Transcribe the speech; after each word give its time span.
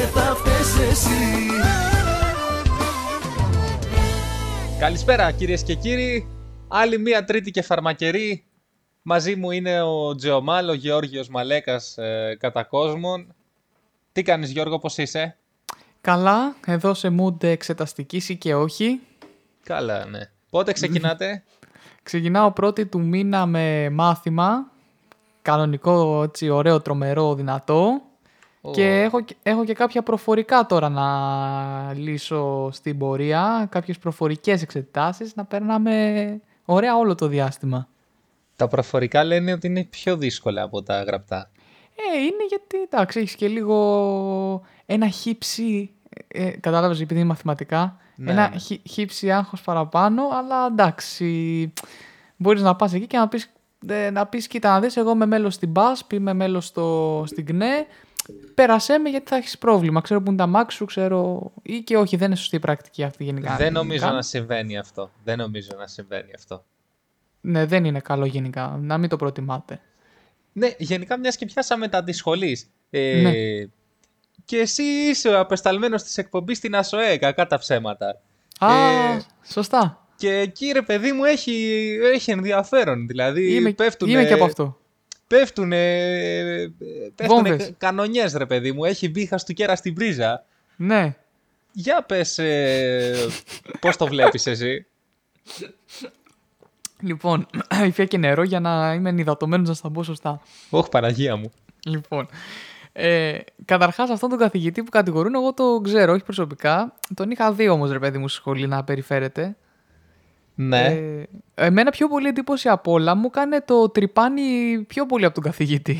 και 0.00 0.06
θα 0.06 0.34
φταίς 0.34 0.90
εσύ 0.90 1.48
Καλησπέρα 4.78 5.32
κυρίες 5.32 5.62
και 5.62 5.74
κύριοι. 5.74 6.28
Άλλη 6.68 6.98
μία 6.98 7.24
τρίτη 7.24 7.50
και 7.50 7.62
φαρμακερή. 7.62 8.44
Μαζί 9.02 9.36
μου 9.36 9.50
είναι 9.50 9.82
ο 9.82 10.14
Τζεωμάλ, 10.14 10.68
ο 10.68 10.72
Γεώργιος 10.72 11.28
Μαλέκας 11.28 11.98
ε, 11.98 12.36
κατά 12.40 12.64
κόσμον. 12.64 13.34
Τι 14.12 14.22
κάνεις 14.22 14.50
Γιώργο, 14.50 14.78
πώς 14.78 14.98
είσαι; 14.98 15.36
Καλά, 16.00 16.54
εδώ 16.66 16.94
σε 16.94 17.14
mood 17.20 17.42
εξεταστικής 17.42 18.28
ή 18.28 18.36
και 18.36 18.54
όχι. 18.54 19.00
Καλά, 19.62 20.04
ναι. 20.04 20.20
Πότε 20.50 20.72
ξεκινάτε; 20.72 21.42
Ξεκινάω 22.02 22.52
πρώτη 22.52 22.86
του 22.86 23.00
μήνα 23.00 23.46
με 23.46 23.90
μάθημα. 23.90 24.70
Κανονικό, 25.42 26.22
έτσι, 26.22 26.48
ωραίο, 26.48 26.80
τρομερό, 26.80 27.34
δυνατό. 27.34 28.09
Ω. 28.60 28.70
Και 28.70 29.00
έχω, 29.02 29.20
και- 29.20 29.36
έχω 29.42 29.64
και 29.64 29.72
κάποια 29.74 30.02
προφορικά 30.02 30.66
τώρα 30.66 30.88
να 30.88 31.92
λύσω 31.94 32.68
στην 32.72 32.98
πορεία. 32.98 33.66
Κάποιες 33.70 33.98
προφορικές 33.98 34.62
εξετάσεις 34.62 35.34
να 35.34 35.44
περνάμε 35.44 36.40
ωραία 36.64 36.96
όλο 36.96 37.14
το 37.14 37.26
διάστημα. 37.26 37.88
Τα 38.56 38.68
προφορικά 38.68 39.24
λένε 39.24 39.52
ότι 39.52 39.66
είναι 39.66 39.84
πιο 39.84 40.16
δύσκολα 40.16 40.62
από 40.62 40.82
τα 40.82 41.02
γραπτά. 41.02 41.50
Ε, 42.14 42.18
είναι 42.18 42.44
γιατί, 42.48 42.76
εντάξει, 42.90 43.18
έχεις 43.20 43.34
και 43.34 43.48
λίγο 43.48 44.62
ένα 44.86 45.08
χύψη, 45.08 45.90
ε, 46.28 46.50
κατάλαβες 46.50 47.00
επειδή 47.00 47.20
είναι 47.20 47.28
μαθηματικά, 47.28 47.96
Ναι, 48.16 48.30
ένα 48.30 48.48
ναι. 48.48 48.58
χυ- 48.58 48.88
χύψη 48.88 49.30
άγχος 49.32 49.60
παραπάνω, 49.62 50.22
αλλά 50.32 50.66
εντάξει, 50.66 51.72
μπορείς 52.36 52.62
να 52.62 52.76
πας 52.76 52.92
εκεί 52.92 53.06
και 53.06 53.16
να 53.16 53.28
πεις, 53.28 53.52
ε, 53.86 54.10
να 54.10 54.26
πεις 54.26 54.46
κοίτα 54.46 54.70
να 54.70 54.80
δεις, 54.80 54.96
εγώ 54.96 55.10
είμαι 55.10 55.26
μέλος 55.26 55.54
στην 55.54 55.72
ΠΑΣΠ, 55.72 56.12
είμαι 56.12 56.32
μέλος 56.32 56.66
στο, 56.66 57.22
στην 57.26 57.44
ΚΝΕ, 57.46 57.86
πέρασέ 58.54 58.98
με 58.98 59.08
γιατί 59.08 59.28
θα 59.28 59.36
έχεις 59.36 59.58
πρόβλημα, 59.58 60.00
ξέρω 60.00 60.22
που 60.22 60.28
είναι 60.28 60.38
τα 60.38 60.46
μάξ 60.46 60.74
σου, 60.74 60.84
ξέρω, 60.84 61.52
ή 61.62 61.78
και 61.78 61.96
όχι, 61.96 62.16
δεν 62.16 62.26
είναι 62.26 62.36
σωστή 62.36 62.56
η 62.56 62.58
πρακτική 62.58 63.02
αυτή 63.04 63.24
γενικά. 63.24 63.56
Δεν 63.56 63.72
νομίζω 63.72 63.96
Γενικά. 63.96 64.14
να 64.14 64.22
συμβαίνει 64.22 64.78
αυτό. 64.78 65.10
Δεν 65.24 65.38
νομίζω 65.38 65.70
να 65.78 65.86
συμβαίνει 65.86 66.30
αυτό. 66.34 66.64
Ναι, 67.40 67.66
δεν 67.66 67.84
είναι 67.84 68.00
καλό 68.00 68.24
γενικά, 68.24 68.78
να 68.82 68.98
μην 68.98 69.08
το 69.08 69.16
προτιμάτε. 69.16 69.80
Ναι, 70.52 70.68
γενικά 70.78 71.18
μιας 71.18 71.36
και 71.36 71.46
πιάσαμε 71.46 71.88
τα 71.88 72.04
της 72.04 72.16
σχολής. 72.16 72.70
Ε, 72.90 73.20
Ναι. 73.22 73.32
Και 74.44 74.58
εσύ 74.58 74.82
είσαι 74.82 75.28
ο 75.28 75.38
απεσταλμένος 75.40 76.02
της 76.02 76.18
εκπομπής 76.18 76.56
στην 76.56 76.74
ΑΣΟΕ, 76.74 77.16
κακά 77.16 77.46
τα 77.46 77.58
ψέματα. 77.58 78.20
Α, 78.58 78.74
Ε, 78.74 79.20
σωστά. 79.44 80.06
Και 80.16 80.30
εκεί 80.38 80.70
ρε 80.72 80.82
παιδί 80.82 81.12
μου 81.12 81.24
έχει, 81.24 81.76
έχει 82.14 82.30
ενδιαφέρον. 82.30 83.06
Δηλαδή 83.06 83.54
Είμαι, 83.54 83.72
πέφτουνε, 83.72 84.12
είμαι 84.12 84.24
και 84.24 84.32
από 84.32 84.44
αυτό. 84.44 84.79
Πέφτουνε, 85.30 85.76
πέφτουνε 87.14 87.48
Βόμβες. 87.48 87.66
κα- 87.66 87.74
κανονιές 87.78 88.32
ρε 88.34 88.46
παιδί 88.46 88.72
μου. 88.72 88.84
Έχει 88.84 89.08
μπει 89.08 89.26
χαστούκέρα 89.26 89.76
στην 89.76 89.94
πρίζα. 89.94 90.44
Ναι. 90.76 91.16
Για 91.72 92.02
πες 92.02 92.38
ε, 92.38 93.14
πώς 93.80 93.96
το 93.96 94.06
βλέπεις 94.06 94.46
εσύ; 94.46 94.86
Λοιπόν, 97.00 97.46
υφία 97.86 98.04
και 98.04 98.18
νερό 98.18 98.42
για 98.42 98.60
να 98.60 98.92
είμαι 98.94 99.08
ενυδατωμένος 99.08 99.68
να 99.68 99.74
στα 99.74 99.90
πω 99.90 100.02
σωστά. 100.02 100.40
Όχι 100.70 100.88
Παναγία 100.88 101.36
μου. 101.36 101.52
Λοιπόν, 101.86 102.28
ε, 102.92 103.38
καταρχάς 103.64 104.10
αυτόν 104.10 104.28
τον 104.28 104.38
καθηγητή 104.38 104.82
που 104.82 104.90
κατηγορούν, 104.90 105.34
εγώ 105.34 105.54
το 105.54 105.80
ξέρω, 105.82 106.12
όχι 106.12 106.24
προσωπικά. 106.24 106.94
Τον 107.14 107.30
είχα 107.30 107.52
δει 107.52 107.68
όμως, 107.68 107.90
ρε 107.90 107.98
παιδί 107.98 108.18
μου, 108.18 108.28
στη 108.28 108.38
σχολή 108.38 108.66
να 108.66 108.84
περιφέρεται. 108.84 109.56
Ναι. 110.54 110.84
Ε, 110.86 111.24
εμένα 111.54 111.90
πιο 111.90 112.08
πολύ 112.08 112.28
εντύπωση 112.28 112.68
απ' 112.68 112.88
όλα 112.88 113.14
μου 113.14 113.26
έκανε 113.26 113.60
το 113.60 113.88
τρυπάνι 113.88 114.78
πιο 114.88 115.06
πολύ 115.06 115.24
από 115.24 115.34
τον 115.34 115.42
καθηγητή. 115.42 115.98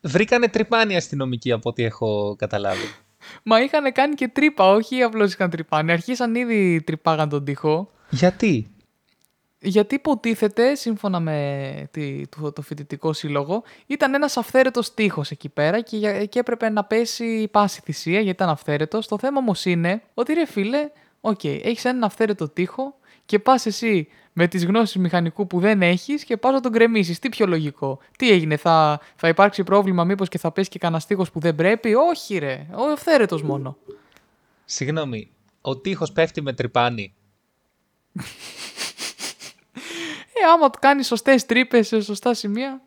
Βρήκανε 0.00 0.48
τρυπάνι 0.48 0.96
αστυνομικοί 0.96 1.52
από 1.52 1.68
ό,τι 1.68 1.82
έχω 1.82 2.36
καταλάβει. 2.38 2.94
Μα 3.42 3.60
είχαν 3.60 3.92
κάνει 3.92 4.14
και 4.14 4.28
τρύπα, 4.28 4.64
όχι 4.72 5.02
απλώς 5.02 5.32
είχαν 5.32 5.50
τρυπάνι. 5.50 5.92
Αρχίσαν 5.92 6.34
ήδη 6.34 6.82
τρυπάγαν 6.86 7.28
τον 7.28 7.44
τοίχο. 7.44 7.90
Γιατί; 8.10 8.70
Γιατί 9.60 9.94
υποτίθεται, 9.94 10.74
σύμφωνα 10.74 11.20
με 11.20 11.88
τη, 11.90 12.26
το, 12.28 12.52
το 12.52 12.62
φοιτητικό 12.62 13.12
σύλλογο, 13.12 13.62
ήταν 13.86 14.14
ένας 14.14 14.36
αυθαίρετος 14.36 14.94
τείχος 14.94 15.30
εκεί 15.30 15.48
πέρα 15.48 15.80
και, 15.80 15.96
για- 15.96 16.24
και 16.24 16.38
έπρεπε 16.38 16.68
να 16.68 16.84
πέσει 16.84 17.48
πάση 17.50 17.80
θυσία 17.84 18.12
γιατί 18.20 18.30
ήταν 18.30 18.48
αυθαίρετος. 18.48 19.06
Το 19.08 19.18
θέμα 19.18 19.38
όμως 19.38 19.64
είναι 19.64 20.02
ότι 20.14 20.32
ρε 20.32 20.46
φίλε, 20.46 20.90
οκ, 21.20 21.44
έχεις 21.44 21.84
έναν 21.84 22.04
αυθαίρετο 22.04 22.48
τείχο 22.48 22.97
και 23.28 23.38
πας 23.38 23.66
εσύ 23.66 24.08
με 24.32 24.46
τις 24.48 24.64
γνώσεις 24.64 24.96
μηχανικού 24.96 25.46
που 25.46 25.60
δεν 25.60 25.82
έχεις 25.82 26.24
και 26.24 26.36
πας 26.36 26.52
να 26.52 26.60
τον 26.60 26.72
κρεμίσεις. 26.72 27.18
Τι 27.18 27.28
πιο 27.28 27.46
λογικό. 27.46 27.98
Τι 28.18 28.30
έγινε, 28.30 28.56
θα, 28.56 29.00
θα 29.16 29.28
υπάρξει 29.28 29.64
πρόβλημα 29.64 30.04
μήπως 30.04 30.28
και 30.28 30.38
θα 30.38 30.52
πέσει 30.52 30.68
και 30.68 30.78
κανένα 30.78 31.02
τείχος 31.06 31.30
που 31.30 31.40
δεν 31.40 31.54
πρέπει; 31.54 31.94
Όχι 31.94 32.38
ρε, 32.38 32.66
ο 32.74 32.82
αυθαίρετος 32.82 33.42
μόνο. 33.42 33.76
Συγγνώμη, 34.64 35.30
ο 35.60 35.76
τείχος 35.76 36.12
πέφτει 36.12 36.42
με 36.42 36.52
τρυπάνι. 36.52 37.14
Ε, 40.42 40.50
άμα 40.52 40.70
του 40.70 40.78
κάνεις 40.80 41.06
σωστές 41.06 41.46
τρύπες 41.46 41.86
σε 41.86 42.00
σωστά 42.00 42.34
σημεία, 42.34 42.82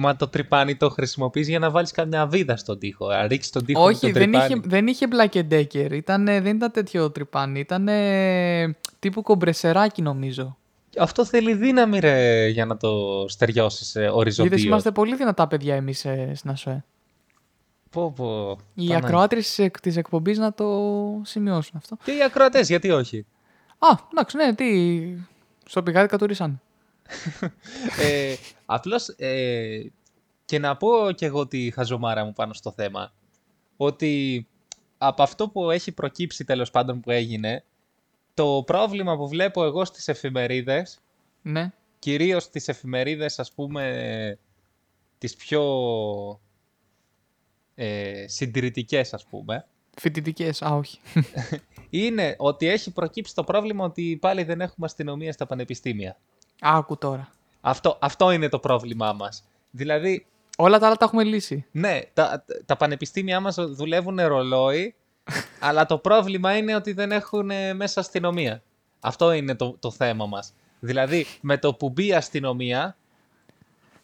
Μα 0.00 0.16
το 0.16 0.28
τρυπάνι 0.28 0.76
το 0.76 0.88
χρησιμοποιείς 0.90 1.48
για 1.48 1.58
να 1.58 1.70
βάλεις 1.70 1.90
καμιά 1.90 2.26
βίδα 2.26 2.56
στον 2.56 2.78
τοίχο. 2.78 3.08
Να 3.08 3.26
ρίξεις 3.26 3.52
τον 3.52 3.64
τοίχο 3.64 3.80
με 3.80 3.86
Όχι, 3.86 4.00
το 4.00 4.06
δεν 4.06 4.30
τρυπάνι. 4.30 4.44
είχε, 4.44 4.60
δεν 4.64 4.86
είχε 4.86 5.06
Black 5.10 5.36
and 5.36 5.48
Decker. 5.52 5.92
Ήτανε, 5.92 6.40
δεν 6.40 6.56
ήταν 6.56 6.70
τέτοιο 6.70 7.10
τρυπάνι. 7.10 7.60
Ήταν 7.60 7.88
τύπου 8.98 9.22
κομπρεσεράκι 9.22 10.02
νομίζω. 10.02 10.56
Αυτό 10.98 11.24
θέλει 11.24 11.54
δύναμη 11.54 11.98
ρε 11.98 12.46
για 12.48 12.64
να 12.66 12.76
το 12.76 13.24
στεριώσεις 13.28 13.94
ε, 13.96 14.00
Γιατί 14.00 14.16
οριζοντίως. 14.16 14.64
είμαστε 14.64 14.90
πολύ 14.90 15.16
δυνατά 15.16 15.46
παιδιά 15.48 15.74
εμείς 15.74 16.04
ε, 16.04 16.32
στην 16.34 16.50
ΑΣΟΕ. 16.50 16.84
Πω, 17.90 18.12
πω. 18.16 18.58
Οι 18.74 18.86
Πανά- 18.86 19.04
ακροάτρες 19.04 19.46
της, 19.46 19.58
εκ- 19.58 19.80
της 19.80 19.96
εκπομπής 19.96 20.38
να 20.38 20.52
το 20.52 20.66
σημειώσουν 21.24 21.76
αυτό. 21.76 21.96
Και 22.04 22.10
οι 22.12 22.22
ακροατές, 22.22 22.68
γιατί 22.68 22.90
όχι; 22.90 23.26
Α, 23.78 23.88
εντάξει, 24.12 24.36
ναι, 24.36 24.54
τι... 24.54 24.66
Στο 25.64 25.82
πηγάδι 25.82 26.08
κατουρίσαν. 26.08 26.60
Ε, 28.00 28.34
απλώς 28.66 29.08
ε, 29.08 29.80
και 30.44 30.58
να 30.58 30.76
πω 30.76 31.12
και 31.14 31.26
εγώ 31.26 31.46
τη 31.46 31.70
χαζομάρα 31.70 32.24
μου 32.24 32.32
πάνω 32.32 32.52
στο 32.52 32.72
θέμα 32.72 33.12
ότι 33.76 34.46
από 34.98 35.22
αυτό 35.22 35.48
που 35.48 35.70
έχει 35.70 35.92
προκύψει 35.92 36.44
τέλος 36.44 36.70
πάντων 36.70 37.00
που 37.00 37.10
έγινε 37.10 37.64
το 38.34 38.62
πρόβλημα 38.66 39.16
που 39.16 39.28
βλέπω 39.28 39.64
εγώ 39.64 39.84
στις 39.84 40.08
εφημερίδες 40.08 40.98
Ναι. 41.42 41.72
κυρίως 41.98 42.42
στις 42.42 42.68
εφημερίδες 42.68 43.38
ας 43.38 43.52
πούμε 43.52 44.38
τις 45.18 45.36
πιο 45.36 45.62
ε, 47.74 48.24
συντηρητικές 48.28 49.14
ας 49.14 49.24
πούμε 49.24 49.66
Φοιτητικές, 50.00 50.62
α, 50.62 50.74
όχι. 50.74 50.98
είναι 51.90 52.34
ότι 52.38 52.66
έχει 52.66 52.90
προκύψει 52.90 53.34
το 53.34 53.44
πρόβλημα 53.44 53.84
ότι 53.84 54.18
πάλι 54.20 54.42
δεν 54.42 54.60
έχουμε 54.60 54.86
αστυνομία 54.86 55.32
στα 55.32 55.46
πανεπιστήμια. 55.46 56.16
Άκου 56.60 56.98
τώρα. 56.98 57.28
Αυτό, 57.60 57.98
αυτό 58.00 58.30
είναι 58.30 58.48
το 58.48 58.58
πρόβλημά 58.58 59.12
μας. 59.12 59.44
Δηλαδή, 59.70 60.26
Όλα 60.60 60.78
τα 60.78 60.86
άλλα 60.86 60.96
τα 60.96 61.04
έχουμε 61.04 61.24
λύσει. 61.24 61.66
ναι, 61.70 62.00
τα, 62.14 62.44
τα 62.66 62.76
πανεπιστήμια 62.76 63.40
μας 63.40 63.54
δουλεύουν 63.58 64.20
ρολόι, 64.20 64.94
αλλά 65.60 65.86
το 65.86 65.98
πρόβλημα 65.98 66.56
είναι 66.56 66.74
ότι 66.74 66.92
δεν 66.92 67.12
έχουν 67.12 67.50
ε, 67.50 67.74
μέσα 67.74 68.00
αστυνομία. 68.00 68.62
Αυτό 69.00 69.32
είναι 69.32 69.54
το, 69.54 69.76
το 69.80 69.90
θέμα 69.90 70.26
μας. 70.26 70.52
Δηλαδή, 70.80 71.26
με 71.40 71.58
το 71.58 71.74
που 71.74 71.90
μπει 71.90 72.06
η 72.06 72.14
αστυνομία, 72.14 72.96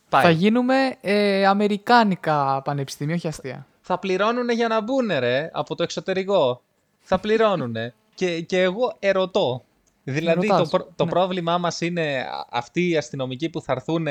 πάει. 0.09 0.23
Θα 0.23 0.31
γίνουμε 0.31 0.97
ε, 1.01 1.47
αμερικάνικα 1.47 2.63
πανεπιστήμια, 2.65 3.15
όχι 3.15 3.29
αστεία. 3.29 3.67
θα 3.81 3.99
πληρώνουν 3.99 4.49
για 4.49 4.69
να 4.69 4.81
μπουν 4.81 5.07
ρε, 5.19 5.51
από 5.53 5.75
το 5.75 5.83
εξωτερικό. 5.83 6.63
Θα 7.01 7.19
πληρώνουν. 7.19 7.77
και, 8.15 8.41
και 8.41 8.63
εγώ 8.63 8.97
ερωτώ. 8.99 9.65
Δηλαδή 10.05 10.47
το, 10.47 10.53
Ρωτάς, 10.55 10.71
πρό- 10.71 10.89
το 10.97 11.05
ναι. 11.05 11.11
πρόβλημά 11.11 11.59
μας 11.59 11.81
είναι 11.81 12.19
α- 12.21 12.47
αυτοί 12.51 12.89
οι 12.89 12.97
αστυνομικοί 12.97 13.51
που 13.51 13.61
θα 13.61 13.73
έρθουν 13.73 14.07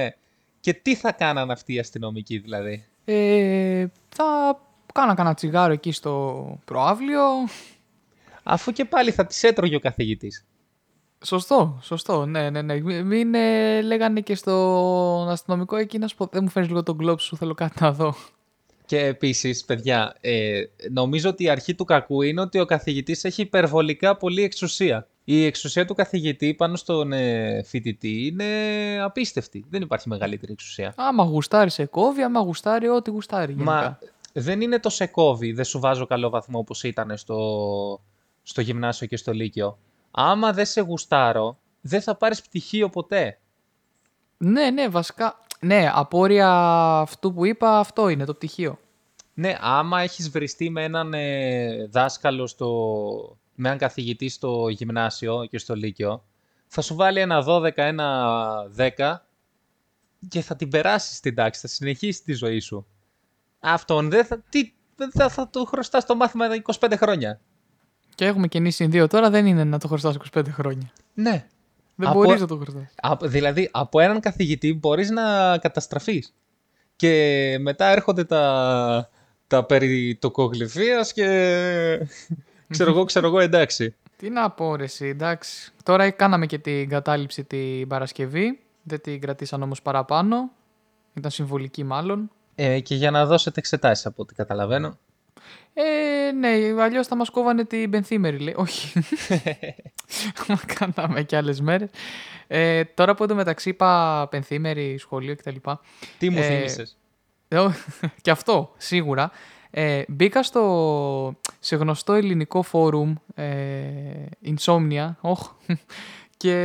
και 0.59 0.73
τι 0.73 0.95
θα 0.95 1.11
κάναν 1.11 1.51
αυτοί 1.51 1.73
οι 1.73 1.79
αστυνομικοί 1.79 2.37
δηλαδή; 2.37 2.85
Ε, 3.05 3.85
θα 4.09 4.59
κάνα 4.93 5.13
κανένα 5.13 5.35
τσιγάρο 5.35 5.73
εκεί 5.73 5.91
στο 5.91 6.45
προάβλιο. 6.65 7.21
Αφού 8.43 8.71
και 8.71 8.85
πάλι 8.85 9.11
θα 9.11 9.25
τις 9.25 9.43
έτρωγε 9.43 9.75
ο 9.75 9.79
καθηγητής. 9.79 10.45
Σωστό, 11.25 11.79
σωστό. 11.81 12.25
Ναι, 12.25 12.49
ναι, 12.49 12.61
ναι. 12.61 12.79
Μην, 12.79 13.05
μην, 13.05 13.33
ε, 13.33 13.81
λέγανε 13.81 14.21
και 14.21 14.35
στον 14.35 15.29
αστυνομικό 15.29 15.75
εκεί 15.75 15.97
να 15.97 16.07
σου 16.07 16.15
πω. 16.15 16.27
Δεν 16.31 16.43
μου 16.43 16.49
φέρνει 16.49 16.67
λίγο 16.67 16.83
τον 16.83 16.97
κλόπ 16.97 17.19
σου, 17.19 17.37
θέλω 17.37 17.53
κάτι 17.53 17.83
να 17.83 17.91
δω. 17.91 18.15
Και 18.85 18.99
επίσης, 18.99 19.65
παιδιά, 19.65 20.15
ε, 20.21 20.61
νομίζω 20.91 21.29
ότι 21.29 21.43
η 21.43 21.49
αρχή 21.49 21.75
του 21.75 21.85
κακού 21.85 22.21
είναι 22.21 22.41
ότι 22.41 22.59
ο 22.59 22.65
καθηγητής 22.65 23.23
έχει 23.23 23.41
υπερβολικά 23.41 24.17
πολλή 24.17 24.43
εξουσία. 24.43 25.07
Η 25.23 25.45
εξουσία 25.45 25.85
του 25.85 25.93
καθηγητή 25.93 26.53
πάνω 26.53 26.75
στον 26.75 27.11
ε, 27.11 27.63
φοιτητή 27.63 28.25
είναι 28.25 28.45
απίστευτη. 29.01 29.65
Δεν 29.69 29.81
υπάρχει 29.81 30.09
μεγαλύτερη 30.09 30.51
εξουσία. 30.51 30.93
Άμα 30.97 31.23
γουστάρει 31.23 31.69
σε 31.69 31.85
κόβει, 31.85 32.21
άμα 32.21 32.39
γουστάρει 32.39 32.87
ό,τι 32.87 33.09
γουστάρει. 33.09 33.51
Γενικά. 33.51 33.71
Μα 33.71 33.99
δεν 34.33 34.61
είναι 34.61 34.79
το 34.79 34.89
σε 34.89 35.05
κόβει, 35.05 35.51
δεν 35.51 35.65
σου 35.65 35.79
βάζω 35.79 36.05
καλό 36.05 36.29
βαθμό 36.29 36.59
όπως 36.59 36.83
ήταν 36.83 37.17
στο, 37.17 38.01
στο 38.43 38.61
γυμνάσιο 38.61 39.07
και 39.07 39.17
στο 39.17 39.31
λύκειο. 39.31 39.77
Άμα 40.11 40.53
δεν 40.53 40.65
σε 40.65 40.81
γουστάρω, 40.81 41.57
δεν 41.81 42.01
θα 42.01 42.15
πάρεις 42.15 42.41
πτυχίο 42.41 42.89
ποτέ. 42.89 43.39
Ναι, 44.37 44.69
ναι, 44.69 44.89
βασικά. 44.89 45.39
Ναι, 45.59 45.89
απόρρια 45.93 46.49
αυτού 46.99 47.33
που 47.33 47.45
είπα, 47.45 47.79
αυτό 47.79 48.09
είναι 48.09 48.25
το 48.25 48.33
πτυχίο. 48.33 48.79
Ναι, 49.33 49.57
άμα 49.61 50.01
έχεις 50.01 50.29
βριστεί 50.29 50.69
με 50.69 50.83
έναν 50.83 51.13
ε, 51.13 51.87
δάσκαλο, 51.91 52.47
στο, 52.47 52.69
με 53.55 53.67
έναν 53.67 53.77
καθηγητή 53.79 54.29
στο 54.29 54.67
γυμνάσιο 54.69 55.45
και 55.49 55.57
στο 55.57 55.75
λύκειο, 55.75 56.23
θα 56.67 56.81
σου 56.81 56.95
βάλει 56.95 57.19
ένα 57.19 57.43
12, 57.47 57.71
ένα 57.75 58.45
10 58.77 59.15
και 60.27 60.41
θα 60.41 60.55
την 60.55 60.69
περάσεις 60.69 61.19
την 61.19 61.35
τάξη, 61.35 61.61
θα 61.61 61.67
συνεχίσεις 61.67 62.21
τη 62.21 62.33
ζωή 62.33 62.59
σου. 62.59 62.87
Αυτόν 63.59 64.09
δεν 64.09 64.25
θα, 64.25 64.43
τι, 64.49 64.73
θα, 65.11 65.29
θα 65.29 65.47
του 65.47 65.65
χρωστάς 65.65 66.05
το 66.05 66.15
μάθημα 66.15 66.45
25 66.79 66.93
χρόνια. 66.95 67.39
Και 68.15 68.25
έχουμε 68.25 68.47
και 68.47 68.59
νήσι 68.59 68.85
δύο 68.85 69.07
τώρα, 69.07 69.29
δεν 69.29 69.45
είναι 69.45 69.63
να 69.63 69.79
το 69.79 69.87
χρωστάς 69.87 70.17
25 70.33 70.43
χρόνια. 70.49 70.91
Ναι. 71.13 71.47
Δεν 71.95 72.07
Από- 72.07 72.19
μπορείς 72.23 72.41
να 72.41 72.47
το 72.47 72.57
χρωστάς. 72.57 72.83
Από- 72.95 73.27
δηλαδή, 73.27 73.69
από 73.71 73.99
έναν 73.99 74.19
καθηγητή 74.19 74.73
μπορείς 74.73 75.09
να 75.09 75.57
καταστραφείς. 75.57 76.33
Και 76.95 77.57
μετά 77.59 77.85
έρχονται 77.85 78.23
τα, 78.23 79.09
τα 79.47 79.65
περί 79.65 80.15
τοκογλυφίας 80.21 81.13
και 81.13 81.27
ξέρω 82.73 82.91
εγώ, 82.91 83.03
ξέρω 83.03 83.27
εγώ, 83.27 83.39
εντάξει. 83.39 83.95
Τι 84.17 84.29
να 84.29 84.49
πω 84.49 84.75
ρε 84.75 84.83
εσύ, 84.83 85.05
εντάξει. 85.07 85.71
Τώρα 85.83 86.09
κάναμε 86.09 86.45
και 86.45 86.57
την 86.57 86.89
κατάληψη 86.89 87.43
την 87.43 87.87
Παρασκευή. 87.87 88.59
Δεν 88.83 89.01
την 89.01 89.21
κρατήσαν 89.21 89.61
όμως 89.61 89.81
παραπάνω. 89.81 90.51
Ήταν 91.13 91.31
συμβολική 91.31 91.83
μάλλον. 91.83 92.31
Ε, 92.55 92.79
και 92.79 92.95
για 92.95 93.11
να 93.11 93.25
δώσετε 93.25 93.59
εξετάσεις 93.59 94.05
από 94.05 94.21
ό,τι 94.21 94.33
καταλαβαίνω. 94.33 94.97
Ε, 95.73 96.31
ναι, 96.31 96.81
αλλιώς 96.81 97.07
θα 97.07 97.15
μας 97.15 97.29
κόβανε 97.29 97.65
την 97.65 97.89
πενθήμερη, 97.89 98.37
λέει. 98.37 98.53
Όχι. 98.57 98.99
Μα 100.47 100.59
κάναμε 100.75 101.23
και 101.23 101.35
άλλες 101.35 101.61
μέρες. 101.61 101.89
Ε, 102.47 102.83
τώρα 102.83 103.15
που 103.15 103.23
εντωμεταξύ 103.23 103.69
είπα 103.69 104.27
πενθήμερη, 104.29 104.97
σχολείο 104.97 105.35
κτλ. 105.35 105.55
Τι 106.17 106.29
μου 106.29 106.37
Ε, 106.37 106.41
θύμισες; 106.41 106.97
Ε, 107.47 107.59
ω, 107.59 107.73
και 108.21 108.31
αυτό, 108.31 108.73
σίγουρα. 108.77 109.31
Ε, 109.75 110.03
μπήκα 110.07 110.43
στο, 110.43 111.35
σε 111.59 111.75
γνωστό 111.75 112.13
ελληνικό 112.13 112.61
φόρουμ, 112.61 113.13
ε, 113.35 114.25
Insomnia, 114.45 115.11
όχ, 115.21 115.49
και 116.37 116.55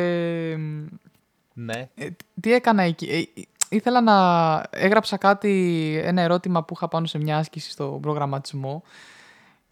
Ναι. 1.54 1.88
ε, 1.94 2.08
τι 2.40 2.52
έκανα 2.52 2.82
εκεί. 2.82 3.06
Ε, 3.36 3.42
ήθελα 3.76 4.00
να 4.00 4.16
έγραψα 4.70 5.16
κάτι, 5.16 6.00
ένα 6.04 6.22
ερώτημα 6.22 6.64
που 6.64 6.74
είχα 6.76 6.88
πάνω 6.88 7.06
σε 7.06 7.18
μια 7.18 7.36
άσκηση 7.36 7.70
στο 7.70 7.98
προγραμματισμό, 8.02 8.82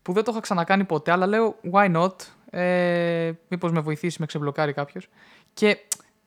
που 0.02 0.12
δεν 0.12 0.24
το 0.24 0.30
είχα 0.32 0.40
ξανακάνει 0.40 0.84
ποτέ, 0.84 1.10
αλλά 1.12 1.26
λέω 1.26 1.56
why 1.72 1.96
not, 1.96 2.14
ε, 2.50 3.32
μήπως 3.48 3.72
με 3.72 3.80
βοηθήσει, 3.80 4.16
με 4.20 4.26
ξεμπλοκάρει 4.26 4.72
κάποιος. 4.72 5.08
Και 5.54 5.78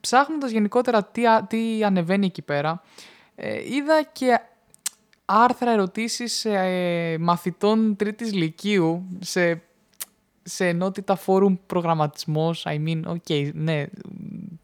ψάχνοντας 0.01 0.51
γενικότερα 0.51 1.03
τι, 1.03 1.27
α- 1.27 1.43
τι 1.47 1.83
ανεβαίνει 1.83 2.25
εκεί 2.25 2.41
πέρα, 2.41 2.81
ε, 3.35 3.73
είδα 3.73 4.03
και 4.11 4.39
άρθρα 5.31 5.71
ερωτήσεις 5.71 6.45
ε, 6.45 7.17
μαθητών 7.19 7.95
τρίτης 7.95 8.33
λυκείου 8.33 9.03
σε, 9.19 9.61
σε 10.43 10.67
ενότητα 10.67 11.15
φόρουμ 11.15 11.55
προγραμματισμός. 11.65 12.65
I 12.67 12.87
mean, 12.87 13.01
ok, 13.17 13.49
ναι. 13.53 13.85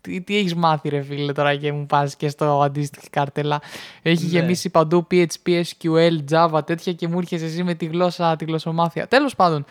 Τι, 0.02 0.22
τι 0.22 0.38
έχεις 0.38 0.56
μάθει 0.56 0.90
ρε 0.90 1.02
φίλε 1.02 1.32
τώρα 1.32 1.56
και 1.56 1.72
μου 1.72 1.86
πας 1.86 2.16
και 2.16 2.30
στο 2.30 2.62
αντίστοιχη 2.62 3.10
κάρτελα. 3.10 3.62
Έχει 4.02 4.24
Ναι. 4.24 4.30
γεμίσει 4.30 4.70
παντού 4.70 5.08
PHP, 5.12 5.64
SQL, 5.64 6.18
Java, 6.32 6.62
τέτοια 6.66 6.94
και 6.94 7.08
μου 7.08 7.18
έρχεσαι 7.18 7.46
εσύ 7.46 7.64
με 7.64 7.74
τη 7.74 7.86
γλώσσα, 7.86 8.36
τη 8.36 8.46
γλωσσομάθεια. 8.46 9.08
Τέλος 9.08 9.36
πάντων. 9.36 9.66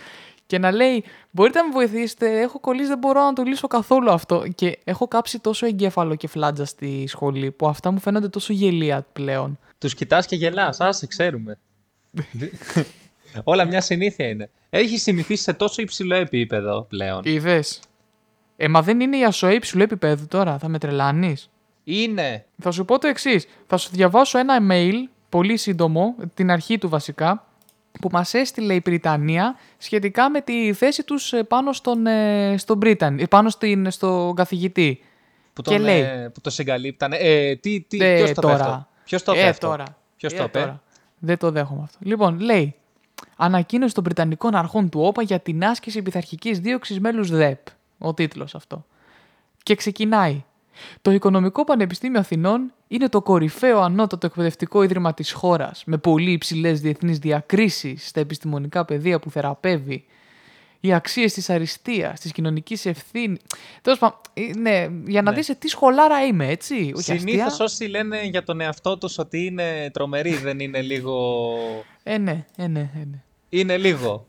Και 0.46 0.58
να 0.58 0.70
λέει, 0.70 1.04
μπορείτε 1.30 1.58
να 1.58 1.66
με 1.66 1.72
βοηθήσετε, 1.72 2.40
έχω 2.40 2.60
κολλήσει, 2.60 2.88
δεν 2.88 2.98
μπορώ 2.98 3.24
να 3.24 3.32
το 3.32 3.42
λύσω 3.42 3.66
καθόλου 3.66 4.10
αυτό. 4.10 4.44
Και 4.54 4.78
έχω 4.84 5.08
κάψει 5.08 5.40
τόσο 5.40 5.66
εγκέφαλο 5.66 6.14
και 6.14 6.28
φλάτζα 6.28 6.64
στη 6.64 7.04
σχολή 7.08 7.50
που 7.50 7.68
αυτά 7.68 7.90
μου 7.90 8.00
φαίνονται 8.00 8.28
τόσο 8.28 8.52
γελία 8.52 9.06
πλέον. 9.12 9.58
Τους 9.78 9.94
κοιτάς 9.94 10.26
και 10.26 10.36
γελάς, 10.36 10.80
άσε 10.80 11.06
ξέρουμε. 11.06 11.58
Όλα 13.44 13.64
μια 13.64 13.80
συνήθεια 13.80 14.28
είναι. 14.28 14.50
Έχεις 14.70 15.02
συνηθίσει 15.02 15.42
σε 15.42 15.52
τόσο 15.52 15.82
υψηλό 15.82 16.14
επίπεδο 16.14 16.86
πλέον. 16.88 17.20
Είδες. 17.24 17.80
Ε, 18.56 18.68
μα 18.68 18.82
δεν 18.82 19.00
είναι 19.00 19.16
η 19.16 19.24
ασοέ 19.24 19.54
υψηλού 19.54 19.82
επίπεδου 19.82 20.26
τώρα, 20.26 20.58
θα 20.58 20.68
με 20.68 20.78
τρελάνεις. 20.78 21.50
Είναι. 21.84 22.44
Θα 22.58 22.70
σου 22.70 22.84
πω 22.84 22.98
το 22.98 23.06
εξής. 23.06 23.46
Θα 23.66 23.76
σου 23.76 23.90
διαβάσω 23.92 24.38
ένα 24.38 24.58
email, 24.60 24.94
πολύ 25.28 25.56
σύντομο, 25.56 26.14
την 26.34 26.50
αρχή 26.50 26.78
του 26.78 26.88
βασικά, 26.88 27.46
που 28.00 28.08
μας 28.12 28.34
έστειλε 28.34 28.74
η 28.74 28.82
Βρυτανία 28.84 29.56
σχετικά 29.78 30.30
με 30.30 30.40
τη 30.40 30.72
θέση 30.72 31.04
τους 31.04 31.32
ε, 31.32 31.42
πάνω 31.42 31.72
στον, 31.72 32.06
ε, 32.06 32.54
στον 32.58 32.78
Britain, 32.82 33.16
ε, 33.18 33.24
πάνω 33.26 33.48
στην, 33.50 33.90
στον 33.90 34.34
καθηγητή. 34.34 35.00
Που 35.52 35.62
Και 35.62 35.70
τον, 35.70 35.80
λέει. 35.80 36.00
ε, 36.00 36.30
που 36.34 36.40
το 36.40 36.50
συγκαλύπτανε. 36.50 37.16
Ε, 37.16 37.56
τι, 37.56 37.80
τι, 37.80 37.98
Ε, 38.04 38.16
ποιος 38.16 38.32
το 38.32 38.40
τώρα. 38.40 38.54
είπε 38.54 38.64
αυτό. 38.64 38.86
Ποιος 39.04 39.22
το 39.22 39.32
Ε, 39.32 39.38
είπε 39.38 39.48
αυτό. 39.48 39.66
τώρα. 39.66 39.84
Ποιος 40.16 40.32
Ε, 40.32 40.36
το 40.36 40.42
είπε. 40.44 40.58
τώρα. 40.58 40.82
Δεν 41.18 41.38
το 41.38 41.50
δέχομαι 41.50 41.82
αυτό. 41.82 41.98
Λοιπόν, 42.00 42.40
λέει. 42.40 42.74
Ανακοίνωση 43.36 43.94
των 43.94 44.04
Βρετανικών 44.04 44.54
Αρχών 44.54 44.88
του 44.88 45.00
ΟΠΑ 45.00 45.22
για 45.22 45.40
την 45.40 45.64
άσκηση 45.64 46.02
πειθαρχικής 46.02 46.60
δίωξης 46.60 47.00
μέλου 47.00 47.24
ΔΕΠ. 47.24 47.66
Ο 47.98 48.14
τίτλος 48.14 48.54
αυτό. 48.54 48.84
Και 49.62 49.74
ξεκινάει. 49.74 50.44
Το 51.02 51.10
Οικονομικό 51.10 51.64
Πανεπιστήμιο 51.64 52.20
Αθηνών 52.20 52.72
είναι 52.88 53.08
το 53.08 53.22
κορυφαίο 53.22 53.80
ανώτατο 53.80 54.26
εκπαιδευτικό 54.26 54.82
ίδρυμα 54.82 55.14
της 55.14 55.32
χώρας, 55.32 55.82
με 55.86 55.96
πολύ 55.96 56.30
υψηλές 56.30 56.80
διεθνείς 56.80 57.18
διακρίσεις 57.18 58.08
στα 58.08 58.20
επιστημονικά 58.20 58.84
πεδία 58.84 59.18
που 59.18 59.30
θεραπεύει, 59.30 60.04
οι 60.80 60.92
αξίες 60.92 61.32
της 61.32 61.50
αριστείας, 61.50 62.20
της 62.20 62.32
κοινωνικής 62.32 62.86
ευθύνης. 62.86 63.40
Τέλος 63.82 63.98
πάντων, 63.98 64.18
ε, 64.34 64.58
ναι, 64.58 64.88
για 65.06 65.22
να 65.22 65.30
Ναι. 65.30 65.36
δεις 65.36 65.44
σε 65.46 65.54
τι 65.54 65.68
σχολάρα 65.68 66.26
είμαι, 66.26 66.48
έτσι. 66.48 66.74
Όχι 66.74 67.12
αστεία. 67.12 67.18
Συνήθως 67.18 67.60
όσοι 67.60 67.84
λένε 67.84 68.22
για 68.24 68.42
τον 68.42 68.60
εαυτό 68.60 68.98
τους 68.98 69.18
ότι 69.18 69.44
είναι 69.44 69.90
τρομεροί, 69.92 70.34
δεν 70.34 70.60
είναι 70.60 70.80
λίγο. 70.82 71.40
Ε, 72.02 72.18
ναι, 72.18 72.44
ε, 72.56 72.66
ναι, 72.66 72.80
ε, 72.80 73.04
ναι. 73.10 73.22
Είναι 73.48 73.76
λίγο. 73.76 74.26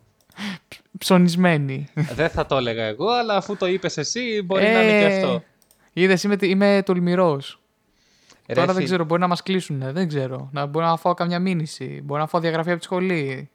Ψωνισμένη. 0.98 1.88
δεν 1.94 2.30
θα 2.30 2.46
το 2.46 2.58
έλεγα 2.58 2.84
εγώ, 2.84 3.10
αλλά 3.10 3.36
αφού 3.36 3.58
το 3.58 3.66
είπες 3.68 3.98
εσύ, 3.98 4.42
μπορεί 4.46 4.64
να 4.64 4.82
είναι 4.84 5.00
και 5.00 5.16
αυτό. 5.16 5.44
Είδες, 5.98 6.24
είμαι, 6.24 6.36
είμαι 6.42 6.82
τολμηρός. 6.86 7.60
Ρε 8.48 8.54
Τώρα 8.54 8.66
δεν 8.66 8.76
φίλ, 8.76 8.86
ξέρω, 8.86 9.04
μπορεί 9.04 9.22
να 9.22 9.28
μας 9.28 9.44
κλείσουν, 9.44 9.84
δεν 9.92 10.08
ξέρω. 10.08 10.50
Να, 10.52 10.66
μπορεί 10.66 10.86
να 10.86 10.98
φάω 10.98 11.14
καμιά 11.14 11.40
μήνυση, 11.40 12.02
μπορεί 12.04 12.22
να 12.22 12.28
φάω 12.28 12.42
διαγραφή 12.42 12.70
από 12.70 12.78
τη 12.80 12.84
σχολή. 12.86 13.50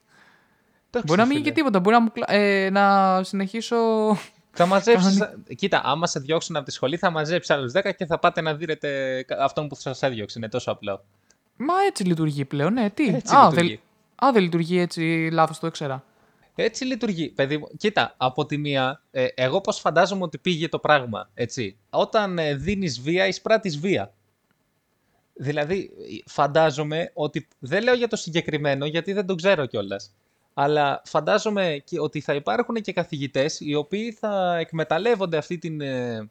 εντάξει, 0.91 1.07
μπορεί 1.07 1.19
να 1.19 1.27
μην 1.27 1.37
γίνει 1.37 1.43
φίλε. 1.43 1.43
και 1.43 1.53
τίποτα, 1.53 1.81
μπορεί 1.81 1.95
να, 1.97 2.03
μου, 2.03 2.11
κλα- 2.13 2.31
ε, 2.33 2.71
να 2.71 3.23
συνεχίσω... 3.23 3.77
Θα 4.53 4.67
μαζέψει. 4.67 5.19
Κοίτα, 5.57 5.81
άμα 5.85 6.07
σε 6.07 6.21
διώξουν 6.21 6.57
από 6.57 6.65
τη 6.65 6.71
σχολή, 6.71 6.97
θα 6.97 7.11
μαζέψεις 7.11 7.51
άλλους 7.55 7.73
10 7.75 7.91
και 7.97 8.07
θα 8.07 8.19
πάτε 8.19 8.41
να 8.41 8.55
δίνετε 8.55 9.25
αυτόν 9.41 9.69
που 9.69 9.75
σας 9.75 10.03
έδιωξε. 10.03 10.39
Είναι 10.39 10.49
τόσο 10.49 10.71
απλό. 10.71 11.05
Μα 11.57 11.75
έτσι 11.89 12.05
λειτουργεί 12.05 12.45
πλέον, 12.45 12.73
ναι, 12.73 12.91
τι. 12.91 13.09
Έτσι 13.15 13.35
Α, 13.35 13.49
λειτουργεί. 13.49 13.81
Δεν, 14.21 14.29
α, 14.29 14.33
δεν 14.33 14.43
λειτουργεί 14.43 14.79
έτσι, 14.79 15.29
λάθος, 15.33 15.59
το 15.59 15.67
ήξερα. 15.67 16.05
Έτσι 16.55 16.85
λειτουργεί. 16.85 17.29
Παιδί 17.29 17.59
μου, 17.59 17.69
κοίτα, 17.77 18.15
από 18.17 18.47
τη 18.47 18.57
μία, 18.57 19.03
ε, 19.11 19.27
εγώ 19.35 19.61
πώς 19.61 19.79
φαντάζομαι 19.79 20.23
ότι 20.23 20.39
πήγε 20.39 20.69
το 20.69 20.79
πράγμα, 20.79 21.31
έτσι. 21.35 21.77
Όταν 21.91 22.39
ε, 22.39 22.55
δίνεις 22.55 23.01
βία, 23.01 23.27
εισπράττεις 23.27 23.79
βία. 23.79 24.15
Δηλαδή, 25.35 25.91
φαντάζομαι 26.27 27.11
ότι, 27.15 27.49
δεν 27.59 27.83
λέω 27.83 27.95
για 27.95 28.09
το 28.09 28.17
συγκεκριμένο, 28.17 28.87
γιατί 28.87 29.13
δεν 29.13 29.27
το 29.27 29.35
ξέρω 29.35 29.67
κιόλας. 29.67 30.15
Αλλά 30.55 31.03
φαντάζομαι 31.05 31.83
και 31.85 32.01
ότι 32.01 32.21
θα 32.21 32.35
υπάρχουν 32.35 32.75
και 32.75 32.93
καθηγητές 32.93 33.61
οι 33.61 33.75
οποίοι 33.75 34.13
θα 34.13 34.57
εκμεταλλεύονται 34.57 35.37
αυτή 35.37 35.59
την, 35.59 35.81
ε, 35.81 36.31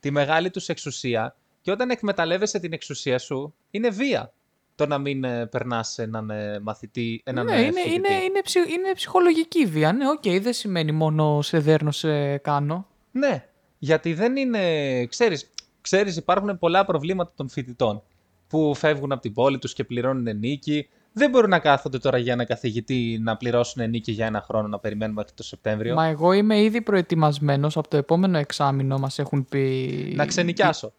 τη 0.00 0.10
μεγάλη 0.10 0.50
τους 0.50 0.68
εξουσία 0.68 1.36
και 1.60 1.70
όταν 1.70 1.90
εκμεταλλεύεσαι 1.90 2.58
την 2.58 2.72
εξουσία 2.72 3.18
σου, 3.18 3.54
είναι 3.70 3.88
βία 3.88 4.32
το 4.74 4.86
να 4.86 4.98
μην 4.98 5.24
ε, 5.24 5.46
περνάς 5.46 5.98
έναν 5.98 6.30
ε, 6.30 6.60
μαθητή, 6.60 7.22
έναν 7.24 7.44
ναι, 7.44 7.56
ε, 7.56 7.60
είναι, 7.60 7.72
φοιτητή. 7.72 7.94
είναι, 7.94 8.14
είναι, 8.24 8.40
ψυχ, 8.44 8.62
είναι 8.62 8.92
ψυχολογική 8.94 9.66
βία. 9.66 9.92
Ναι, 9.92 10.08
οκ, 10.08 10.42
δεν 10.42 10.52
σημαίνει 10.52 10.92
μόνο 10.92 11.42
σε 11.42 11.58
δέρνω 11.58 11.90
σε 11.90 12.36
κάνω. 12.38 12.86
Ναι, 13.10 13.44
γιατί 13.78 14.14
δεν 14.14 14.36
είναι. 14.36 14.60
Ξέρεις, 15.06 15.50
ξέρεις, 15.80 16.16
υπάρχουν 16.16 16.58
πολλά 16.58 16.84
προβλήματα 16.84 17.32
των 17.36 17.48
φοιτητών 17.48 18.02
που 18.48 18.74
φεύγουν 18.74 19.12
από 19.12 19.20
την 19.22 19.32
πόλη 19.32 19.58
τους 19.58 19.72
και 19.72 19.84
πληρώνουν 19.84 20.38
νίκη. 20.38 20.88
Δεν 21.12 21.30
μπορούν 21.30 21.50
να 21.50 21.58
κάθονται 21.58 21.98
τώρα 21.98 22.18
για 22.18 22.32
ένα 22.32 22.44
καθηγητή 22.44 23.18
να 23.22 23.36
πληρώσουν 23.36 23.90
νίκη 23.90 24.12
για 24.12 24.26
ένα 24.26 24.40
χρόνο 24.40 24.68
να 24.68 24.78
περιμένουμε 24.78 25.20
μέχρι 25.20 25.36
το 25.36 25.42
Σεπτέμβριο. 25.42 25.94
Μα 25.94 26.04
εγώ 26.06 26.32
είμαι 26.32 26.60
ήδη 26.60 26.82
προετοιμασμένος 26.82 27.76
από 27.76 27.88
το 27.88 27.96
επόμενο 27.96 28.38
εξάμεινο 28.38 28.98
μας 28.98 29.18
έχουν 29.18 29.46
πει... 29.48 30.12
Να 30.16 30.26
ξενικιάσω. 30.26 30.92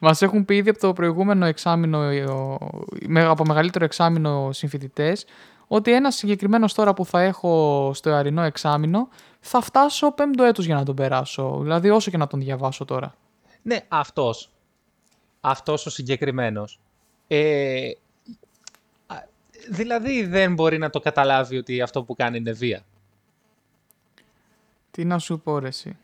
Μας 0.00 0.22
έχουν 0.22 0.44
πει 0.44 0.56
ήδη 0.56 0.68
από 0.70 0.78
το 0.78 0.92
προηγούμενο 0.92 1.46
εξάμεινο, 1.46 1.98
ο- 2.32 2.58
με- 3.06 3.24
από 3.24 3.44
μεγαλύτερο 3.44 3.84
εξάμεινο 3.84 4.52
συμφοιτητές, 4.52 5.24
ότι 5.66 5.92
ένα 5.92 6.10
συγκεκριμένος 6.10 6.74
τώρα 6.74 6.94
που 6.94 7.04
θα 7.06 7.20
έχω 7.20 7.90
στο 7.94 8.10
εαρινό 8.10 8.42
εξάμεινο, 8.42 9.08
θα 9.40 9.60
φτάσω 9.60 10.12
πέμπτο 10.12 10.44
έτος 10.44 10.64
για 10.64 10.74
να 10.74 10.84
τον 10.84 10.94
περάσω. 10.94 11.58
Δηλαδή 11.62 11.90
όσο 11.90 12.10
και 12.10 12.16
να 12.16 12.26
τον 12.26 12.40
διαβάσω 12.40 12.84
τώρα. 12.84 13.14
Ναι, 13.62 13.78
αυτός. 13.88 14.50
Αυτός 15.40 15.86
ο 15.86 15.90
συγκεκριμένος. 15.90 16.80
Ε, 17.28 17.90
α, 19.06 19.16
δηλαδή 19.70 20.26
δεν 20.26 20.54
μπορεί 20.54 20.78
να 20.78 20.90
το 20.90 21.00
καταλάβει 21.00 21.56
ότι 21.56 21.80
αυτό 21.80 22.02
που 22.02 22.14
κάνει 22.14 22.36
είναι 22.36 22.52
βία. 22.52 22.82
Τι 24.90 25.04
να 25.04 25.18
σου 25.18 25.40
πω 25.40 25.58
ρε 25.58 25.68
εσύ. 25.68 25.96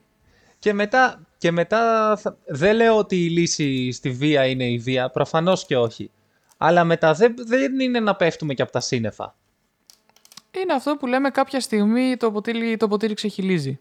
Και 0.60 0.72
μετά, 0.72 1.26
και 1.38 1.50
μετά 1.50 2.16
θα- 2.16 2.36
δεν 2.46 2.76
λέω 2.76 2.96
ότι 2.96 3.24
η 3.24 3.28
λύση 3.28 3.92
στη 3.92 4.10
βία 4.10 4.46
είναι 4.46 4.64
η 4.64 4.78
βία, 4.78 5.10
προφανώς 5.10 5.66
και 5.66 5.76
όχι. 5.76 6.10
Αλλά 6.56 6.84
μετά 6.84 7.12
δεν, 7.14 7.34
δεν 7.46 7.80
είναι 7.80 8.00
να 8.00 8.16
πέφτουμε 8.16 8.54
και 8.54 8.62
από 8.62 8.72
τα 8.72 8.80
σύννεφα. 8.80 9.36
Είναι 10.62 10.72
αυτό 10.72 10.96
που 10.96 11.06
λέμε 11.06 11.30
κάποια 11.30 11.60
στιγμή 11.60 12.16
το 12.16 12.32
ποτήρι, 12.32 12.76
το 12.76 12.88
ποτήρι 12.88 13.14
ξεχυλίζει. 13.14 13.78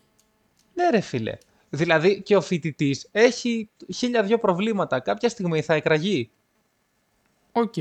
Ναι, 0.74 0.90
ρε 0.90 1.00
φίλε. 1.00 1.38
Δηλαδή 1.70 2.22
και 2.22 2.36
ο 2.36 2.42
φοιτητής 2.42 3.08
έχει 3.12 3.70
χίλια 3.94 4.24
δυο 4.24 4.38
προβλήματα. 4.38 5.00
Κάποια 5.00 5.30
στιγμή 5.30 5.62
θα 5.62 5.74
εκραγεί. 5.74 6.30
Οκ. 7.52 7.74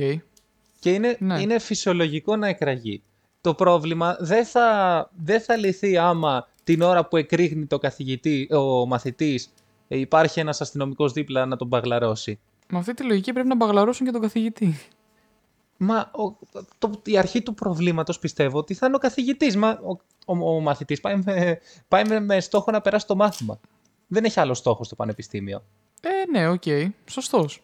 Και 0.80 0.92
είναι, 0.92 1.16
Ναι. 1.20 1.40
είναι 1.40 1.58
φυσιολογικό 1.58 2.36
να 2.36 2.48
εκραγεί. 2.48 3.02
Το 3.40 3.54
πρόβλημα 3.54 4.16
δεν 4.20 4.44
θα, 4.46 5.10
δεν 5.16 5.40
θα 5.40 5.56
λυθεί 5.56 5.96
άμα 5.96 6.48
την 6.72 6.82
ώρα 6.82 7.06
που 7.06 7.16
εκρήγνει 7.16 7.66
το 7.66 7.78
καθηγητή, 7.78 8.48
ο 8.54 8.87
μαθητής 8.87 9.50
ε, 9.88 9.98
υπάρχει 9.98 10.40
ένας 10.40 10.60
αστυνομικός 10.60 11.12
δίπλα 11.12 11.46
να 11.46 11.56
τον 11.56 11.68
μπαγλαρώσει. 11.68 12.38
Με 12.68 12.78
αυτή 12.78 12.94
τη 12.94 13.02
λογική 13.04 13.32
πρέπει 13.32 13.48
να 13.48 13.56
μπαγλαρώσουν 13.56 14.06
και 14.06 14.12
τον 14.12 14.20
καθηγητή. 14.20 14.78
Μα 15.76 16.10
ο, 16.14 16.37
το, 16.78 16.90
η 17.04 17.18
αρχή 17.18 17.42
του 17.42 17.54
προβλήματος 17.54 18.18
πιστεύω 18.18 18.58
ότι 18.58 18.75
θα 18.75 18.87
είναι 18.87 18.96
ο 18.96 18.98
καθηγητής. 18.98 19.56
Μα 19.56 19.70
ο, 19.70 19.90
ο, 20.34 20.54
ο 20.54 20.60
μαθητής 20.60 21.00
πάει, 21.00 21.20
με, 21.25 21.58
πάει 21.88 22.04
με, 22.08 22.20
με 22.20 22.40
στόχο 22.40 22.70
να 22.70 22.80
περάσει 22.80 23.06
το 23.06 23.16
μάθημα. 23.16 23.60
Δεν 24.06 24.25
έχει 24.25 24.40
άλλο 24.40 24.54
στόχο 24.54 24.84
στο 24.84 24.94
πανεπιστήμιο. 24.94 25.62
Ε, 26.00 26.38
ναι, 26.38 26.48
οκ. 26.48 26.62
Σωστός. 27.10 27.62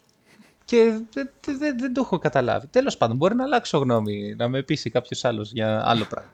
Και 0.64 0.98
δεν, 1.12 1.30
δεν, 1.44 1.58
δεν- 1.58 1.78
δεν 1.78 1.92
το 1.94 2.00
έχω 2.00 2.18
καταλάβει. 2.18 2.66
Τέλος 2.66 2.96
πάντων, 2.96 3.16
μπορεί 3.16 3.34
να 3.34 3.44
αλλάξω 3.44 3.78
γνώμη, 3.78 4.34
να 4.38 4.48
με 4.48 4.62
πείσει 4.62 4.90
κάποιος 4.90 5.24
άλλος 5.24 5.52
για 5.52 5.82
άλλο 5.88 6.04
πράγμα. 6.04 6.30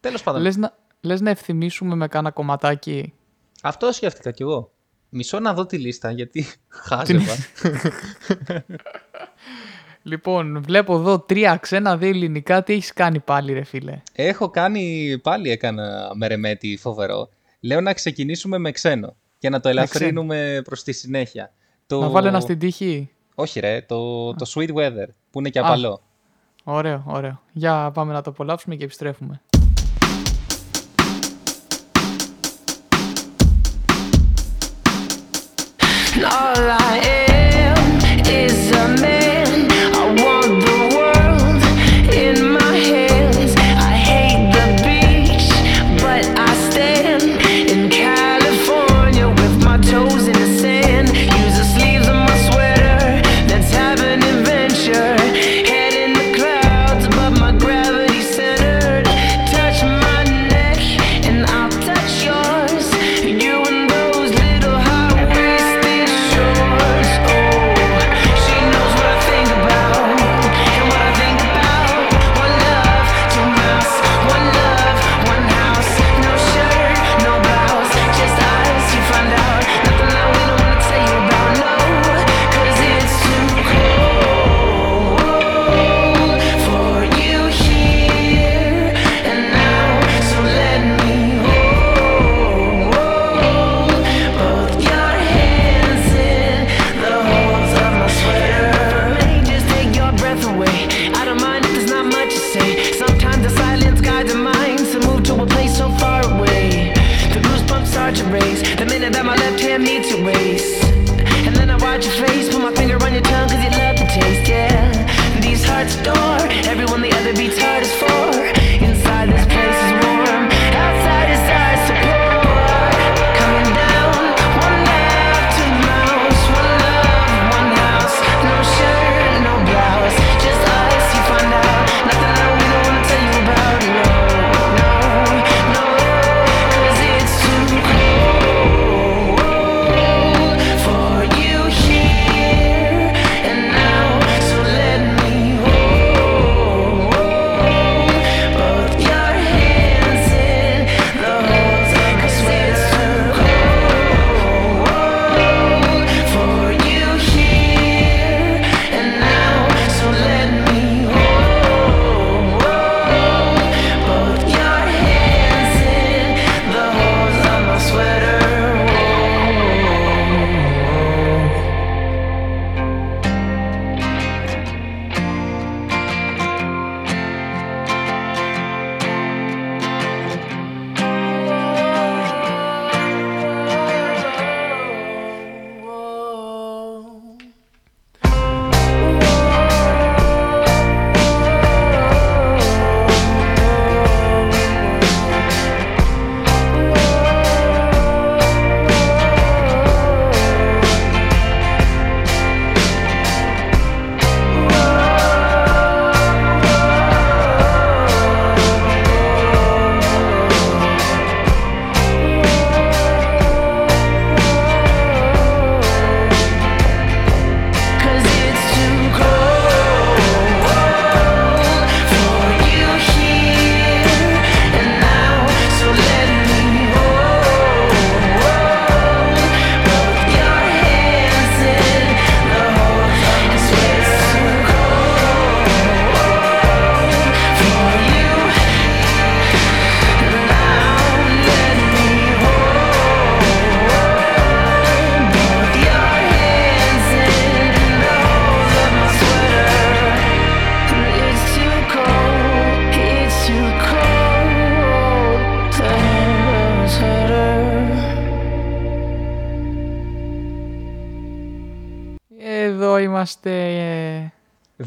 Τέλος 0.00 0.22
πάντων, 0.22 0.42
Λες 0.42 0.56
να, 0.56 0.74
λες 1.04 1.20
να 1.20 1.30
ευθυμίσουμε 1.30 1.94
με 1.94 2.08
κάνα 2.08 2.30
κομματάκι. 2.30 3.12
αυτό 3.62 3.92
σκέφτηκα 3.92 4.30
κι 4.30 4.42
εγώ. 4.42 4.70
Μισό 5.08 5.38
να 5.40 5.54
δω 5.54 5.66
τη 5.66 5.78
λίστα, 5.78 6.10
γιατί 6.10 6.46
χάζευα. 6.86 7.34
Λοιπόν, 10.06 10.62
βλέπω 10.62 10.94
εδώ 10.94 11.18
τρία 11.20 11.56
ξένα, 11.56 11.96
δύο 11.96 12.08
ελληνικά. 12.08 12.62
Τι 12.62 12.72
έχεις 12.72 12.92
κάνει 12.92 13.20
πάλι, 13.20 13.52
ρε 13.52 13.64
φίλε; 13.64 14.02
Έχω 14.12 14.48
κάνει, 14.50 15.18
πάλι 15.22 15.50
έκανα 15.50 16.10
μερεμέτη 16.14 16.76
φοβερό. 16.80 17.28
Λέω 17.60 17.80
να 17.80 17.92
ξεκινήσουμε 17.92 18.58
με 18.58 18.70
ξένο 18.70 19.16
και 19.38 19.48
να 19.48 19.60
το 19.60 19.68
ελαφρύνουμε 19.68 20.60
προς 20.64 20.82
τη 20.82 20.92
συνέχεια. 20.92 21.52
Το... 21.86 22.00
Να 22.00 22.08
βάλω 22.08 22.28
ένα 22.28 22.40
στην 22.40 22.58
τύχη; 22.58 23.10
Όχι 23.34 23.60
ρε, 23.60 23.82
το, 23.82 24.34
το 24.34 24.50
Sweet 24.54 24.74
Weather 24.74 25.06
που 25.30 25.38
είναι 25.38 25.48
και 25.48 25.58
Α. 25.58 25.62
απαλό. 25.62 26.00
Ωραίο, 26.64 27.04
ωραίο. 27.06 27.40
Για 27.52 27.90
πάμε 27.94 28.12
να 28.12 28.22
το 28.22 28.30
απολαύσουμε 28.30 28.76
και 28.76 28.84
επιστρέφουμε. 28.84 29.40
All 36.16 36.22
I 36.26 37.00
am 37.02 37.13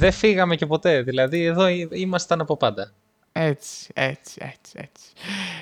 Δεν 0.07 0.15
φύγαμε 0.15 0.55
και 0.55 0.65
ποτέ. 0.65 1.01
Δηλαδή 1.01 1.43
εδώ 1.43 1.67
εί- 1.67 1.89
ήμασταν 1.91 2.41
από 2.41 2.57
πάντα. 2.57 2.91
έτσι, 3.31 3.89
έτσι, 3.93 4.37
έτσι, 4.39 4.71
έτσι. 4.75 5.05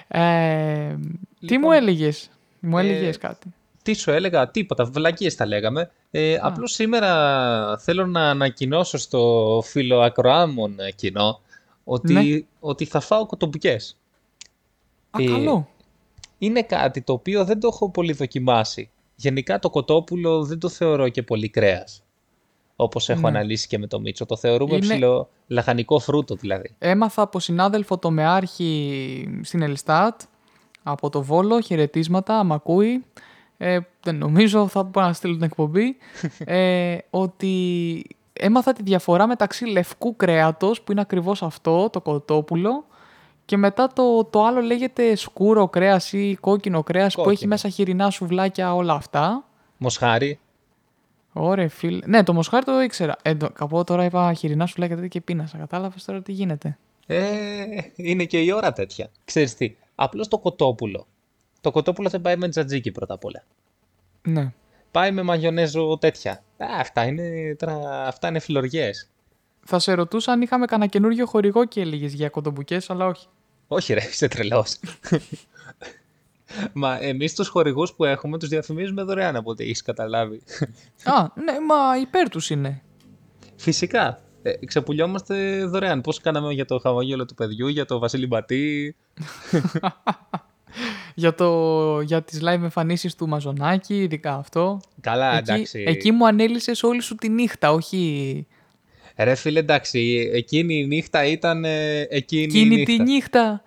Ε, 0.07 0.95
Τι 1.39 1.45
Λοιπόν, 1.47 1.59
μου 1.61 1.71
έλεγες, 1.71 2.29
μου 2.59 2.77
ε, 2.77 2.81
έλεγες 2.81 3.17
κάτι. 3.17 3.53
Τι 3.83 3.93
σου 3.93 4.11
έλεγα, 4.11 4.49
τίποτα, 4.51 4.85
βλακίες 4.85 5.35
τα 5.35 5.45
λέγαμε. 5.45 5.91
Ε, 6.11 6.37
απλώς 6.41 6.71
σήμερα 6.73 7.77
θέλω 7.77 8.05
να 8.05 8.29
ανακοινώσω 8.29 8.97
στο 8.97 9.61
φιλοακροάμον 9.65 10.75
κοινό 10.95 11.41
ότι, 11.83 12.13
Ναι. 12.13 12.23
ότι 12.59 12.85
θα 12.85 12.99
φάω 12.99 13.25
κοτομπουκές. 13.25 13.97
Α, 15.11 15.23
ε, 15.23 15.25
καλό. 15.25 15.67
Είναι 16.37 16.61
κάτι 16.63 17.01
το 17.01 17.13
οποίο 17.13 17.45
δεν 17.45 17.59
το 17.59 17.67
έχω 17.73 17.89
πολύ 17.89 18.13
δοκιμάσει. 18.13 18.89
Γενικά 19.15 19.59
το 19.59 19.69
κοτόπουλο 19.69 20.43
δεν 20.43 20.59
το 20.59 20.69
θεωρώ 20.69 21.09
και 21.09 21.23
πολύ 21.23 21.49
κρέας. 21.49 22.03
Όπως 22.75 23.09
έχω 23.09 23.21
Ναι. 23.21 23.27
αναλύσει 23.27 23.67
και 23.67 23.77
με 23.77 23.87
το 23.87 23.99
Μίτσο. 23.99 24.25
Το 24.25 24.37
θεωρούμε 24.37 24.75
Είναι- 24.75 24.85
ψηλό 24.87 25.29
λαχανικό 25.47 25.99
φρούτο 25.99 26.35
δηλαδή. 26.35 26.75
Έμαθα 26.79 27.21
από 27.21 27.39
συνάδελφο 27.39 27.97
το 27.97 28.11
Μεάρχη 28.11 29.39
στην 29.43 29.61
Ελστάτ, 29.61 30.21
από 30.83 31.09
το 31.09 31.21
Βόλο, 31.23 31.59
χαιρετίσματα, 31.61 32.39
άμα 32.39 32.55
ακούει. 32.55 33.03
Ε, 33.57 33.79
δεν 34.03 34.15
νομίζω, 34.17 34.67
θα 34.67 34.83
μπορώ 34.83 35.05
να 35.05 35.13
στείλω 35.13 35.33
την 35.33 35.43
εκπομπή. 35.43 35.97
ε, 36.45 36.97
ότι 37.09 38.03
έμαθα 38.33 38.73
τη 38.73 38.83
διαφορά 38.83 39.27
μεταξύ 39.27 39.65
λευκού 39.65 40.15
κρέατος, 40.15 40.81
που 40.81 40.91
είναι 40.91 41.01
ακριβώς 41.01 41.43
αυτό, 41.43 41.89
το 41.89 42.01
κοτόπουλο, 42.01 42.85
και 43.45 43.57
μετά 43.57 43.87
το, 43.87 44.23
το 44.25 44.45
άλλο 44.45 44.61
λέγεται 44.61 45.15
σκούρο 45.15 45.67
κρέας 45.67 46.13
ή 46.13 46.37
κόκκινο 46.41 46.83
κρέας 46.83 47.13
που 47.15 47.19
έχει 47.21 47.29
Κόκκινο. 47.29 47.49
μέσα 47.49 47.69
χοιρινά 47.69 48.09
σουβλάκια 48.09 48.75
όλα 48.75 48.93
αυτά. 48.93 49.43
Μοσχάρι. 49.77 50.39
Ωραία, 51.37 51.69
φίλε. 51.69 51.99
Ναι, 52.05 52.23
το 52.23 52.33
μοσχάρι 52.33 52.65
το 52.65 52.81
ήξερα. 52.81 53.15
Ε, 53.21 53.35
το, 53.35 53.49
καπώ 53.49 53.83
τώρα 53.83 54.03
είπα 54.03 54.33
χοιρινά 54.33 54.65
σουβλάκια 54.65 54.95
τέτοια 54.95 55.09
και 55.09 55.21
πίνασα. 55.21 55.57
Κατάλαβες 55.57 56.05
τώρα 56.05 56.21
τι 56.21 56.31
γίνεται. 56.31 56.77
Ε, 57.07 57.65
είναι 57.95 58.23
και 58.25 58.39
η 58.39 58.51
ώρα 58.51 58.73
τέτοια. 58.73 59.09
Ξέρεις 59.25 59.55
τι, 59.55 59.75
απλώς 59.95 60.27
το 60.27 60.37
κοτόπουλο. 60.37 61.07
Το 61.61 61.71
κοτόπουλο 61.71 62.09
δεν 62.09 62.21
πάει 62.21 62.35
με 62.35 62.49
τζατζίκι 62.49 62.91
πρώτα 62.91 63.13
απ' 63.13 63.25
όλα. 63.25 63.43
Ναι. 64.21 64.53
Πάει 64.91 65.11
με 65.11 65.21
μαγιονέζο 65.21 65.97
τέτοια. 65.97 66.31
Α, 66.57 66.67
αυτά 66.79 67.05
είναι, 67.05 67.55
τώρα, 67.59 68.07
αυτά 68.07 68.27
είναι 68.27 68.39
φιλοριές. 68.39 69.09
Θα 69.65 69.79
σε 69.79 69.93
ρωτούσα 69.93 70.31
αν 70.31 70.41
είχαμε 70.41 70.65
κανένα 70.65 70.89
καινούριο 70.89 71.25
χορηγό 71.25 71.65
και 71.65 71.81
έλεγες 71.81 72.13
για 72.13 72.29
κοντομπουκές, 72.29 72.89
αλλά 72.89 73.05
όχι. 73.05 73.27
Όχι 73.67 73.93
ρε, 73.93 74.03
είσαι 74.03 74.27
τρελός. 74.27 74.79
Μα 76.73 76.97
εμείς 77.01 77.35
τους 77.35 77.47
χορηγούς 77.47 77.93
που 77.93 78.05
έχουμε 78.05 78.37
τους 78.37 78.49
διαφημίζουμε 78.49 79.03
δωρεάν 79.03 79.35
από 79.35 79.51
ό,τι 79.51 79.63
έχεις 79.63 79.81
καταλάβει. 79.81 80.41
Α, 81.15 81.27
ναι, 81.43 81.59
μα 81.67 81.97
υπέρ 82.01 82.29
τους 82.29 82.49
είναι. 82.49 82.81
Φυσικά. 83.55 84.19
Ε, 84.41 84.65
ξεπουλιόμαστε 84.65 85.65
δωρεάν. 85.65 86.01
Πώς 86.01 86.19
κάναμε 86.19 86.53
για 86.53 86.65
το 86.65 86.79
χαμόγελο 86.79 87.25
του 87.25 87.33
παιδιού, 87.33 87.67
για 87.67 87.85
το 87.85 87.99
Βασίλη 87.99 88.27
Μπατή. 88.27 88.95
Για, 91.15 91.35
το, 91.35 92.01
για 92.01 92.21
τις 92.21 92.39
live 92.41 92.61
εμφανίσεις 92.61 93.15
του 93.15 93.27
Μαζονάκη, 93.27 94.01
ειδικά 94.01 94.35
αυτό. 94.35 94.81
Καλά, 95.01 95.37
εκεί, 95.37 95.51
εντάξει. 95.51 95.83
εκεί 95.87 96.11
μου 96.11 96.27
ανέλησες 96.27 96.83
όλη 96.83 97.01
σου 97.01 97.15
τη 97.15 97.29
νύχτα, 97.29 97.71
όχι 97.71 98.47
Ρε 99.17 99.35
φίλε, 99.35 99.59
εντάξει, 99.59 100.29
εκείνη 100.33 100.75
η 100.75 100.87
νύχτα 100.87 101.25
ήταν 101.25 101.65
ε, 101.65 101.99
εκείνη 102.01 102.41
η 102.41 102.45
εκείνη 102.45 102.75
νύχτα. 102.75 102.93
τη 102.95 103.03
νύχτα. 103.03 103.61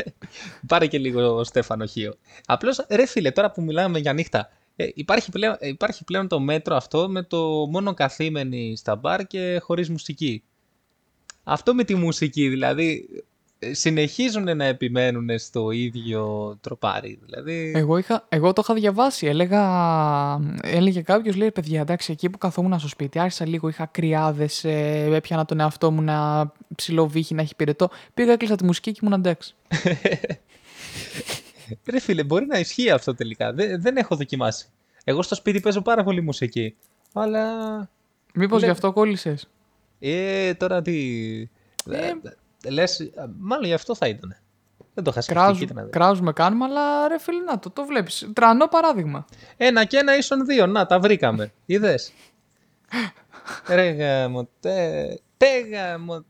Πάρε 0.68 0.86
και 0.86 0.98
λίγο 0.98 1.44
Στέφανο 1.44 1.86
Χίο. 1.86 2.14
Απλώς, 2.46 2.86
ρε 2.90 3.06
φίλε, 3.06 3.30
τώρα 3.30 3.50
που 3.50 3.62
μιλάμε 3.62 3.98
για 3.98 4.12
νύχτα, 4.12 4.50
ε, 4.76 4.88
υπάρχει, 4.94 5.30
πλέον, 5.30 5.56
ε, 5.58 5.68
υπάρχει 5.68 6.04
πλέον 6.04 6.28
το 6.28 6.40
μέτρο 6.40 6.76
αυτό 6.76 7.08
με 7.08 7.22
το 7.22 7.66
μόνο 7.70 7.94
καθήμενοι 7.94 8.76
στα 8.76 8.96
μπαρ 8.96 9.26
και 9.26 9.58
χωρίς 9.62 9.88
μουσική. 9.90 10.42
Αυτό 11.44 11.74
με 11.74 11.84
τη 11.84 11.94
μουσική, 11.94 12.48
δηλαδή, 12.48 13.08
ε, 13.16 13.18
συνεχίζουν 13.70 14.56
να 14.56 14.64
επιμένουν 14.64 15.38
στο 15.38 15.70
ίδιο 15.70 16.56
τροπάρι. 16.60 17.18
Δηλαδή, 17.24 17.72
Εγώ, 17.74 17.96
είχα, 17.98 18.26
εγώ 18.28 18.52
το 18.52 18.60
είχα 18.64 18.74
διαβάσει. 18.74 19.26
Έλεγα, 19.26 19.62
έλεγε 20.62 21.00
κάποιος, 21.00 21.36
λέει 21.36 21.50
παιδιά, 21.50 21.80
εντάξει, 21.80 22.12
εκεί 22.12 22.30
που 22.30 22.38
καθόμουν 22.38 22.78
στο 22.78 22.88
σπίτι, 22.88 23.18
άρχισα 23.18 23.46
λίγο, 23.46 23.68
είχα 23.68 23.86
κρυάδες, 23.86 24.64
ε, 24.64 25.08
έπιανα 25.14 25.44
τον 25.44 25.60
εαυτό 25.60 25.90
μου 25.90 26.02
να 26.02 26.52
ψιλοβύχει, 26.74 27.34
να 27.34 27.42
έχει 27.42 27.56
πυρετό. 27.56 27.88
Πήγα, 28.14 28.32
έκλεισα 28.32 28.56
τη 28.56 28.64
μουσική 28.64 28.92
και 28.92 29.00
ήμουν 29.02 29.18
εντάξει. 29.18 29.54
ρε 31.90 32.00
φίλε, 32.00 32.24
μπορεί 32.24 32.46
να 32.46 32.58
ισχύει 32.58 32.90
αυτό 32.90 33.14
τελικά. 33.14 33.52
Δεν, 33.52 33.80
δεν 33.82 33.96
έχω 33.96 34.16
δοκιμάσει. 34.16 34.66
Εγώ 35.04 35.22
στο 35.22 35.34
σπίτι 35.34 35.60
παίζω 35.60 35.80
πάρα 35.82 36.04
πολύ 36.04 36.20
μουσική. 36.20 36.76
Αλλά 37.12 37.44
Μήπως 38.34 38.56
Λέ- 38.56 38.64
γι' 38.64 38.70
αυτό 38.70 38.92
κόλλησες; 38.92 39.48
Ε, 39.98 40.54
τώρα 40.54 40.82
τι. 40.82 40.98
Ε, 41.90 42.12
λες, 42.68 43.10
μάλλον 43.38 43.64
γι' 43.64 43.72
αυτό 43.72 43.94
θα 43.94 44.08
ήταν. 44.08 44.36
Δεν 44.94 45.04
το 45.04 45.10
είχα 45.10 45.20
σκεφτεί. 45.20 45.58
κοίτα 45.58 45.74
να 45.74 45.82
δεις. 45.82 45.92
Κράζουμε 45.92 46.32
κάνουμε, 46.32 46.64
αλλά 46.64 47.08
ρε 47.08 47.18
φίλε, 47.18 47.42
να 47.42 47.58
το, 47.58 47.70
το 47.70 47.84
βλέπεις. 47.84 48.30
Τρανό 48.32 48.66
παράδειγμα. 48.68 49.24
Ένα 49.56 49.84
και 49.84 49.96
ένα 49.96 50.16
ίσον 50.16 50.44
δύο. 50.46 50.66
Να, 50.66 50.86
τα 50.86 51.00
βρήκαμε. 51.00 51.52
Είδες; 51.66 52.12
Ρε 53.68 53.90
γαμο, 53.90 54.48
τε, 54.60 55.06
τε 55.36 55.60
γαμο. 55.60 56.24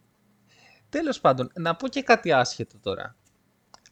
Τέλος 0.89 1.21
πάντων, 1.21 1.51
να 1.55 1.77
πω 1.77 1.89
και 1.89 2.03
κάτι 2.03 2.33
άσχετο 2.33 2.77
τώρα. 2.83 3.17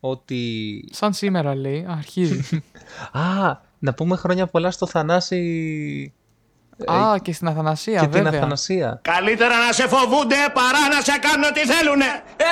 Ότι... 0.01 0.85
Σαν 0.93 1.13
σήμερα 1.13 1.55
λέει, 1.55 1.87
αρχίζει. 1.89 2.63
Α, 3.13 3.57
να 3.79 3.95
πούμε 3.95 4.17
χρόνια 4.17 4.47
πολλά 4.47 4.71
στο 4.71 4.87
Θανάση 4.87 6.15
Α, 6.87 7.19
και 7.23 7.33
στην 7.33 7.49
Αθανασία, 7.49 8.01
και 8.01 8.07
την 8.07 8.23
βέβαια. 8.23 8.39
Αθανασία. 8.41 9.01
Καλύτερα 9.03 9.55
να 9.67 9.73
σε 9.73 9.89
φοβούνται 9.89 10.37
παρά 10.53 10.83
να 10.95 11.01
σε 11.01 11.19
κάνουν 11.21 11.45
ό,τι 11.51 11.61
θέλουνε. 11.61 12.05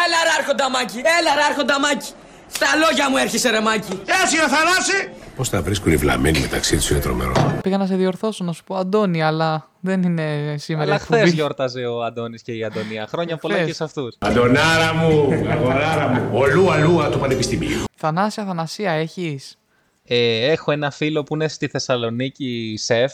Έλα 0.03 0.19
ρε 0.27 0.33
άρχοντα 0.39 0.71
Μάκη, 0.71 0.99
έλα 1.19 1.35
ρε 1.35 1.43
άρχοντα 1.51 1.81
Μάκη. 1.81 2.11
Στα 2.53 2.67
λόγια 2.83 3.11
μου 3.11 3.17
έρχεσαι 3.17 3.51
ρε 3.51 3.61
Μάκη. 3.61 3.93
Έτσι, 4.23 4.37
ο 4.45 4.49
Θανάση. 4.49 4.99
Πώς 5.37 5.49
τα 5.51 5.63
βρίσκουν 5.63 5.93
οι 5.93 5.97
βλαμμένοι 5.97 6.39
μεταξύ 6.41 6.77
τους 6.77 6.91
είναι 6.91 7.01
τρομερό. 7.01 7.59
Πήγα 7.63 7.79
να 7.79 7.87
σε 7.87 7.95
διορθώσω, 7.97 8.45
να 8.45 8.53
σου 8.53 8.65
πω 8.65 8.75
Αντώνη, 8.77 9.23
αλλά 9.23 9.69
δεν 9.81 10.03
είναι 10.03 10.55
σήμερα 10.59 10.85
Αλλά 10.85 10.95
η 10.95 10.97
εκπομπή. 11.03 11.21
χθες 11.21 11.33
γιόρταζε 11.35 11.85
ο 11.87 12.03
Αντώνης 12.05 12.43
και 12.43 12.53
η 12.53 12.65
Αντωνία. 12.65 13.07
Χρόνια 13.09 13.37
πολλά 13.37 13.55
Χθες. 13.55 13.67
και 13.67 13.75
σε 13.75 13.85
αυτούς. 13.85 14.17
Αντωνάρα 14.19 14.95
μου, 14.95 15.29
αγοράρα 15.51 16.09
μου. 16.09 16.29
Ο 16.33 16.47
Λούα 16.47 16.77
Λούα 16.79 17.09
του 17.09 17.19
Πανεπιστημίου. 17.19 17.85
Θανάση 17.97 18.41
Αθανασία 18.41 18.91
έχεις; 18.93 19.59
Ε, 20.05 20.47
έχω 20.51 20.73
ένα 20.73 20.91
φίλο 20.91 21.23
που 21.23 21.35
είναι 21.35 21.49
στη 21.49 21.67
Θεσσαλονίκη 21.69 22.75
σεφ. 22.79 23.13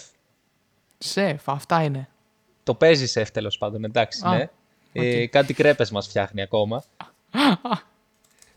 Σεφ, 1.04 1.48
αυτά 1.48 1.82
είναι. 1.82 2.08
Το 2.62 2.74
παίζει 2.74 3.06
σεφ 3.06 3.30
τέλος 3.30 3.58
πάντων, 3.58 3.84
εντάξει, 3.84 4.20
Α, 4.24 4.36
ναι. 4.36 4.48
Ε, 4.92 5.26
κάτι 5.26 5.54
κρέπες 5.54 5.90
μας 5.90 6.06
φτιάχνει 6.06 6.42
ακόμα. 6.42 6.82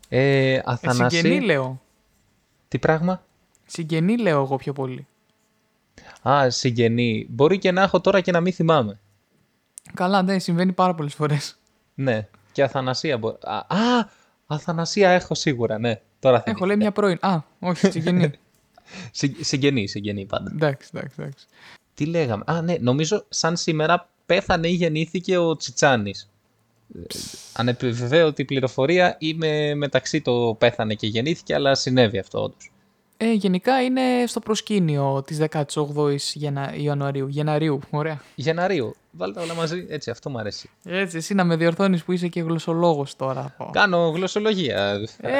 ε, 0.08 0.52
Ε, 0.54 0.62
Αθανάση, 0.64 1.16
συγγενή 1.16 1.44
λέω. 1.44 1.80
τι 2.68 2.78
πράγμα; 2.78 3.22
Συγγενή 3.66 4.18
λέω 4.18 4.42
εγώ 4.42 4.56
πιο 4.56 4.72
πολύ. 4.72 5.06
Α, 6.28 6.50
συγγενή. 6.50 7.26
Μπορεί 7.30 7.58
και 7.58 7.70
να 7.72 7.82
έχω 7.82 8.00
τώρα 8.00 8.20
και 8.20 8.30
να 8.32 8.40
μην 8.40 8.52
θυμάμαι. 8.52 8.98
Καλά, 9.94 10.22
ναι, 10.22 10.38
συμβαίνει 10.38 10.72
πάρα 10.72 10.94
πολλές 10.94 11.14
φορές. 11.14 11.58
Ναι. 11.94 12.28
Και 12.52 12.62
Αθανασία 12.62 13.18
μπορεί. 13.18 13.36
Α, 13.42 13.56
α, 13.56 14.08
Αθανασία 14.46 15.10
έχω 15.10 15.34
σίγουρα, 15.34 15.78
ναι. 15.78 16.00
Τώρα 16.18 16.36
Έχω 16.36 16.44
θυμήθηκα. 16.44 16.66
λέει 16.66 16.76
μια 16.76 16.92
πρώην. 16.92 17.18
Α, 17.20 17.38
όχι, 17.60 17.90
συγγενή. 17.90 18.30
Συ- 19.10 19.44
Συγγενή, 19.44 19.86
συγγενή 19.88 20.26
πάντα. 20.26 20.50
εντάξει, 20.54 20.90
εντάξει, 20.94 21.16
εντάξει. 21.20 21.46
Τι 21.96 22.06
λέγαμε; 22.06 22.42
Α, 22.46 22.62
ναι, 22.62 22.76
νομίζω 22.80 23.24
σαν 23.28 23.56
σήμερα 23.56 24.08
πέθανε 24.26 24.68
ή 24.68 24.72
γεννήθηκε 24.72 25.36
ο 25.36 25.56
Τσιτσάνης. 25.56 26.30
Ε, 26.94 27.00
Ανεπιβεβαίωτη 27.52 28.44
πληροφορία 28.44 29.16
είμαι 29.18 29.74
μεταξύ 29.74 30.20
το 30.20 30.56
πέθανε 30.58 30.94
και 30.94 31.06
γεννήθηκε, 31.06 31.54
αλλά 31.54 31.74
συνέβη 31.74 32.18
αυτό 32.18 32.42
όντως. 32.42 32.70
Ε, 33.16 33.32
γενικά 33.32 33.82
είναι 33.82 34.02
στο 34.26 34.40
προσκήνιο 34.40 35.22
της 35.26 35.38
18ης 35.50 36.16
Γενα... 36.34 36.74
Ιανουαρίου. 36.76 37.28
Γεναρίου, 37.28 37.80
ωραία. 37.90 38.20
Γεναρίου. 38.34 38.94
Βάλτε 39.10 39.40
όλα 39.40 39.54
μαζί. 39.54 39.86
Έτσι, 39.88 40.10
αυτό 40.10 40.30
μου 40.30 40.38
αρέσει. 40.38 40.70
Έτσι, 40.84 41.16
εσύ 41.16 41.34
να 41.34 41.44
με 41.44 41.56
διορθώνεις 41.56 42.04
που 42.04 42.12
είσαι 42.12 42.28
και 42.28 42.40
γλωσσολόγος 42.40 43.16
τώρα. 43.16 43.54
πω. 43.58 43.70
Κάνω 43.72 44.08
γλωσσολογία. 44.08 45.00
Ε, 45.20 45.32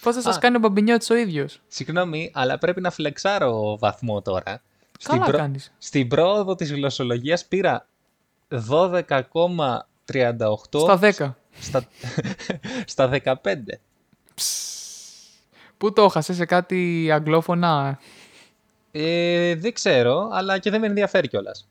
πώς 0.00 0.14
θα 0.14 0.20
σας 0.20 0.36
Α. 0.36 0.38
κάνει 0.38 0.56
ο 0.56 0.58
Μπαμπινιώτης 0.58 1.10
ο 1.10 1.14
ίδιος; 1.16 1.60
Συγγνώμη, 1.68 2.30
αλλά 2.34 2.58
πρέπει 2.58 2.80
να 2.80 2.90
φλεξάρω 2.90 3.78
βαθμό 3.78 4.22
τώρα. 4.22 4.62
Καλά 5.02 5.30
κάνεις. 5.30 5.72
Στην 5.78 6.08
πρόοδο 6.08 6.54
της 6.54 6.72
γλωσσολογίας 6.72 7.44
πήρα 7.44 7.86
12,38 8.48 9.06
Στα 10.70 10.98
10. 11.00 11.34
στα, 11.60 11.84
στα 12.92 13.20
15. 13.24 13.34
Πού 15.78 15.92
το 15.92 16.02
έχασες 16.02 16.36
σε 16.36 16.44
κάτι 16.44 17.08
αγγλόφωνα. 17.12 17.98
Ε, 18.90 19.54
δεν 19.54 19.72
ξέρω, 19.72 20.28
αλλά 20.32 20.58
και 20.58 20.70
δεν 20.70 20.80
με 20.80 20.86
ενδιαφέρει 20.86 21.28
κιόλας. 21.28 21.68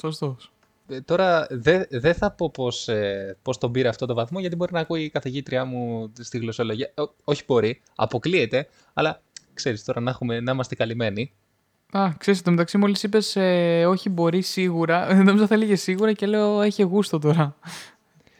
Σωστός. 0.00 0.52
Ε, 0.88 1.00
τώρα 1.00 1.46
δεν 1.50 1.86
δεν 1.90 2.14
θα 2.14 2.30
πω 2.30 2.50
πώς, 2.50 2.88
ε, 2.88 3.36
πώς 3.42 3.58
τον 3.58 3.72
πήρε 3.72 3.88
αυτό 3.88 4.06
το 4.06 4.14
βαθμό, 4.14 4.40
γιατί 4.40 4.56
μπορεί 4.56 4.72
να 4.72 4.80
ακούει 4.80 5.02
η 5.02 5.10
καθηγήτριά 5.10 5.64
μου 5.64 6.12
στη 6.20 6.38
γλωσσολογία. 6.38 6.92
Ό, 6.96 7.10
όχι 7.24 7.42
μπορεί, 7.46 7.82
αποκλείεται, 7.94 8.68
αλλά 8.94 9.20
ξέρεις 9.54 9.84
τώρα 9.84 10.00
να, 10.00 10.10
έχουμε, 10.10 10.40
να 10.40 10.52
είμαστε 10.52 10.74
καλυμμένοι. 10.74 11.32
Α, 11.92 12.12
ξέρεις, 12.18 12.42
το 12.42 12.50
μεταξύ 12.50 12.78
μόλις 12.78 13.02
είπες 13.02 13.36
ε, 13.36 13.86
όχι 13.86 14.08
μπορεί 14.08 14.42
σίγουρα, 14.42 15.14
νόμιζα 15.24 15.46
θα 15.46 15.54
έλεγε 15.54 15.76
σίγουρα 15.76 16.12
και 16.12 16.26
λέω 16.26 16.60
έχει 16.60 16.82
γούστο 16.82 17.18
τώρα. 17.18 17.56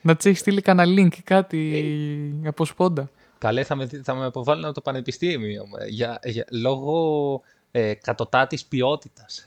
Να 0.02 0.16
της 0.16 0.26
έχεις 0.26 0.38
στείλει 0.38 0.60
κανένα 0.60 1.02
link, 1.02 1.18
κάτι 1.24 2.42
από 2.46 2.64
σπόντα. 2.64 3.10
Καλέ, 3.38 3.64
θα 3.64 3.74
με, 3.74 3.86
θα 3.86 4.14
με 4.14 4.24
αποβάλουν 4.24 4.64
από 4.64 4.74
το 4.74 4.80
πανεπιστήμιο 4.80 5.64
ε, 5.78 5.86
για, 5.86 6.18
για, 6.24 6.44
λόγω 6.50 7.42
ε, 7.70 7.94
κατωτάτης 7.94 8.64
ποιότητας. 8.64 9.46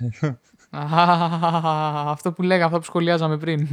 Α, 0.69 2.11
αυτό 2.11 2.31
που 2.31 2.41
λέγα, 2.41 2.65
αυτό 2.65 2.77
που 2.77 2.83
σχολιάζαμε 2.83 3.37
πριν. 3.37 3.67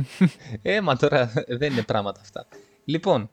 ε, 0.62 0.80
μα 0.80 0.96
τώρα 0.96 1.32
δεν 1.46 1.72
είναι 1.72 1.82
πράγματα 1.82 2.20
αυτά. 2.20 2.46
Λοιπόν, 2.84 3.30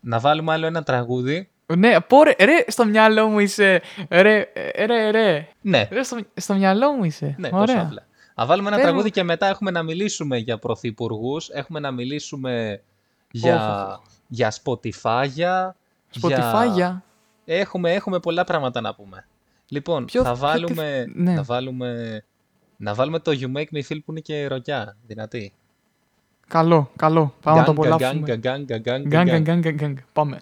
να 0.00 0.18
βάλουμε 0.18 0.52
άλλο 0.52 0.66
ένα 0.66 0.82
τραγούδι. 0.82 1.48
Ναι, 1.76 2.00
πω 2.00 2.22
ρε, 2.22 2.34
ρε, 2.44 2.64
στο 2.66 2.84
μυαλό 2.84 3.26
μου 3.28 3.38
είσαι. 3.38 3.82
Ρε, 4.08 4.44
ρε, 4.86 5.10
ρε. 5.10 5.48
Ναι, 5.60 5.88
Ρε, 5.90 6.02
στο, 6.02 6.18
στο 6.34 6.54
μυαλό 6.54 6.92
μου 6.92 7.04
είσαι. 7.04 7.34
ναι, 7.38 7.48
τόσο 7.48 7.60
Ωραία. 7.62 7.80
απλά. 7.82 8.06
Να 8.34 8.46
βάλουμε 8.46 8.68
ένα 8.68 8.76
Πες 8.76 8.84
μου. 8.84 8.90
τραγούδι 8.90 9.10
και 9.14 9.22
μετά 9.22 9.46
έχουμε 9.48 9.70
να 9.70 9.82
μιλήσουμε 9.82 10.36
για 10.36 10.58
πρωθυπουργούς, 10.58 11.48
έχουμε 11.48 11.80
να 11.80 11.90
μιλήσουμε 11.90 12.82
για, 13.30 13.54
Οχ, 13.54 13.92
οχ. 13.98 14.02
για 14.28 14.52
Spotify, 14.62 15.24
για... 15.28 15.76
Spotify. 16.20 16.96
Έχουμε, 17.44 17.92
έχουμε 17.92 18.18
πολλά 18.18 18.44
πράγματα 18.44 18.80
να 18.80 18.94
πούμε. 18.94 19.26
Λοιπόν, 19.68 20.04
Ποιο- 20.04 20.22
θα 20.22 20.32
ποιο- 20.32 20.40
βάλουμε, 20.40 21.04
τι- 21.14 21.22
ναι. 21.22 21.32
να 21.32 21.42
βάλουμε, 21.42 22.22
να 22.76 22.94
βάλουμε 22.94 23.18
το 23.18 23.32
You 23.40 23.56
Make 23.56 23.76
Me 23.76 23.82
Feel 23.88 23.98
που 24.04 24.10
είναι 24.10 24.20
και 24.20 24.46
ροκιά, 24.46 24.96
δυνατή. 25.06 25.52
Καλό, 26.48 26.90
καλό. 26.96 27.34
Πάμε 27.42 27.58
να 27.58 27.64
το 27.64 27.72
Γκάγκα, 27.72 27.88
απολαύσουμε. 27.94 28.26
γκάγκα, 28.26 28.56
γκάγκα, 28.58 28.78
γκάγκα, 28.78 28.98
Γκάγκα, 29.08 29.38
γκάγκα. 29.38 29.54
γκάγκα, 29.54 29.70
γκάγκα. 29.70 30.02
Πάμε. 30.12 30.40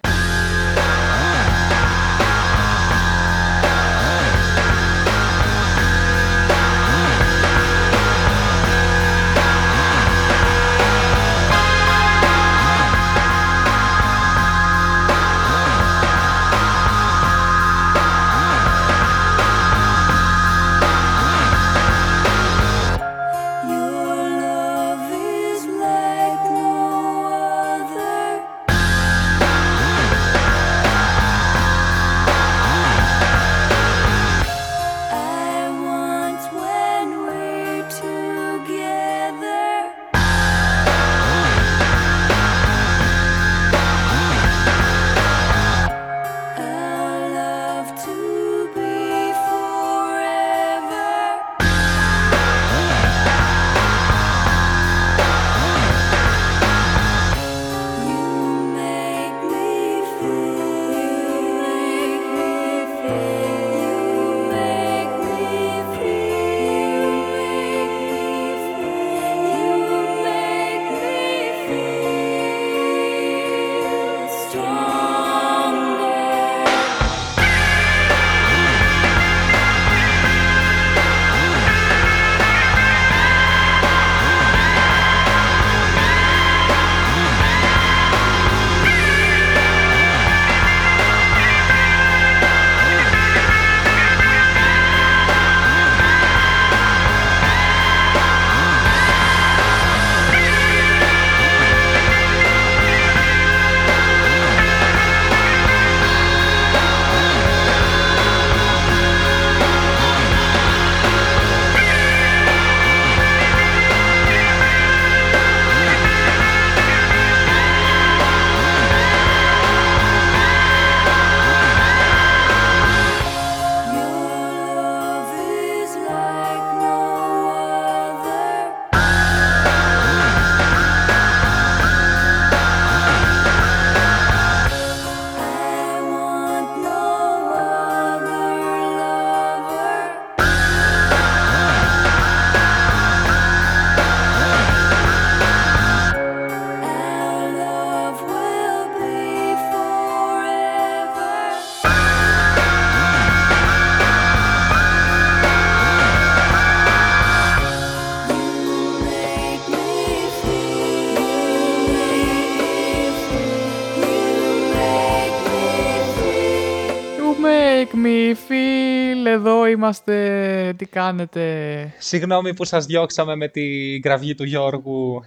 Είμαστε. 169.77 170.73
Τι 170.77 170.85
κάνετε; 170.85 171.93
Συγγνώμη 171.99 172.53
που 172.53 172.65
σας 172.65 172.85
διώξαμε 172.85 173.35
με 173.35 173.47
τη 173.47 173.95
γραφή 173.97 174.35
του 174.35 174.43
Γιώργου. 174.43 175.23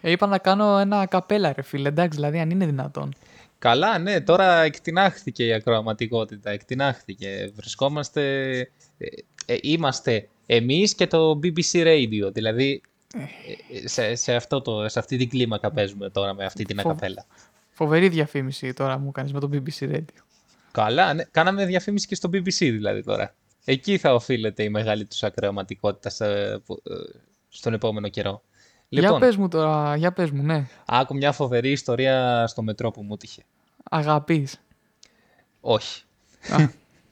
Ε, 0.00 0.10
είπα 0.10 0.26
να 0.26 0.38
κάνω 0.38 0.78
ένα 0.78 1.06
καπέλα, 1.06 1.52
ρε 1.52 1.62
φίλε. 1.62 1.88
Εντάξει, 1.88 2.16
δηλαδή, 2.18 2.38
αν 2.38 2.50
είναι 2.50 2.66
δυνατόν. 2.66 3.14
Καλά, 3.58 3.98
ναι, 3.98 4.20
τώρα 4.20 4.62
εκτινάχθηκε 4.62 5.44
η 5.46 5.52
ακροαματικότητα, 5.52 6.50
εκτινάχθηκε. 6.50 7.52
Βρισκόμαστε, 7.54 8.22
ε, 8.98 9.06
ε, 9.46 9.56
είμαστε 9.62 10.28
εμείς 10.46 10.94
και 10.94 11.06
το 11.06 11.40
BBC 11.42 11.84
Radio, 11.86 12.32
δηλαδή 12.32 12.82
ε, 13.82 13.88
σε, 13.88 14.14
σε, 14.14 14.34
αυτό 14.34 14.60
το, 14.60 14.88
σε 14.88 14.98
αυτή 14.98 15.16
την 15.16 15.28
κλίμακα 15.28 15.70
παίζουμε 15.70 16.10
τώρα 16.10 16.34
με 16.34 16.44
αυτή 16.44 16.64
την 16.64 16.76
Φοβ- 16.80 16.86
ακαπέλα. 16.90 17.26
Φοβερή 17.70 18.08
διαφήμιση 18.08 18.72
τώρα 18.72 18.98
μου 18.98 19.12
κάνεις 19.12 19.32
με 19.32 19.40
το 19.40 19.50
BBC 19.52 19.94
Radio. 19.94 20.22
Καλά, 20.72 21.14
ναι, 21.14 21.24
κάναμε 21.30 21.66
διαφήμιση 21.66 22.06
και 22.06 22.14
στο 22.14 22.28
BBC 22.32 22.58
δηλαδή 22.58 23.02
τώρα. 23.02 23.34
Εκεί 23.64 23.98
θα 23.98 24.14
οφείλεται 24.14 24.62
η 24.62 24.68
μεγάλη 24.68 25.04
τους 25.04 25.22
ακροαματικότητα 25.22 26.10
σε- 26.10 26.58
που- 26.58 26.82
ε, 26.90 26.94
στον 27.48 27.72
επόμενο 27.72 28.08
καιρό. 28.08 28.42
Για 28.88 29.02
Λοιπόν, 29.02 29.20
πες 29.20 29.36
μου 29.36 29.48
τώρα, 29.48 29.96
για 29.96 30.12
πες 30.12 30.30
μου, 30.30 30.42
ναι. 30.42 30.66
άκου 30.86 31.14
μια 31.16 31.32
φοβερή 31.32 31.70
ιστορία 31.70 32.46
στο 32.46 32.62
μετρό 32.62 32.90
που 32.90 33.02
μου 33.02 33.16
τύχε. 33.16 33.42
Αγαπείς. 33.90 34.60
Όχι. 35.60 36.02
Α, 36.52 36.68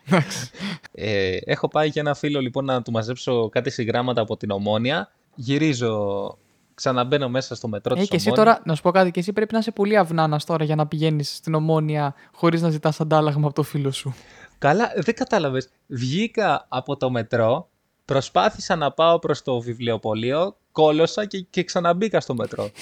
εντάξει. 0.07 0.51
Ε, 0.93 1.37
έχω 1.45 1.69
πάει 1.69 1.89
για 1.89 2.03
ένα 2.03 2.15
φίλο 2.15 2.41
λοιπόν 2.41 2.65
να 2.65 2.83
του 2.83 2.91
μαζέψω 2.91 3.49
κάτι 3.49 3.71
συγγράμματα 3.71 4.21
από 4.21 4.37
την 4.37 4.51
Ομόνια. 4.51 5.11
Γυρίζω, 5.35 6.39
ξαναμπαίνω 6.75 7.29
μέσα 7.29 7.55
στο 7.55 7.69
μετρό 7.69 7.95
Ε, 7.95 7.99
της 7.99 8.09
και 8.09 8.17
εσύ 8.17 8.29
Ομόνια. 8.29 8.45
τώρα, 8.53 8.63
να 8.65 8.75
σου 8.75 8.83
πω 8.83 8.91
κάτι, 8.91 9.11
και 9.11 9.21
εσύ 9.21 9.33
πρέπει 9.33 9.53
να 9.53 9.59
είσαι 9.59 9.71
πολύ 9.71 9.97
αυνάνας 9.97 10.45
τώρα 10.45 10.65
για 10.65 10.77
να 10.77 10.87
πηγαίνεις 10.87 11.37
στην 11.37 11.55
ομόνια 11.55 12.15
χωρίς 12.35 12.63
να 12.63 12.71
ζητάς 12.71 13.01
αντάλλαγμα 13.01 13.47
από 13.47 13.55
το 13.55 13.63
φίλο 13.63 13.91
σου. 13.91 14.15
Καλά, 14.63 14.93
δεν 14.97 15.15
κατάλαβες. 15.15 15.69
Βγήκα 15.87 16.67
από 16.69 16.97
το 16.97 17.11
μετρό, 17.11 17.69
προσπάθησα 18.05 18.77
να 18.77 18.93
πάω 18.93 19.19
προς 19.19 19.43
το 19.43 19.61
βιβλιοπωλείο, 19.61 20.57
κόλωσα 20.73 21.27
και, 21.27 21.41
και 21.41 21.65
ξαναμπήκα 21.65 22.21
στο 22.21 22.35
μετρό. 22.35 22.71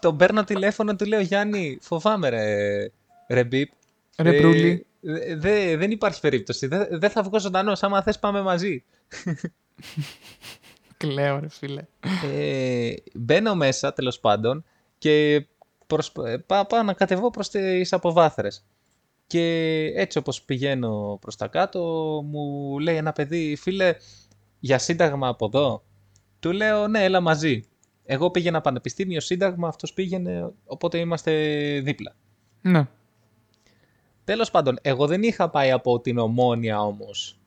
Τον 0.00 0.16
παίρνω 0.16 0.44
τηλέφωνο, 0.44 0.96
του 0.96 1.04
λέω 1.04 1.20
Γιάννη, 1.20 1.78
φοβάμαι 1.80 2.28
ρε, 2.28 2.44
ρε 3.28 3.44
μπιπ. 3.44 3.70
Ρε 4.18 4.40
Μπρούλη. 4.40 4.86
Ε, 5.02 5.36
δε- 5.36 5.76
δεν 5.76 5.90
υπάρχει 5.90 6.20
περίπτωση. 6.20 6.66
Δεν 6.66 6.86
δεν 6.90 7.10
θα 7.10 7.22
βγω 7.22 7.40
ζωντανός. 7.40 7.82
Άμα 7.82 8.02
θες, 8.02 8.18
πάμε 8.18 8.42
μαζί. 8.42 8.84
Κλαίω, 10.96 11.38
ρε 11.38 11.48
φίλε. 11.48 11.82
Ε, 12.34 12.92
μπαίνω 13.14 13.54
μέσα, 13.54 13.92
τέλος 13.92 14.20
πάντων, 14.20 14.64
και 14.98 15.46
προς, 15.86 16.12
ε, 16.26 16.36
πά- 16.36 16.66
πάω 16.68 16.82
να 16.82 16.92
κατεβώ 16.92 17.30
προς 17.30 17.48
τις 17.48 17.92
αποβάθρες. 17.92 18.64
Και 19.32 19.92
έτσι 19.94 20.18
όπως 20.18 20.42
πηγαίνω 20.42 21.18
προς 21.20 21.36
τα 21.36 21.48
κάτω, 21.48 21.80
μου 22.24 22.78
λέει 22.78 22.96
ένα 22.96 23.12
παιδί, 23.12 23.56
φίλε, 23.56 23.94
για 24.58 24.78
σύνταγμα 24.78 25.28
από 25.28 25.46
εδώ. 25.46 25.84
Του 26.40 26.52
λέω, 26.52 26.88
ναι, 26.88 27.04
έλα 27.04 27.20
μαζί. 27.20 27.64
Εγώ 28.04 28.30
πήγαινα 28.30 28.60
πανεπιστήμιο 28.60 29.20
σύνταγμα, 29.20 29.68
αυτός 29.68 29.92
πήγαινε, 29.92 30.52
οπότε 30.64 30.98
είμαστε 30.98 31.32
δίπλα. 31.84 32.14
Ναι. 32.62 32.86
Τέλος 34.24 34.50
πάντων, 34.50 34.78
εγώ 34.82 35.06
δεν 35.06 35.22
είχα 35.22 35.50
πάει 35.50 35.70
από 35.70 36.00
την 36.00 36.18
Ομόνια 36.18 36.80
όμως 36.80 37.38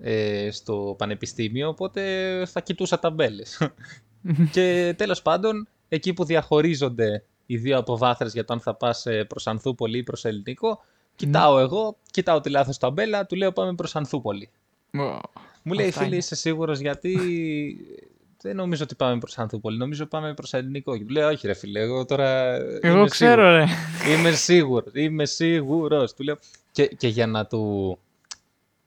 ε, 0.00 0.48
στο 0.50 0.94
πανεπιστήμιο, 0.98 1.68
οπότε 1.68 2.02
θα 2.46 2.60
κοιτούσα 2.60 2.98
ταμπέλες. 2.98 3.70
και 4.52 4.94
τέλος 4.96 5.22
πάντων, 5.22 5.68
εκεί 5.88 6.12
που 6.12 6.24
διαχωρίζονται 6.24 7.24
οι 7.46 7.56
δύο 7.56 7.78
αποβάθρες 7.78 8.32
για 8.32 8.44
το 8.44 8.52
αν 8.52 8.60
θα 8.60 8.74
πας 8.74 9.06
ε, 9.06 9.24
προς 9.24 9.46
Ανθούπολη 9.46 9.98
ή 9.98 10.02
προς 10.02 10.24
Ελληνικό, 10.24 10.80
κοιτάω 11.18 11.58
εγώ, 11.58 11.96
κοιτάω 12.10 12.40
τη 12.40 12.50
λάθος 12.50 12.78
ταμπέλα, 12.78 13.26
του 13.26 13.36
λέω 13.36 13.52
πάμε 13.52 13.74
προς 13.74 13.96
Ανθούπολη. 13.96 14.50
Ω, 14.98 15.18
Μου 15.62 15.72
λέει, 15.72 15.86
Αυτά 15.86 15.96
φίλε, 15.98 16.06
είναι. 16.08 16.16
είσαι 16.16 16.34
σίγουρος 16.34 16.78
γιατί 16.78 17.16
δεν 18.42 18.56
νομίζω 18.56 18.82
ότι 18.84 18.94
πάμε 18.94 19.18
προς 19.18 19.38
Ανθούπολη, 19.38 19.76
νομίζω 19.78 20.06
πάμε 20.06 20.34
προς 20.34 20.52
Ελληνικό. 20.54 20.96
Και 20.98 21.04
του 21.04 21.12
λέω, 21.12 21.28
όχι 21.28 21.46
ρε 21.46 21.54
φίλε, 21.54 21.80
εγώ 21.80 22.04
τώρα 22.04 22.54
Εγώ 22.80 22.98
είμαι 22.98 23.08
ξέρω, 23.08 23.42
σίγουρος. 23.42 23.70
ρε. 24.04 24.12
Είμαι 24.12 24.30
σίγουρος, 24.30 24.92
είμαι 24.94 25.24
σίγουρος. 25.26 26.14
Του 26.14 26.22
λέω. 26.22 26.38
Και, 26.72 26.86
και 26.86 27.08
για 27.08 27.26
να 27.26 27.46
του... 27.46 27.98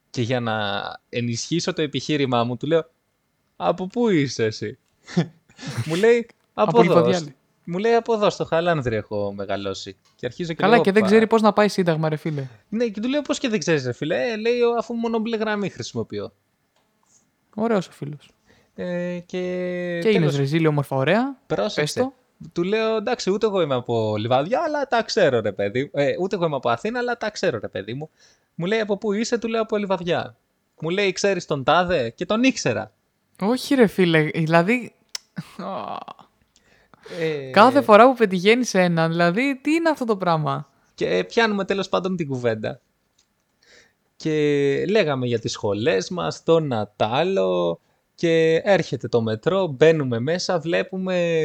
Και 0.09 0.21
για 0.21 0.39
να 0.39 0.81
ενισχύσω 1.09 1.73
το 1.73 1.81
επιχείρημά 1.81 2.43
μου, 2.43 2.57
του 2.57 2.67
λέω 2.67 2.85
«Από 3.55 3.87
πού 3.87 4.09
είσαι 4.09 4.43
εσύ» 4.45 4.77
Μου 5.85 5.95
λέει 5.95 6.27
«Από, 6.53 6.79
Από 6.81 6.91
εδώ». 6.99 7.11
Λιβαδιάλη. 7.65 7.65
Μου 7.65 7.77
λέει 7.77 7.93
«Από 7.93 8.13
εδώ, 8.13 8.29
στο 8.29 8.45
Χαλάνδρη 8.45 8.95
έχω 8.95 9.33
μεγαλώσει». 9.35 9.95
Και 10.15 10.25
αρχίζω 10.25 10.49
και 10.53 10.61
Καλά, 10.61 10.73
λέω, 10.73 10.83
και 10.83 10.91
δεν 10.91 11.01
«Πα». 11.01 11.07
ξέρει 11.07 11.27
πώς 11.27 11.41
να 11.41 11.53
πάει 11.53 11.67
σύνταγμα, 11.67 12.09
ρε 12.09 12.15
φίλε. 12.15 12.47
Ναι, 12.69 12.85
και 12.87 13.01
του 13.01 13.09
λέω 13.09 13.21
«Πώς 13.21 13.39
και 13.39 13.49
δεν 13.49 13.59
ξέρεις 13.59 13.85
ρε 13.85 13.93
φίλε» 13.93 14.31
ε, 14.31 14.35
Λέει 14.37 14.59
«Αφού 14.77 14.93
μόνο 14.93 15.19
μπλε 15.19 15.37
γραμμή 15.37 15.69
χρησιμοποιώ». 15.69 16.31
Ωραίος 17.55 17.87
ο 17.87 17.91
φίλος. 17.91 18.29
Ε, 18.75 19.19
και 19.25 19.37
Και 20.01 20.09
είναι 20.09 20.19
τέλος, 20.19 20.37
ρεζίλη, 20.37 20.67
όμορφα, 20.67 20.95
ωραία. 20.95 21.37
πρόσεξε. 21.47 21.81
Πες 21.81 21.93
το. 21.93 22.13
Του 22.53 22.63
λέω 22.63 22.95
εντάξει, 22.95 23.31
ούτε 23.31 23.45
εγώ 23.45 23.61
είμαι 23.61 23.75
από 23.75 24.15
Λιβαδιά, 24.17 24.61
αλλά 24.65 24.87
τα 24.87 25.03
ξέρω 25.03 25.39
ρε 25.39 25.51
παιδί. 25.51 25.89
Ε, 25.93 26.15
ούτε 26.19 26.35
εγώ 26.35 26.45
είμαι 26.45 26.55
από 26.55 26.69
Αθήνα, 26.69 26.99
αλλά 26.99 27.17
τα 27.17 27.29
ξέρω 27.29 27.59
ρε 27.59 27.67
παιδί 27.67 27.93
μου. 27.93 28.09
Μου 28.55 28.65
λέει 28.65 28.79
από 28.79 28.97
πού 28.97 29.13
είσαι, 29.13 29.37
του 29.37 29.47
λέω 29.47 29.61
από 29.61 29.77
Λιβαδιά. 29.77 30.35
Μου 30.81 30.89
λέει 30.89 31.11
ξέρεις 31.11 31.45
τον 31.45 31.63
Τάδε 31.63 32.09
και 32.09 32.25
τον 32.25 32.43
ήξερα. 32.43 32.91
Όχι, 33.41 33.75
ρε 33.75 33.87
φίλε. 33.87 34.23
Δηλαδή. 34.23 34.93
Α, 37.19 37.23
Ε, 37.23 37.49
Κάθε 37.51 37.81
φορά 37.81 38.05
που 38.05 38.15
πετυχαίνει 38.15 38.65
έναν, 38.71 39.09
δηλαδή, 39.09 39.59
τι 39.61 39.71
είναι 39.71 39.89
αυτό 39.89 40.05
το 40.05 40.17
πράγμα; 40.17 40.69
Και 40.95 41.25
πιάνουμε 41.27 41.65
τέλος 41.65 41.89
πάντων 41.89 42.15
την 42.15 42.27
κουβέντα. 42.27 42.81
Και 44.15 44.85
λέγαμε 44.89 45.27
για 45.27 45.39
τις 45.39 45.51
σχολές 45.51 46.09
μας, 46.09 46.43
το 46.43 46.59
Νατάλο 46.59 47.79
και 48.15 48.61
έρχεται 48.63 49.07
το 49.07 49.21
μετρό, 49.21 49.67
μπαίνουμε 49.67 50.19
μέσα, 50.19 50.59
βλέπουμε, 50.59 51.39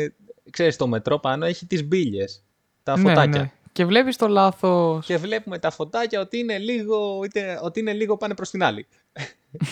ξέρεις 0.51 0.77
το 0.77 0.87
μετρό 0.87 1.19
πάνω 1.19 1.45
έχει 1.45 1.67
τις 1.67 1.85
μπίλες, 1.85 2.45
τα 2.83 2.97
φωτάκια. 2.97 3.27
Ναι, 3.27 3.39
ναι. 3.39 3.51
Και 3.73 3.85
βλέπεις 3.85 4.17
το 4.17 4.29
λάθος. 4.29 5.07
Και 5.07 5.17
βλέπουμε 5.17 5.59
τα 5.59 5.71
φωτάκια 5.71 6.21
ότι 6.21 6.39
είναι 6.39 6.59
λίγο, 6.59 7.21
είτε, 7.25 7.61
ότι 7.63 7.81
είναι 7.81 7.93
λίγο 7.93 8.17
πάνε 8.17 8.35
προς 8.35 8.51
την 8.51 8.63
άλλη. 8.63 8.87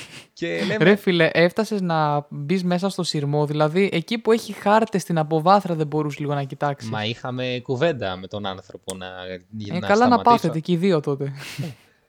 και 0.33 0.65
λέμε, 0.67 0.85
Ρε 0.85 0.95
φίλε, 0.95 1.31
έφτασες 1.33 1.81
να 1.81 2.27
μπεις 2.31 2.65
μέσα 2.65 2.89
στο 2.89 3.03
σειρμό. 3.03 3.47
Δηλαδή, 3.47 3.91
εκεί 3.93 4.19
που 4.19 4.33
έχει 4.33 4.53
χάρτες 4.53 5.03
στην 5.03 5.19
αποβάθρα 5.19 5.75
δεν 5.75 5.87
μπορούσες 5.87 6.19
λίγο 6.21 6.35
να 6.35 6.43
κοιτάξεις. 6.43 6.91
μα 6.91 7.05
είχαμε 7.05 7.61
κουβέντα 7.63 8.17
με 8.17 8.27
τον 8.27 8.47
άνθρωπο 8.47 8.95
να, 8.95 9.07
ε, 9.07 9.45
να 9.73 9.79
καλά 9.79 9.89
να 9.89 9.95
σταματήσω. 9.95 10.23
πάθετε 10.23 10.61
και 10.61 10.73
οι 10.73 10.77
δύο 10.77 11.01
τότε. 11.01 11.33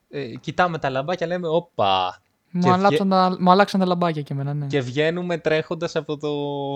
Ε, 0.09 0.25
κοιτάμε 0.25 0.77
τα 0.77 0.89
λαμπάκια, 0.89 1.27
λέμε, 1.27 1.47
όπα. 1.47 2.21
μου, 2.51 2.61
Και 2.61 2.69
αλλάξαν 2.69 3.09
τα, 3.09 3.37
μου 3.39 3.51
αλλάξαν 3.51 3.79
τα 3.79 3.85
λαμπάκια 3.85 4.21
και 4.21 4.33
εμένα, 4.33 4.53
ναι. 4.53 4.65
Και 4.65 4.79
βγαίνουμε 4.79 5.37
τρέχοντας 5.37 5.95
από 5.95 6.17
το 6.17 6.31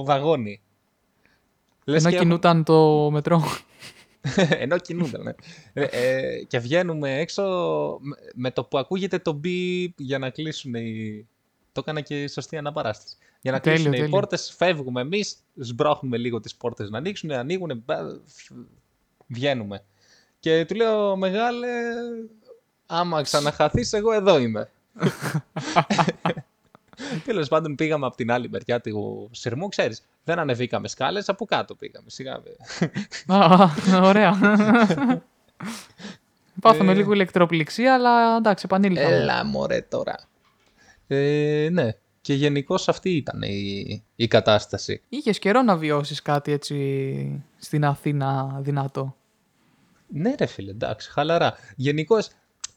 βαγόνι. 0.05 0.61
Λες 1.85 2.03
Ενώ 2.03 2.11
και 2.13 2.19
κινούταν 2.19 2.63
το 2.63 3.09
μετρό. 3.11 3.43
Ενώ 4.63 4.77
κινούνταν, 4.77 5.21
ναι. 5.23 5.33
Ε, 5.73 5.83
ε, 5.91 6.43
και 6.43 6.59
βγαίνουμε 6.59 7.19
έξω 7.19 7.43
με- 8.01 8.17
με 8.33 8.51
το 8.51 8.63
που 8.63 8.77
ακούγεται 8.77 9.19
το 9.19 9.31
μπιπ 9.31 9.99
για 9.99 10.17
να 10.19 10.29
κλείσουν 10.29 10.73
οι... 10.73 11.27
Το 11.71 11.79
έκανα 11.83 12.01
και 12.01 12.27
σωστή 12.27 12.57
αναπαράσταση. 12.57 13.15
Για 13.41 13.51
να 13.51 13.59
Τέλειο, 13.59 13.75
κλείσουν 13.77 13.93
οι 13.93 13.97
τέλειο. 14.01 14.17
πόρτες, 14.17 14.53
φεύγουμε 14.57 15.01
εμείς, 15.01 15.37
σμπρώχνουμε 15.55 16.17
λίγο 16.17 16.39
τις 16.39 16.55
πόρτες 16.55 16.89
να 16.89 16.97
ανοίξουν, 16.97 17.31
ανοίγουν, 17.31 17.83
βγαίνουμε. 19.27 19.83
Και 20.39 20.65
του 20.65 20.75
λέω, 20.75 21.15
μεγάλε, 21.15 21.67
άμα 22.85 23.21
ξαναχαθείς, 23.21 23.93
εγώ 23.93 24.13
εδώ 24.13 24.39
είμαι. 24.39 24.69
Τέλος 27.25 27.47
πάντων, 27.47 27.75
πήγαμε 27.75 28.05
από 28.05 28.15
την 28.15 28.31
άλλη 28.31 28.49
μεριά 28.49 28.81
του 28.81 29.29
σειρμού, 29.33 29.67
ξέρεις. 29.67 30.01
Δεν 30.23 30.39
ανεβήκαμε 30.39 30.87
σκάλες, 30.87 31.29
από 31.29 31.45
κάτω 31.45 31.75
πήγαμε. 31.75 32.09
Σιγά. 32.09 32.41
Α, 33.27 33.69
ωραία. 34.01 34.37
Πάθαμε 36.61 36.91
Ε. 36.91 36.95
λίγο 36.95 37.13
ηλεκτροπληξία, 37.13 37.93
αλλά 37.93 38.35
εντάξει, 38.37 38.63
επανήλθαμε. 38.67 39.15
Έλα, 39.15 39.45
μωρέ 39.45 39.81
τώρα. 39.81 40.15
Ε, 41.07 41.67
ναι. 41.71 41.89
Και 42.21 42.33
γενικώς 42.33 42.87
αυτή 42.89 43.09
ήταν 43.09 43.41
η, 43.41 44.03
η 44.15 44.27
κατάσταση. 44.27 45.01
Είχες 45.09 45.39
καιρό 45.39 45.61
να 45.61 45.75
βιώσεις 45.77 46.21
κάτι 46.21 46.51
έτσι 46.51 47.43
στην 47.57 47.85
Αθήνα 47.85 48.59
δυνατό; 48.61 49.15
Ναι, 50.07 50.33
ρε 50.39 50.45
φίλε, 50.45 50.71
εντάξει, 50.71 51.11
χαλαρά. 51.11 51.53
Γενικώς, 51.75 52.29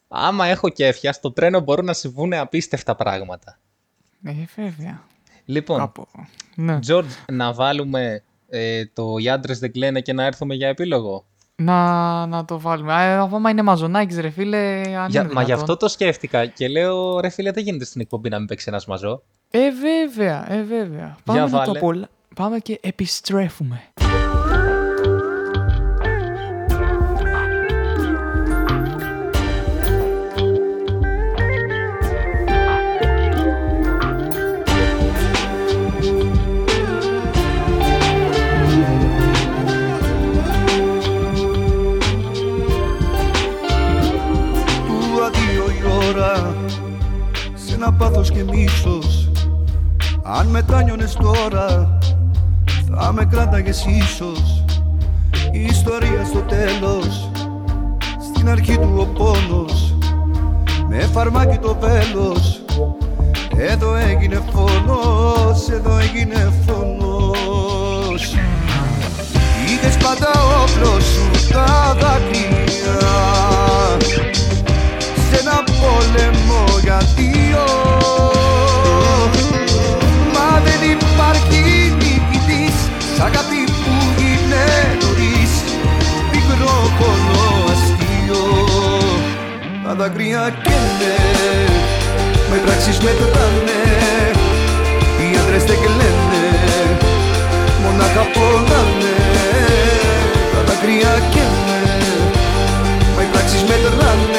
άμα 0.09 0.47
έχω 0.47 0.68
κέφια, 0.68 1.12
στο 1.12 1.33
τρένο 1.33 1.61
μπορούν 1.61 1.85
να 1.85 1.92
συμβούν 1.92 2.33
απίστευτα 2.35 2.95
πράγματα. 2.95 3.59
Ε, 4.24 4.32
βέβαια. 4.56 5.02
Λοιπόν, 5.44 5.78
Κάπου. 5.78 6.06
Ναι. 6.54 6.78
George, 6.88 7.04
να 7.32 7.52
βάλουμε 7.52 8.22
ε, 8.48 8.87
το 8.92 9.16
«Οι 9.18 9.28
άντρες 9.28 9.58
δεν 9.58 9.72
κλαίνε» 9.72 10.00
και 10.00 10.12
να 10.12 10.24
έρθουμε 10.24 10.54
για 10.54 10.68
επίλογο; 10.68 11.24
Να, 11.56 12.26
να 12.26 12.44
το 12.44 12.61
βάλουμε. 12.61 12.92
Α, 12.92 13.20
άμα 13.20 13.50
είναι 13.50 13.62
μαζονάκι, 13.62 14.20
ρε 14.20 14.30
φίλε, 14.30 14.82
αν 14.98 15.11
Για, 15.11 15.20
είναι 15.20 15.32
μα 15.32 15.40
γι' 15.40 15.46
δυνατόν. 15.46 15.52
αυτό 15.54 15.76
το 15.76 15.88
σκέφτηκα 15.88 16.46
και 16.46 16.68
λέω, 16.68 17.20
ρε 17.20 17.28
φίλε, 17.28 17.50
δεν 17.50 17.64
γίνεται 17.64 17.85
στην 17.85 18.00
εκπομπή 18.00 18.28
να 18.28 18.38
μην 18.38 18.46
παίξει 18.46 18.64
ένας 18.68 18.87
μαζό. 18.87 19.22
Ε, 19.50 19.58
βέβαια, 19.70 20.52
ε, 20.52 20.62
βέβαια. 20.62 21.16
Πάμε 21.24 21.40
να 21.40 21.46
το 21.50 21.56
βάλε. 21.56 21.78
απολα... 21.78 22.08
Πάμε 22.35 22.58
και 22.58 22.78
επιστρέφουμε. 22.82 23.82
Πάθος 48.03 48.31
και 48.31 48.45
μίσος 48.45 49.31
αν 50.23 50.47
μετάνιωνες 50.47 51.12
τώρα 51.15 51.99
θα 52.95 53.12
με 53.12 53.25
κράταγες 53.25 53.85
ίσως. 53.85 54.65
Η 55.53 55.61
ιστορία 55.61 56.25
στο 56.25 56.38
τέλος 56.38 57.31
στην 58.35 58.49
αρχή 58.49 58.79
του 58.79 58.95
ο 58.97 59.05
πόνος. 59.05 59.97
Με 60.88 60.99
φαρμάκι 61.12 61.59
το 61.59 61.77
βέλος 61.81 62.62
εδώ 63.57 63.95
έγινε 63.95 64.43
φωνός, 64.53 65.69
εδώ 65.69 65.99
έγινε 65.99 66.53
φωνός 66.67 68.35
Είχες 69.67 69.97
πάντα 69.97 70.31
όπλος 70.62 71.05
σου 71.05 71.53
τα 71.53 71.97
δάκρυα. 72.01 73.11
Σε 75.31 75.41
ένα 75.41 75.62
πόλεμο 75.65 76.79
για 76.83 77.01
Τα 89.92 89.98
δάκρυα 89.98 90.55
καίνε 90.62 91.14
με 92.50 92.57
πράξεις 92.64 92.98
μετράνε 92.98 93.81
Οι 95.18 95.37
άντρες 95.40 95.64
δεν 95.64 95.76
κλαίνε. 95.85 96.44
Μονάχα 97.83 98.24
πονάνε 98.35 99.16
Τα 100.52 100.61
δάκρυα 100.66 101.14
καίνε. 101.33 101.83
Με 103.16 103.22
πράξεις 103.33 103.62
μετράνε 103.62 104.32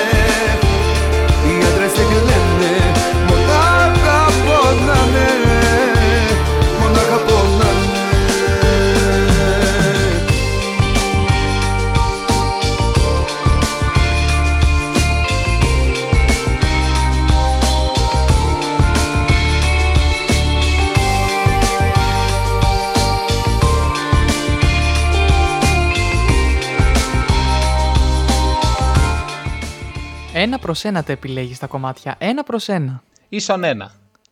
Ένα 30.44 30.60
προς 30.60 30.84
ένα 30.84 31.04
τα 31.04 31.12
επιλέγεις 31.12 31.60
τα 31.60 31.68
κομμάτια. 31.68 32.16
Ένα 32.18 32.44
προς 32.44 32.68
ένα. 32.70 33.04
Ίσον 33.30 33.64
ένα. 33.64 33.92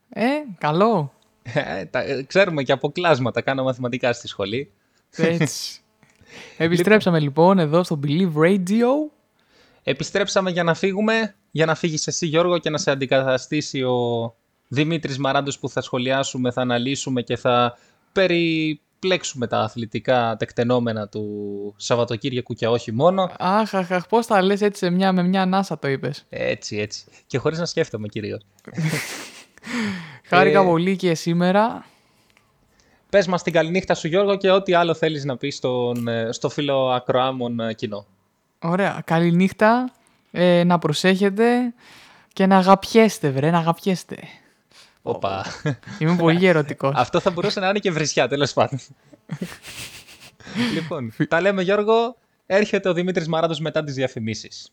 Ε, 0.10 0.26
καλό. 0.58 1.14
Ε, 1.44 1.86
τα- 1.86 2.04
ε, 2.04 2.24
ξέρουμε 2.24 2.64
και 2.64 2.72
από 2.72 2.92
κλάσματα, 2.92 3.42
κάνω 3.42 3.64
μαθηματικά 3.64 4.14
στη 4.14 4.28
σχολή. 4.28 4.72
Έτσι. 5.16 5.80
Επιστρέψαμε 6.58 7.20
λοιπόν 7.20 7.60
εδώ 7.60 7.84
στο 7.84 8.00
Believe 8.04 8.34
Radio. 8.36 8.88
Επιστρέψαμε 9.84 10.52
για 10.52 10.64
να 10.64 10.74
φύγουμε, 10.74 11.36
για 11.52 11.66
να 11.66 11.76
φύγεις 11.76 12.08
εσύ 12.08 12.26
Γιώργο 12.26 12.58
και 12.58 12.70
να 12.70 12.78
σε 12.78 12.92
αντικαταστήσει 12.92 13.82
ο 13.84 14.36
Δημήτρης 14.68 15.18
Μαράντος 15.18 15.60
που 15.60 15.70
θα 15.70 15.82
σχολιάσουμε, 15.82 16.52
θα 16.52 16.62
αναλύσουμε 16.62 17.22
και 17.22 17.36
θα 17.38 17.78
περιπλέξουμε 19.02 19.48
τα 19.48 19.60
αθλητικά 19.60 20.36
τεκτενόμενα 20.40 21.08
του 21.08 21.74
Σαββατοκύριακου 21.78 22.54
και 22.54 22.68
όχι 22.68 22.92
μόνο. 22.92 23.32
Αχ, 23.40 23.74
αχ, 23.74 23.92
αχ, 23.92 24.08
πώς 24.08 24.26
τα 24.26 24.42
λες 24.42 24.62
έτσι 24.62 24.86
σε 24.86 24.92
μια, 24.92 25.12
με 25.12 25.24
μια 25.24 25.42
ανάσα 25.42 25.80
το 25.80 25.88
είπες. 25.88 26.26
Έτσι, 26.30 26.78
έτσι. 26.78 27.06
Και 27.28 27.38
χωρίς 27.38 27.60
να 27.60 27.66
σκέφτομαι 27.66 28.08
κυρίως. 28.08 28.42
Χάρηκα 30.30 30.62
Ε, 30.62 30.64
πολύ 30.64 30.96
και 30.96 31.16
σήμερα. 31.16 31.86
Πες 33.10 33.28
μας 33.28 33.44
την 33.44 33.54
καληνύχτα 33.54 33.94
σου 33.94 34.08
Γιώργο 34.08 34.36
και 34.38 34.52
ό,τι 34.52 34.74
άλλο 34.74 34.94
θέλεις 34.94 35.26
να 35.26 35.38
πεις 35.38 35.56
στον, 35.56 36.08
ε, 36.08 36.32
στο 36.32 36.50
φίλο 36.50 36.90
ακροάμων 36.90 37.60
ε, 37.60 37.74
κοινό. 37.74 38.06
Ωραία. 38.60 39.02
Καληνύχτα. 39.06 39.94
Ε, 40.32 40.64
να 40.64 40.80
προσέχετε 40.80 41.74
και 42.34 42.46
να 42.46 42.58
αγαπιέστε, 42.58 43.30
βρε, 43.30 43.52
να 43.52 43.58
αγαπιέστε. 43.58 44.18
Οπα. 45.02 45.46
Είμαι 46.00 46.16
πολύ 46.16 46.46
ερωτικός. 46.46 46.94
Αυτό 46.96 47.20
θα 47.20 47.32
μπορούσε 47.32 47.60
να 47.60 47.70
είναι 47.70 47.80
και 47.80 47.92
βρισιά, 47.92 48.28
τέλος 48.28 48.54
πάντων. 48.54 48.80
λοιπόν, 50.74 51.14
τα 51.28 51.42
λέμε 51.42 51.62
Γιώργο. 51.62 52.16
Έρχεται 52.46 52.90
ο 52.90 52.94
Δημήτρης 52.94 53.28
Μαράντος 53.28 53.60
μετά 53.60 53.84
τις 53.84 53.94
διαφημίσεις. 53.94 54.72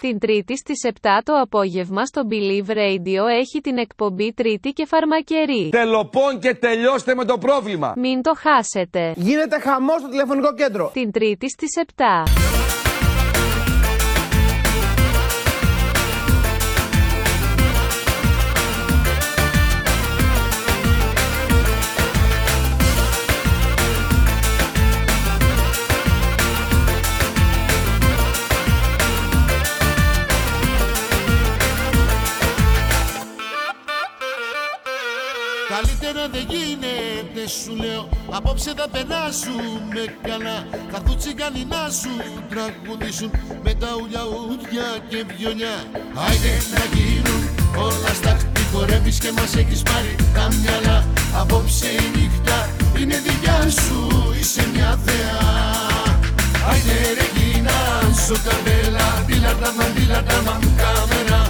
Την 0.00 0.18
Τρίτη 0.18 0.56
στις 0.56 0.80
7 0.84 0.90
το 1.24 1.32
απόγευμα 1.32 2.04
στο 2.04 2.22
Believe 2.30 2.70
Radio 2.70 3.28
έχει 3.40 3.60
την 3.60 3.78
εκπομπή 3.78 4.32
Τρίτη 4.32 4.70
και 4.70 4.86
Φαρμακερή. 4.86 5.68
Τελοπών 5.70 6.38
και 6.38 6.54
τελειώστε 6.54 7.14
με 7.14 7.24
το 7.24 7.38
πρόβλημα. 7.38 7.92
Μην 7.96 8.22
το 8.22 8.32
χάσετε. 8.36 9.12
Γίνεται 9.16 9.60
χαμός 9.60 10.00
στο 10.00 10.08
τηλεφωνικό 10.08 10.54
κέντρο. 10.54 10.90
Την 10.92 11.10
Τρίτη 11.10 11.50
στις 11.50 11.70
7. 11.96 12.85
Καλύτερα 36.06 36.28
δεν 36.36 36.46
γίνεται 36.54 37.42
σου 37.60 37.72
λέω. 37.82 38.08
Απόψε 38.38 38.72
θα 38.78 38.86
περάσουμε 38.94 40.02
καλά. 40.28 40.58
Θα 40.90 40.96
έρθουν 41.00 41.16
τσιγκάνοι 41.20 41.64
να 41.72 41.82
σου 42.00 42.12
τραγουδήσουν 42.50 43.30
Με 43.64 43.72
τα 43.82 43.90
ουλιαούδια 44.00 44.86
και 45.10 45.18
βιολιά. 45.30 45.76
Άιντε 46.24 46.54
να 46.74 46.82
γίνουν 46.94 47.42
όλα 47.86 48.12
στα 48.20 48.32
Τι 48.54 48.62
χορεύεις 48.72 49.18
και 49.18 49.30
μας 49.38 49.52
έχεις 49.56 49.82
πάρει 49.88 50.14
τα 50.34 50.44
μυαλά. 50.60 50.98
Απόψε 51.40 51.88
η 52.04 52.06
νύχτα 52.14 52.58
είναι 52.98 53.18
δικιά 53.26 53.60
σου 53.82 53.98
Είσαι 54.38 54.62
μια 54.74 54.90
θεά 55.04 55.38
Άιντε 56.68 56.98
ρε 57.18 57.28
γίνα 57.36 57.78
σου 58.24 58.36
καπέλα 58.46 59.06
Δίλαρτα 59.26 59.70
μα 59.78 59.84
δίλαρτα 59.96 60.36
μα 60.46 60.54
κάμερα. 60.80 61.40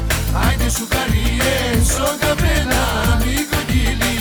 Άιντε 0.45 0.69
σου 0.77 0.87
καριές 0.95 1.85
σου 1.95 2.07
καπέλα 2.23 2.83
Νοικοκυλία 3.25 3.67
Εκείνο 3.77 4.16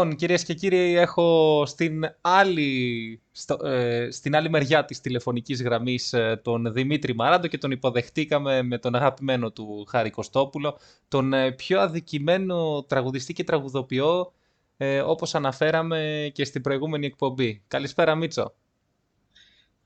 Λοιπόν, 0.00 0.16
κυρίες 0.16 0.44
και 0.44 0.54
κύριοι, 0.54 0.96
έχω 0.96 1.62
στην 1.66 2.16
άλλη, 2.20 3.20
στο, 3.32 3.66
ε, 3.66 4.10
στην 4.10 4.36
άλλη 4.36 4.50
μεριά 4.50 4.84
της 4.84 5.00
τηλεφωνικής 5.00 5.62
γραμμής 5.62 6.12
ε, 6.12 6.40
τον 6.44 6.72
Δημήτρη 6.72 7.14
Μαράντο 7.14 7.46
και 7.46 7.58
τον 7.58 7.70
υποδεχτήκαμε 7.70 8.62
με 8.62 8.78
τον 8.78 8.94
αγαπημένο 8.94 9.50
του 9.50 9.84
Χάρη 9.88 10.10
Κωστόπουλο, 10.10 10.78
τον 11.08 11.32
ε, 11.32 11.52
πιο 11.52 11.80
αδικημένο 11.80 12.82
τραγουδιστή 12.82 13.32
και 13.32 13.44
τραγουδοποιό, 13.44 14.32
ε, 14.76 15.00
όπως 15.00 15.34
αναφέραμε 15.34 16.30
και 16.34 16.44
στην 16.44 16.62
προηγούμενη 16.62 17.06
εκπομπή. 17.06 17.62
Καλησπέρα 17.68 18.14
Μίτσο. 18.14 18.54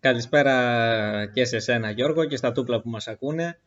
Καλησπέρα 0.00 1.30
και 1.32 1.44
σε 1.44 1.58
σένα 1.58 1.90
Γιώργο 1.90 2.24
και 2.24 2.36
στα 2.36 2.52
τούπλα 2.52 2.80
που 2.80 2.90
μας 2.90 3.08
ακούνε. 3.08 3.58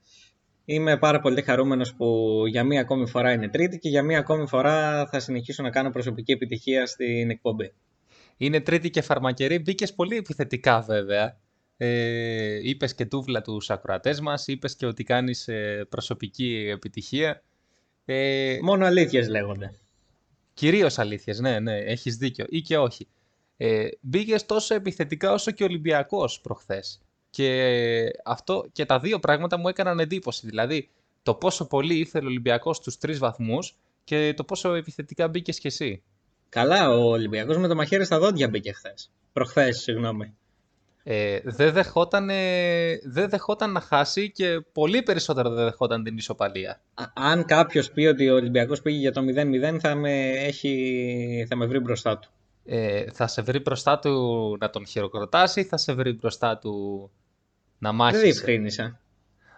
Είμαι 0.69 0.97
πάρα 0.97 1.19
πολύ 1.19 1.41
χαρούμενος 1.41 1.95
που 1.95 2.41
για 2.47 2.63
μία 2.63 2.81
ακόμη 2.81 3.07
φορά 3.07 3.31
είναι 3.31 3.49
τρίτη 3.49 3.77
και 3.77 3.89
για 3.89 4.03
μία 4.03 4.19
ακόμη 4.19 4.47
φορά 4.47 5.05
θα 5.05 5.19
συνεχίσω 5.19 5.63
να 5.63 5.69
κάνω 5.69 5.89
προσωπική 5.89 6.31
επιτυχία 6.31 6.85
στην 6.85 7.29
εκπομπή. 7.29 7.73
Είναι 8.37 8.59
τρίτη 8.59 8.89
και 8.89 9.01
φαρμακερή, 9.01 9.59
μπήκες 9.59 9.93
πολύ 9.93 10.15
επιθετικά 10.15 10.81
βέβαια. 10.81 11.37
Ε, 11.77 12.59
είπες 12.69 12.95
και 12.95 13.05
τούβλα 13.05 13.41
τους 13.41 13.69
ακροατές 13.69 14.19
μας, 14.19 14.47
είπες 14.47 14.75
και 14.75 14.85
ότι 14.85 15.03
κάνεις 15.03 15.47
ε, 15.47 15.85
προσωπική 15.89 16.69
επιτυχία. 16.71 17.43
Ε, 18.05 18.57
Μόνο 18.61 18.85
αλήθειες 18.85 19.27
λέγονται. 19.27 19.71
Κυρίως 20.53 20.99
αλήθειες, 20.99 21.39
ναι, 21.39 21.59
ναι, 21.59 21.77
έχεις 21.77 22.17
δίκιο. 22.17 22.45
Ή 22.49 22.61
και 22.61 22.77
όχι. 22.77 23.07
Ε, 23.57 23.87
μπήκες 23.99 24.45
τόσο 24.45 24.75
επιθετικά 24.75 25.31
όσο 25.31 25.51
και 25.51 25.63
ο 25.63 25.65
Ολυμπιακός 25.65 26.41
προχθές. 26.41 27.01
Και, 27.37 28.11
αυτό, 28.25 28.65
και 28.71 28.85
τα 28.85 28.99
δύο 28.99 29.19
πράγματα 29.19 29.57
μου 29.57 29.67
έκαναν 29.67 29.99
εντύπωση. 29.99 30.47
Δηλαδή, 30.47 30.89
το 31.23 31.33
πόσο 31.33 31.67
πολύ 31.67 31.95
ήθελε 31.99 32.25
ο 32.25 32.27
Ολυμπιακός 32.27 32.79
τους 32.79 32.97
τρεις 32.97 33.19
βαθμούς 33.19 33.75
και 34.03 34.33
το 34.35 34.43
πόσο 34.43 34.73
επιθετικά 34.73 35.27
μπήκες 35.27 35.59
κι 35.59 35.67
εσύ. 35.67 36.03
Καλά, 36.49 36.89
ο 36.89 37.09
Ολυμπιακός 37.09 37.57
με 37.57 37.67
το 37.67 37.75
μαχαίρι 37.75 38.05
στα 38.05 38.19
δόντια 38.19 38.47
μπήκε 38.47 38.71
χθες. 38.71 39.11
Προχθές, 39.33 39.77
συγγνώμη. 39.77 40.35
Ε, 41.03 41.39
δεν, 41.43 41.73
δεχόταν, 41.73 42.29
ε, 42.29 42.97
δεν 43.03 43.29
δεχόταν 43.29 43.71
να 43.71 43.79
χάσει 43.79 44.31
και 44.31 44.61
πολύ 44.71 45.03
περισσότερο 45.03 45.49
δεν 45.49 45.65
δεχόταν 45.65 46.03
την 46.03 46.17
ισοπαλία. 46.17 46.81
Α- 46.93 47.11
αν 47.13 47.45
κάποιος 47.45 47.91
πει 47.91 48.05
ότι 48.05 48.29
ο 48.29 48.35
Ολυμπιακός 48.35 48.81
πήγε 48.81 48.97
για 48.97 49.11
το 49.11 49.21
0-0 49.21 49.79
θα 49.79 49.95
με, 49.95 50.29
έχει, 50.29 51.45
θα 51.49 51.55
με 51.55 51.65
βρει 51.65 51.79
μπροστά 51.79 52.17
του. 52.17 52.29
Ε, 52.65 53.11
θα 53.11 53.27
σε 53.27 53.41
βρει 53.41 53.59
μπροστά 53.59 53.99
του 53.99 54.57
να 54.59 54.69
τον 54.69 54.85
χειροκροτάσει, 54.85 55.63
θα 55.63 55.77
σε 55.77 55.93
βρει 55.93 56.13
μπροστά 56.13 56.57
του 56.57 57.11
να 57.77 57.89
Δεν 57.89 57.95
μάχεσαι. 57.97 58.23
διευκρίνησα. 58.23 58.99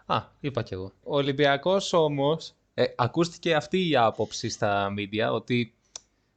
Α, 0.06 0.24
είπα 0.40 0.62
κι 0.62 0.74
εγώ. 0.74 0.92
Ο 1.04 1.16
Ολυμπιακός 1.16 1.94
όμως, 1.94 2.54
ε, 2.74 2.84
ακούστηκε 2.96 3.56
αυτή 3.56 3.90
η 3.90 3.96
άποψη 3.96 4.50
στα 4.50 4.94
media, 4.98 5.32
ότι 5.32 5.74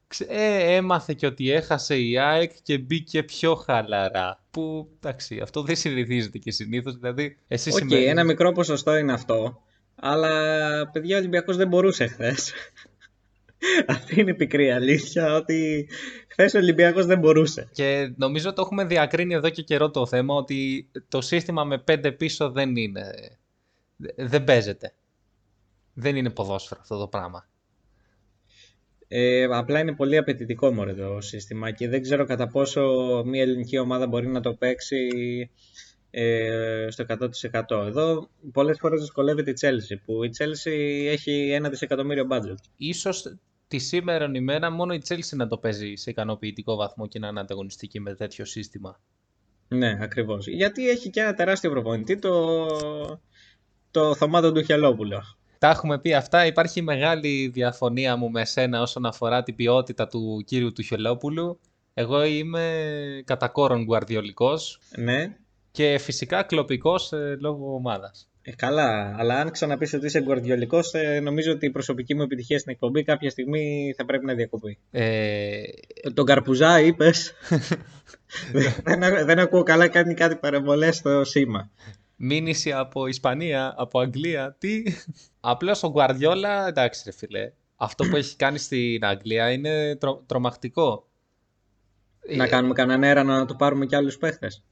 ξε- 0.07 0.30
ε, 0.30 0.74
έμαθε 0.74 1.14
και 1.14 1.26
ότι 1.26 1.51
έχασε 1.51 1.99
η 1.99 2.18
ΑΕΚ 2.18 2.53
και 2.62 2.78
μπήκε 2.78 3.22
πιο 3.22 3.55
χαλαρά. 3.55 4.41
Που, 4.51 4.89
εντάξει, 5.01 5.41
αυτό 5.43 5.62
δεν 5.62 5.76
συνηθίζεται 5.76 6.39
και 6.39 6.51
συνήθως, 6.51 6.97
δηλαδή, 6.97 7.37
εσύ 7.49 7.70
Οκ, 7.72 7.76
σημαίνει- 7.78 8.07
ένα 8.07 8.24
μικρό 8.24 8.53
ποσοστό 8.53 8.97
είναι 8.97 9.12
αυτό. 9.12 9.62
Αλλά 9.95 10.28
παιδιά 10.91 11.16
ο 11.16 11.18
Ολυμπιακός 11.18 11.57
δεν 11.57 11.68
μπορούσε 11.68 12.07
χθες. 12.07 12.53
Αυτή 13.86 14.20
είναι 14.20 14.30
η 14.30 14.34
πικρή 14.34 14.70
αλήθεια 14.70 15.34
ότι 15.34 15.88
χθες 16.28 16.54
ο 16.54 16.58
Ολυμπιακός 16.58 17.06
δεν 17.06 17.18
μπορούσε. 17.18 17.68
Και 17.72 18.12
νομίζω 18.16 18.52
το 18.52 18.62
έχουμε 18.62 18.84
διακρίνει 18.84 19.34
εδώ 19.34 19.50
και 19.50 19.62
καιρό 19.62 19.90
το 19.90 20.06
θέμα 20.06 20.34
ότι 20.34 20.88
το 21.08 21.20
σύστημα 21.20 21.64
με 21.64 21.78
πέντε 21.78 22.12
πίσω 22.12 22.50
δεν 22.50 22.76
είναι. 22.76 23.02
Δεν 24.16 24.44
παίζεται. 24.44 24.94
Δεν 25.94 26.16
είναι 26.16 26.30
ποδόσφαιρο 26.30 26.80
αυτό 26.80 26.98
το 26.98 27.08
πράγμα. 27.08 27.46
Ε, 29.08 29.44
απλά 29.44 29.78
είναι 29.80 29.94
πολύ 29.94 30.16
απαιτητικό 30.16 30.72
μωρέ 30.72 30.94
το 30.94 31.20
σύστημα 31.20 31.70
και 31.70 31.88
δεν 31.88 32.02
ξέρω 32.02 32.24
κατά 32.24 32.48
πόσο 32.48 32.82
μια 33.26 33.42
ελληνική 33.42 33.78
ομάδα 33.78 34.06
μπορεί 34.06 34.26
να 34.26 34.40
το 34.40 34.54
παίξει 34.54 34.98
ε, 36.10 36.86
στο 36.88 37.04
100%. 37.70 37.86
Εδώ 37.86 38.28
πολλές 38.52 38.78
φορές 38.80 39.00
δυσκολεύεται 39.00 39.50
η 39.50 39.54
Chelsea 39.60 39.96
που 40.04 40.24
η 40.24 40.30
Chelsea 40.38 40.72
έχει 41.06 41.50
ένα 41.50 41.68
δισεκατομμύριο 41.68 42.26
budget. 42.30 42.56
Ίσως 42.76 43.36
τη 43.72 43.78
σήμερα 43.78 44.30
ημέρα 44.34 44.70
μόνο 44.70 44.94
η 44.94 45.02
Chelsea 45.08 45.36
να 45.36 45.46
το 45.46 45.58
παίζει 45.58 45.94
σε 45.94 46.10
ικανοποιητικό 46.10 46.76
βαθμό 46.76 47.06
και 47.06 47.18
να 47.18 47.28
είναι 47.28 47.40
ανταγωνιστική 47.40 48.00
με 48.00 48.14
τέτοιο 48.14 48.44
σύστημα. 48.44 49.00
Ναι, 49.68 49.98
ακριβώς. 50.00 50.46
Γιατί 50.46 50.88
έχει 50.88 51.10
και 51.10 51.20
ένα 51.20 51.34
τεράστιο 51.34 51.70
προπονητή, 51.70 52.18
το, 52.18 52.66
το 53.90 54.14
Θωμάτο 54.14 54.52
του 54.52 54.62
Χελόπουλο. 54.62 55.22
Τα 55.58 55.68
έχουμε 55.68 55.98
πει 55.98 56.14
αυτά. 56.14 56.46
Υπάρχει 56.46 56.82
μεγάλη 56.82 57.48
διαφωνία 57.48 58.16
μου 58.16 58.30
με 58.30 58.44
σένα 58.44 58.80
όσον 58.80 59.06
αφορά 59.06 59.42
την 59.42 59.54
ποιότητα 59.54 60.06
του 60.06 60.42
κύριου 60.46 60.72
του 60.72 60.82
Χελόπουλου. 60.82 61.60
Εγώ 61.94 62.24
είμαι 62.24 63.22
κατά 63.24 63.48
κόρον 63.48 63.84
γουαρδιολικός 63.84 64.80
Ναι, 64.96 65.36
και 65.70 65.98
φυσικά 65.98 66.42
κλοπικός 66.42 67.12
ε, 67.12 67.36
λόγω 67.40 67.74
ομάδας. 67.74 68.28
Ε, 68.43 68.53
καλά. 68.55 69.14
Αλλά 69.18 69.34
αν 69.40 69.51
ξαναπείς 69.51 69.93
ότι 69.93 70.07
είσαι 70.07 70.20
γκουαρδιολικός, 70.22 70.95
ε, 70.95 71.20
νομίζω 71.20 71.53
ότι 71.53 71.66
η 71.66 71.70
προσωπική 71.70 72.14
μου 72.14 72.22
επιτυχία 72.22 72.59
στην 72.59 72.72
εκπομπή 72.72 73.03
κάποια 73.03 73.30
στιγμή 73.30 73.95
θα 73.97 74.05
πρέπει 74.05 74.24
να 74.24 74.34
διακοπεί. 74.34 74.78
Ε, 74.90 75.62
Τον 76.14 76.26
Καρπουζά 76.26 76.80
είπες. 76.80 77.32
δεν, 78.84 79.01
δεν 79.26 79.38
ακούω 79.38 79.62
καλά, 79.62 79.88
κάνει 79.88 80.14
κάτι 80.14 80.36
παρεμβολές 80.36 80.97
στο 80.97 81.24
σήμα. 81.24 81.70
μήνυση 82.16 82.72
από 82.72 83.07
Ισπανία, 83.07 83.74
από 83.76 84.01
Αγγλία, 84.01 84.57
τι; 84.59 84.82
Απλώς 85.40 85.82
ο 85.82 85.90
Γκουαρδιόλα, 85.90 86.66
εντάξει 86.68 87.03
ρε 87.05 87.12
φίλε, 87.12 87.53
αυτό 87.76 88.05
που 88.05 88.16
έχει 88.16 88.36
κάνει 88.36 88.59
στην 88.59 89.05
Αγγλία 89.05 89.51
είναι 89.53 89.97
τρο- 89.97 90.22
τρομακτικό. 90.26 91.07
Να 92.36 92.47
κάνουμε 92.49 92.74
κανέναν 92.74 93.03
αέρα 93.03 93.22
να 93.22 93.47
του 93.47 93.57
πάρουμε 93.57 93.86
κι 93.86 93.97
άλλους 93.97 94.18
παίχτες. 94.18 94.64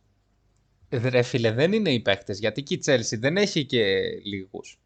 Ε, 0.93 1.09
Ρε 1.09 1.23
φίλε, 1.23 1.53
δεν 1.53 1.73
είναι 1.73 1.91
οι 1.93 2.01
παίκτες, 2.01 2.39
γιατί 2.39 2.63
και 2.63 2.75
η 2.75 2.83
Chelsea 2.87 3.19
δεν 3.19 3.37
έχει 3.37 3.65
και 3.65 4.01
λίγους. 4.25 4.79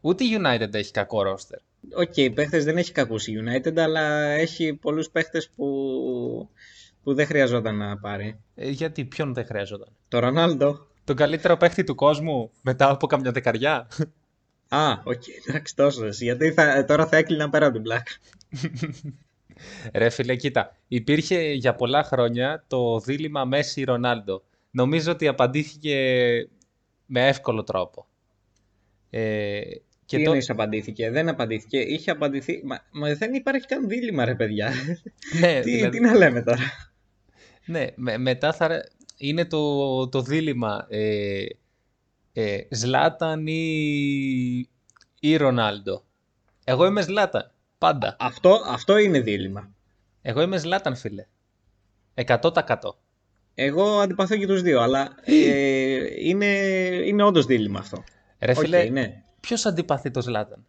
Ούτε 0.00 0.24
η 0.24 0.28
United 0.40 0.74
έχει 0.74 0.90
κακό 0.90 1.22
ρόστερ. 1.22 1.58
Οκ, 1.94 2.16
οι 2.16 2.30
παίχτες 2.30 2.64
δεν 2.64 2.76
έχει 2.76 2.92
κακούς 2.92 3.26
η 3.26 3.34
United, 3.44 3.78
αλλά 3.78 4.28
έχει 4.28 4.74
πολλούς 4.74 5.10
παίχτες 5.10 5.50
που, 5.56 5.66
που 7.02 7.14
δεν 7.14 7.26
χρειαζόταν 7.26 7.76
να 7.76 7.98
πάρει. 7.98 8.40
Ε, 8.54 8.68
γιατί 8.68 9.04
ποιον 9.04 9.34
δεν 9.34 9.44
χρειαζόταν; 9.44 9.88
Το 10.08 10.18
Ρονάλντο. 10.18 10.86
Τον 11.04 11.16
καλύτερο 11.16 11.56
παίχτη 11.56 11.84
του 11.84 11.94
κόσμου 11.94 12.50
μετά 12.62 12.90
από 12.90 13.06
καμιά 13.06 13.32
δεκαριά. 13.32 13.88
Α, 14.68 14.92
οκ, 15.04 15.22
εντάξει 15.46 15.76
τόσο. 15.76 16.06
Γιατί 16.08 16.52
θα, 16.52 16.84
τώρα 16.84 17.06
θα 17.06 17.16
έκλεινα 17.16 17.50
πέρα 17.50 17.64
από 17.66 17.74
την 17.74 17.82
πλάκα. 17.82 18.12
Ρε 19.92 20.08
φίλε, 20.08 20.36
κοίτα, 20.36 20.76
υπήρχε 20.88 21.52
για 21.52 21.74
πολλά 21.74 22.02
χρόνια 22.02 22.64
το 22.66 23.00
δίλημμα 23.00 23.44
Μέσι-Ρονάλντο. 23.44 24.42
Νομίζω 24.70 25.12
ότι 25.12 25.28
απαντήθηκε 25.28 25.94
με 27.06 27.26
εύκολο 27.28 27.62
τρόπο. 27.64 28.06
Ε, 29.10 29.60
Και 30.04 30.16
Τι 30.16 30.22
εννοείς 30.22 30.50
απαντήθηκε, 30.50 31.10
δεν 31.10 31.28
απαντήθηκε, 31.28 31.78
είχε 31.78 32.10
απαντηθεί, 32.10 32.62
μα, 32.64 32.78
μα 32.92 33.14
δεν 33.14 33.34
υπάρχει 33.34 33.66
καν 33.66 33.88
δίλημα 33.88 34.24
ρε 34.24 34.34
παιδιά. 34.34 34.72
Ναι, 35.40 35.60
τι, 35.64 35.70
δηλαδή- 35.70 35.98
τι 35.98 36.04
να 36.04 36.14
λέμε 36.14 36.42
τώρα; 36.42 36.60
Ναι, 37.66 37.86
με- 37.94 38.18
μετά 38.18 38.52
θα 38.52 38.84
είναι 39.16 39.44
το, 39.44 40.08
το 40.08 40.22
δίλημα 40.22 40.86
ε, 40.88 41.44
ε, 42.32 42.60
Ζλάταν 42.70 43.46
ή, 43.46 44.68
ή 45.20 45.36
Ρονάλντο. 45.36 46.04
Εγώ 46.64 46.86
είμαι 46.86 47.02
Ζλάταν, 47.02 47.50
πάντα. 47.78 48.16
Αυτό, 48.18 48.60
αυτό 48.66 48.96
είναι 48.96 49.20
δίλημα. 49.20 49.70
Εγώ 50.22 50.40
είμαι 50.40 50.56
Ζλάταν, 50.58 50.96
φίλε. 50.96 51.26
100%. 52.14 52.50
Εγώ 53.60 53.98
αντιπαθώ 54.00 54.36
και 54.36 54.46
τους 54.46 54.62
δύο, 54.62 54.80
αλλά 54.80 55.14
ε, 55.24 55.98
είναι, 56.18 56.46
είναι 57.04 57.22
όντως 57.22 57.46
δίλημμα 57.46 57.78
αυτό. 57.78 58.04
Ρε 58.40 58.52
Οκ, 58.52 58.58
φίλε, 58.58 58.84
ναι. 58.84 59.22
ποιος 59.40 59.66
αντιπαθεί 59.66 60.10
το 60.10 60.22
Ζλάταν. 60.22 60.66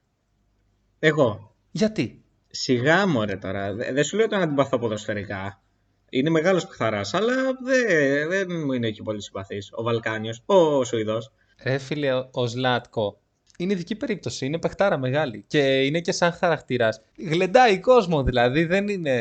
Εγώ. 1.00 1.56
Γιατί; 1.72 2.24
Σιγά 2.50 3.08
μωρέ 3.08 3.36
τώρα. 3.38 3.74
Δε- 3.74 3.92
Δεν 3.94 4.04
σου 4.04 4.18
λέω 4.18 4.28
τον 4.28 4.42
αντιπαθώ 4.42 4.80
ποδοσφαιρικά. 4.80 5.62
Είναι 6.10 6.30
μεγάλος 6.30 6.68
παιχταράς, 6.68 7.14
αλλά 7.14 7.34
δεν, 7.64 8.30
δεν 8.30 8.48
μου 8.66 8.72
είναι 8.74 8.90
και 8.90 9.02
πολύ 9.04 9.22
συμπαθής. 9.22 9.70
Ο 9.74 9.84
Βαλκάνιος, 9.84 10.42
ο 10.46 10.84
Σουηδός. 10.84 11.32
Ρε 11.64 11.78
φίλε, 11.78 12.14
ο- 12.14 12.30
ο 12.32 12.46
Ζλάταν 12.48 13.20
είναι 13.58 13.74
ειδική 13.74 13.96
περίπτωση. 13.96 14.46
Είναι 14.46 14.60
παιχτάρα 14.60 14.98
μεγάλη. 14.98 15.44
Και 15.48 15.82
είναι 15.86 16.00
και 16.02 16.12
σαν 16.12 16.32
χαρακτήρας. 16.32 17.02
Γλεντάει 17.18 17.80
κόσμο 17.80 18.24
δηλαδή. 18.24 18.66
Δεν 18.66 18.88
είναι... 18.88 19.16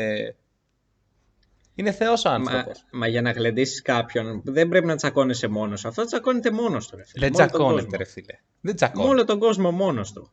Είναι 1.79 1.91
θεός 1.91 2.25
ο 2.25 2.29
Μα, 2.29 2.35
άνθρωπος. 2.35 2.85
μα 2.91 3.07
για 3.07 3.21
να 3.21 3.31
γλεντήσεις 3.31 3.81
κάποιον 3.81 4.41
δεν 4.45 4.69
πρέπει 4.69 4.85
να 4.85 4.95
τσακώνεσαι 4.95 5.47
μόνος. 5.47 5.85
Αυτό 5.85 6.05
τσακώνεται 6.05 6.51
μόνος 6.51 6.87
του. 6.87 6.95
Ρε, 6.97 7.03
φίλε. 7.03 7.27
Δεν 7.27 7.31
Με 7.31 7.37
όλο 7.37 7.49
τον 7.49 7.57
τσακώνεται, 7.57 7.81
κόσμο. 7.81 7.97
ρε 7.97 8.05
φίλε. 8.05 8.25
Δεν 8.27 8.41
Με 8.61 8.73
τσακώνεται. 8.73 9.09
όλο 9.11 9.25
τον 9.25 9.39
κόσμο 9.39 9.71
μόνος 9.71 10.11
του. 10.13 10.31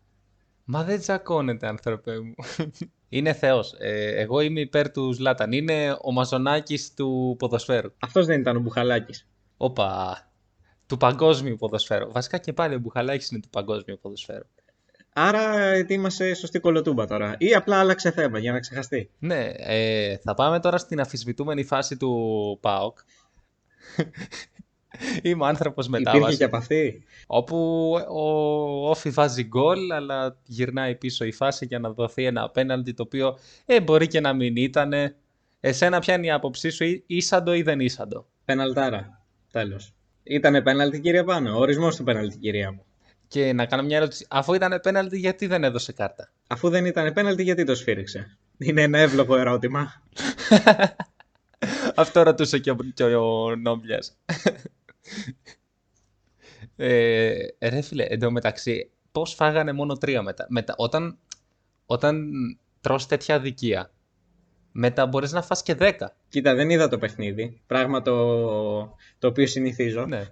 Μα 0.65 0.85
δεν 0.85 0.99
τσακώνεται, 1.01 1.67
άνθρωπε 1.67 2.21
μου. 2.21 2.35
είναι 3.09 3.33
θεός. 3.33 3.75
Ε, 3.79 4.21
εγώ 4.21 4.41
είμαι 4.41 4.61
υπέρ 4.61 4.91
του 4.91 5.13
Ζλάταν. 5.13 5.53
Είναι 5.53 5.97
ο 6.03 6.13
μαζονάκης 6.13 6.95
του 6.95 7.37
ποδοσφαίρου. 7.39 7.91
Αυτός 7.99 8.27
δεν 8.27 8.41
ήταν 8.41 8.57
ο 8.57 8.61
Μπουχαλάκης. 8.61 9.27
Όπα. 9.57 10.19
Του 10.87 10.97
παγκόσμιου 10.97 11.57
ποδοσφαίρου. 11.57 12.13
Βασικά 12.13 12.39
και 12.39 12.53
πάλι 12.53 12.75
ο 12.75 12.79
Μπουχαλάκης 12.79 13.31
είναι 13.31 13.41
του 13.41 13.49
παγκόσμιου 13.51 13.99
ποδοσφαίρου. 14.03 14.47
Άρα 15.19 15.77
είμαστε 15.89 16.35
σωστή 16.35 16.59
κολοτούμπα 16.59 17.07
τώρα. 17.07 17.35
Ή 17.39 17.55
απλά 17.55 17.79
άλλαξε 17.79 18.11
θέμα 18.11 18.39
για 18.39 18.53
να 18.53 18.61
ξεχαστεί. 18.61 19.11
Ναι, 19.19 19.51
ε, 19.57 20.17
θα 20.17 20.35
πάμε 20.35 20.61
τώρα 20.61 20.79
στην 20.79 21.01
αφισβητούμενη 21.01 21.65
φάση 21.65 21.97
του 21.97 22.59
ΠΑΟΚ. 22.63 22.99
Είμαι 25.23 25.47
άνθρωπος 25.47 25.87
Υπήρχε 25.87 26.05
μετάβασης. 26.05 26.39
και 26.39 26.45
από 26.45 26.57
αυτή. 26.57 27.05
Όπου 27.27 27.57
ο 28.11 28.89
Όφη 28.91 29.11
βάζει 29.11 29.45
γκολ, 29.45 29.93
αλλά 29.93 30.37
γυρνάει 30.45 30.95
πίσω 30.95 31.25
η 31.25 31.33
φάση 31.33 31.67
για 31.67 31.79
να 31.79 31.91
δοθεί 31.91 32.25
ένα 32.25 32.43
απέναντι 32.43 32.93
το 32.93 33.03
οποίο 33.03 33.39
ε, 33.67 33.81
μπορεί 33.81 34.07
και 34.07 34.21
να 34.21 34.33
μην 34.33 34.57
ήταν. 34.57 34.93
Εσένα 35.61 35.99
ποια 35.99 36.15
είναι 36.15 36.27
η 36.27 36.31
άποψή 36.31 36.71
σου, 36.71 36.85
ή- 36.85 37.05
ίσαντο 37.07 37.55
ή 37.55 37.63
δεν 37.63 37.81
ίσαντο; 37.81 38.27
Πεναλτάρα. 38.45 39.25
Τέλος. 39.53 39.95
Ήτανε 40.23 40.63
πέναλτι 40.63 41.01
κυρία 41.01 41.25
πάνω. 41.25 41.57
Ο 41.57 41.59
ορισμός 41.61 41.97
του 41.97 42.05
πέναλτι 42.05 42.37
κυρία 42.39 42.73
μου. 42.73 42.85
Και 43.29 43.53
να 43.53 43.67
κάνω 43.67 43.83
μια 43.83 43.97
ερώτηση. 43.97 44.27
Αφού 44.31 44.55
ήταν 44.55 44.81
πέναλτι, 44.83 45.19
γιατί 45.19 45.47
δεν 45.47 45.65
έδωσε 45.65 45.93
κάρτα; 45.93 46.31
Αφού 46.47 46.69
δεν 46.69 46.85
ήταν 46.85 47.13
πέναλτι 47.13 47.43
γιατί 47.43 47.65
το 47.65 47.75
σφύριξε; 47.75 48.39
Είναι 48.59 48.83
ένα 48.83 48.99
εύλογο 48.99 49.37
ερώτημα. 49.37 50.03
Αυτό 51.95 52.23
ρωτούσε 52.23 52.59
και 52.59 52.71
ο, 52.71 52.77
και 52.95 53.05
ο 53.05 53.57
Νόμπλιας. 53.57 54.19
ε, 56.77 57.47
ρε 57.61 57.81
φίλε, 57.81 58.05
εντωμεταξύ, 58.09 58.91
πώς 59.13 59.35
φάγανε 59.35 59.73
μόνο 59.73 59.95
τρία 59.95 60.23
μετά; 60.23 60.47
μετά 60.49 60.75
όταν, 60.77 61.19
όταν 61.87 62.31
τρως 62.81 63.07
τέτοια 63.07 63.35
αδικία, 63.35 63.91
μετά 64.73 65.07
μπορείς 65.07 65.33
να 65.33 65.43
φας 65.43 65.63
και 65.63 65.75
δέκα. 65.75 66.17
Κοίτα, 66.29 66.55
δεν 66.55 66.71
είδα 66.71 66.89
το 66.89 66.99
παιχνίδι. 66.99 67.61
Πράγμα 67.67 68.03
το, 68.03 68.15
το 69.19 69.29
οποίο 69.29 69.47
συνηθίζω. 69.47 70.07
Ναι. 70.07 70.23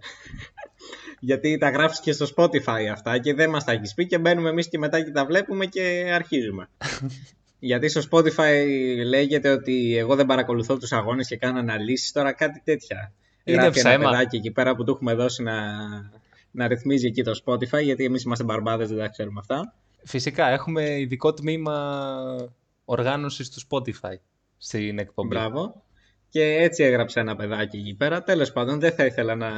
Γιατί 1.24 1.58
τα 1.58 1.70
γράφεις 1.70 2.00
και 2.00 2.12
στο 2.12 2.26
Spotify 2.36 2.84
αυτά 2.92 3.18
και 3.18 3.34
δεν 3.34 3.50
μας 3.50 3.64
τα 3.64 3.72
έχεις 3.72 3.94
πει 3.94 4.06
και 4.06 4.18
μπαίνουμε 4.18 4.48
εμείς 4.48 4.68
και 4.68 4.78
μετά 4.78 5.02
και 5.04 5.10
τα 5.10 5.24
βλέπουμε 5.24 5.66
και 5.66 6.10
αρχίζουμε. 6.14 6.68
Γιατί 7.58 7.88
στο 7.88 8.00
Spotify 8.10 8.64
λέγεται 9.06 9.50
ότι 9.50 9.96
εγώ 9.96 10.14
δεν 10.14 10.26
παρακολουθώ 10.26 10.78
τους 10.78 10.92
αγώνες 10.92 11.28
και 11.28 11.36
κάνω 11.36 11.58
αναλύσεις, 11.58 12.12
τώρα 12.12 12.32
κάτι 12.32 12.60
τέτοια. 12.64 13.12
Είναι 13.44 13.60
Γράφει 13.60 13.78
ένα 13.78 13.88
ψέμα. 13.88 14.10
παιδάκι 14.10 14.36
εκεί 14.36 14.50
πέρα 14.50 14.74
που 14.76 14.84
του 14.84 14.90
έχουμε 14.92 15.14
δώσει 15.14 15.42
να, 15.42 15.54
να 16.50 16.66
ρυθμίζει 16.66 17.06
εκεί 17.06 17.22
το 17.22 17.40
Spotify, 17.44 17.82
γιατί 17.82 18.04
εμείς 18.04 18.22
είμαστε 18.22 18.44
μπαρμπάδες, 18.44 18.88
δεν 18.88 18.98
τα 18.98 19.08
ξέρουμε 19.08 19.40
αυτά. 19.40 19.74
Φυσικά, 20.04 20.48
έχουμε 20.48 20.98
ειδικό 21.00 21.34
τμήμα 21.34 22.06
οργάνωσης 22.84 23.50
του 23.50 23.60
Spotify 23.68 24.16
στην 24.56 24.98
εκπομπή. 24.98 25.28
Μπράβο. 25.28 25.82
Και 26.28 26.42
έτσι 26.42 26.84
έγραψε 26.84 27.20
ένα 27.20 27.36
παιδάκι 27.36 27.76
εκεί 27.76 27.94
πέρα. 27.94 28.22
Τέλος 28.22 28.52
πάντων, 28.52 28.80
δεν 28.80 28.92
θα 28.92 29.04
ήθελα 29.04 29.34
να 29.34 29.48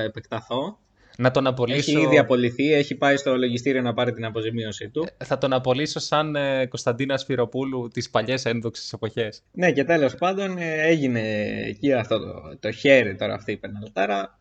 επεκταθώ. 0.00 0.78
Να 1.18 1.30
τον 1.30 1.46
απολύσω... 1.46 1.78
Έχει 1.78 2.00
ήδη 2.06 2.18
απολυθεί, 2.18 2.72
έχει 2.72 2.94
πάει 2.94 3.16
στο 3.16 3.36
λογιστήριο 3.36 3.82
να 3.82 3.94
πάρει 3.94 4.12
την 4.12 4.24
αποζημίωση 4.24 4.88
του. 4.88 5.06
Θα 5.24 5.38
τον 5.38 5.52
απολύσω 5.52 6.00
σαν 6.00 6.36
ε, 6.36 6.66
Κωνσταντίνα 6.66 7.16
Σφυροπούλου 7.16 7.88
τις 7.88 8.10
παλιές 8.10 8.44
ένδοξες 8.44 8.92
εποχές. 8.92 9.42
Ναι, 9.52 9.72
και 9.72 9.84
τέλος 9.84 10.14
πάντων 10.14 10.58
ε, 10.58 10.82
έγινε 10.82 11.20
εκεί 11.66 11.92
αυτό 11.92 12.18
το, 12.18 12.56
το 12.60 12.72
χέρι 12.72 13.16
τώρα 13.16 13.34
αυτή 13.34 13.52
η 13.52 13.56
πεναλτάρα. 13.56 14.38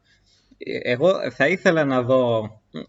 Ε, 0.57 0.91
Εγώ 0.91 1.32
θα 1.32 1.47
ήθελα 1.47 1.86
να 1.86 2.01
δω 2.01 2.41
μ, 2.71 2.80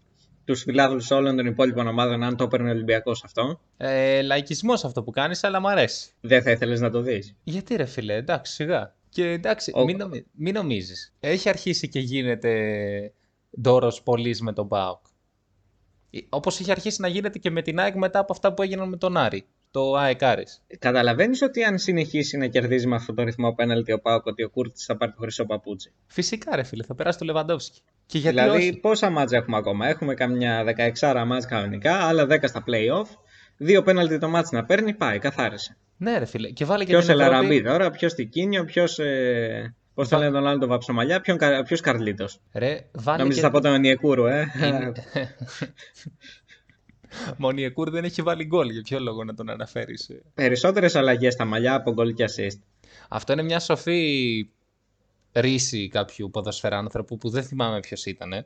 τους 0.45 0.61
φιλάθλους 0.61 1.11
όλων 1.11 1.35
των 1.35 1.45
υπόλοιπων 1.45 1.87
ομάδων 1.87 2.23
αν 2.23 2.35
το 2.35 2.43
έπαιρνε 2.43 2.69
ο 2.69 2.71
Ολυμπιακός 2.71 3.23
αυτό. 3.23 3.61
Ε, 3.77 4.21
λαϊκισμός 4.21 4.83
αυτό 4.83 5.03
που 5.03 5.11
κάνεις, 5.11 5.43
αλλά 5.43 5.59
μ' 5.59 5.67
αρέσει. 5.67 6.09
Δεν 6.21 6.41
θα 6.41 6.51
ήθελες 6.51 6.79
να 6.79 6.89
το 6.89 7.01
δεις. 7.01 7.35
Γιατί 7.43 7.75
ρε 7.75 7.85
φίλε, 7.85 8.13
εντάξει, 8.15 8.53
σιγά. 8.53 8.95
Και 9.09 9.29
εντάξει, 9.29 9.71
Ο- 9.75 9.83
μην, 9.83 9.97
νομι... 9.97 10.25
μην 10.33 10.53
νομίζεις. 10.53 11.13
Έχει 11.19 11.49
αρχίσει 11.49 11.89
και 11.89 11.99
γίνεται 11.99 12.51
ντόρος 13.61 14.01
πολλής 14.03 14.41
με 14.41 14.53
τον 14.53 14.67
ΠΑΟΚ. 14.67 14.99
Ε, 16.09 16.19
Όπως 16.29 16.59
είχε 16.59 16.71
αρχίσει 16.71 17.01
να 17.01 17.07
γίνεται 17.07 17.39
και 17.39 17.51
με 17.51 17.61
την 17.61 17.79
ΑΕΚ 17.79 17.95
μετά 17.95 18.19
από 18.19 18.33
αυτά 18.33 18.53
που 18.53 18.61
έγιναν 18.61 18.89
με 18.89 18.97
τον 18.97 19.17
Άρη. 19.17 19.45
το 19.71 19.95
ΑΕΚ 19.95 20.23
Άρης. 20.23 20.61
Καταλαβαίνεις 20.79 21.41
ότι 21.41 21.63
αν 21.63 21.77
συνεχίσει 21.77 22.37
να 22.37 22.47
κερδίζει 22.47 22.87
με 22.87 22.95
αυτό 22.95 23.13
το 23.13 23.23
ρυθμό 23.23 23.53
πέναλτι 23.53 23.91
ο 23.91 23.99
Πάοκ, 23.99 24.25
ότι 24.25 24.43
ο 24.43 24.49
Κούρτης 24.49 24.85
θα 24.85 24.97
πάρει 24.97 25.11
το 25.11 25.17
χρυσό 25.21 25.45
παπούτσι. 25.45 25.91
Φυσικά 26.07 26.55
ρε 26.55 26.63
φίλε, 26.63 26.83
θα 26.83 26.95
περάσει 26.95 27.17
το 27.17 27.25
Λεβαντόφσκι. 27.25 27.81
Και 28.05 28.17
γιατί 28.17 28.39
δηλαδή, 28.39 28.57
όχι; 28.57 28.79
πόσα 28.79 29.09
μάτσα 29.09 29.37
έχουμε 29.37 29.57
ακόμα; 29.57 29.87
Έχουμε 29.87 30.13
καμιά 30.13 30.63
16 30.99 31.23
μάτσα 31.27 31.47
κανονικά, 31.47 31.95
άλλα 31.95 32.25
10 32.29 32.37
στα 32.43 32.63
playoff. 32.67 33.07
Δύο 33.57 33.81
πέναλτι 33.81 34.17
το 34.17 34.29
μάτς 34.29 34.51
να 34.51 34.65
παίρνει, 34.65 34.93
πάει, 34.93 35.19
καθάρισε. 35.19 35.77
Ναι 35.97 36.17
ρε 36.17 36.25
φίλε, 36.25 36.49
και 36.49 36.65
βάλε 36.65 36.83
και 36.83 36.91
Ποιος 36.91 37.05
την 37.05 37.13
Ευρώπη. 37.13 37.29
Ελαραμπή 37.35 37.61
τώρα, 37.63 37.89
ποιος 37.91 38.13
Τικίνιο, 38.13 38.65
ποιος. 38.65 38.99
Ε, 38.99 39.75
Πώς 39.95 40.09
το 40.09 40.17
λένε 40.17 40.31
τον 40.31 40.47
άλλο 40.47 40.59
τον 40.59 40.69
Βαψομαλιά, 40.69 41.21
ποιος 41.65 41.81
Καρλίτος; 41.81 42.39
Ρε, 42.53 42.85
βάλε 42.91 43.17
Νομίζω 43.17 43.39
και... 43.39 43.45
θα 43.45 43.51
πω 43.51 43.61
τον 43.61 43.71
Ονιεκούρου, 43.71 44.25
ε; 44.25 44.45
Είναι- 44.57 44.91
Μονιεκούρ 47.37 47.89
δεν 47.89 48.03
έχει 48.03 48.21
βάλει 48.21 48.45
γκολ, 48.45 48.69
για 48.69 48.81
ποιο 48.81 48.99
λόγο 48.99 49.23
να 49.23 49.33
τον 49.33 49.49
αναφέρεις. 49.49 50.09
ε; 50.09 50.21
Περισσότερες 50.33 50.95
αλλαγές 50.95 51.33
στα 51.33 51.45
μαλλιά 51.45 51.73
από 51.73 51.93
γκολ 51.93 52.13
και 52.13 52.25
assist. 52.27 52.59
Αυτό 53.09 53.33
είναι 53.33 53.43
μια 53.43 53.59
σοφή 53.59 54.49
ρίση 55.31 55.87
κάποιου 55.87 56.29
ποδοσφαιράνθρωπου 56.29 57.17
που 57.17 57.29
δεν 57.29 57.43
θυμάμαι 57.43 57.79
ποιος 57.79 58.05
ήταν. 58.05 58.45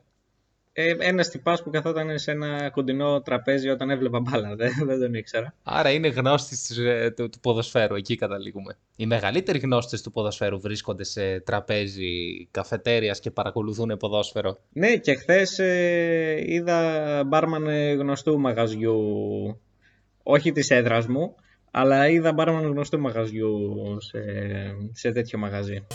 Ε. 0.72 0.88
Ε, 0.88 0.96
ένας 0.98 1.28
τυπάς 1.28 1.62
που 1.62 1.70
καθόταν 1.70 2.18
σε 2.18 2.30
ένα 2.30 2.70
κοντινό 2.70 3.20
τραπέζι 3.20 3.68
όταν 3.68 3.90
έβλεπα 3.90 4.20
μπάλα. 4.20 4.54
Δεν, 4.56 4.72
δεν 4.86 5.00
τον 5.00 5.14
ήξερα. 5.14 5.54
Άρα 5.62 5.90
είναι 5.90 6.08
γνώστης 6.08 6.62
της, 6.62 6.78
ε, 6.78 7.12
του, 7.16 7.28
του 7.28 7.40
ποδοσφαίρου, 7.40 7.94
εκεί 7.94 8.16
καταλήγουμε. 8.16 8.76
Οι 8.96 9.06
μεγαλύτεροι 9.06 9.58
γνώστες 9.58 10.02
του 10.02 10.12
ποδοσφαίρου 10.12 10.60
βρίσκονται 10.60 11.04
σε 11.04 11.40
τραπέζι 11.40 12.46
καφετέριας 12.50 13.20
και 13.20 13.30
παρακολουθούν 13.30 13.96
ποδόσφαιρο. 13.96 14.58
Ναι, 14.72 14.96
και 14.96 15.14
χθες 15.14 15.58
ε, 15.58 16.44
είδα 16.46 17.22
μπάρμαν 17.26 17.66
ε, 17.66 17.92
γνωστού 17.92 18.38
μαγαζιού. 18.38 18.98
Όχι 20.22 20.52
της 20.52 20.70
έδρας 20.70 21.06
μου, 21.06 21.34
αλλά 21.70 22.08
είδα 22.08 22.32
μπάρμαν 22.32 22.66
γνωστού 22.66 23.00
μαγαζιού 23.00 23.76
σε, 24.00 24.20
σε 24.92 25.12
τέτοιο 25.12 25.38
μαγαζί. 25.38 25.86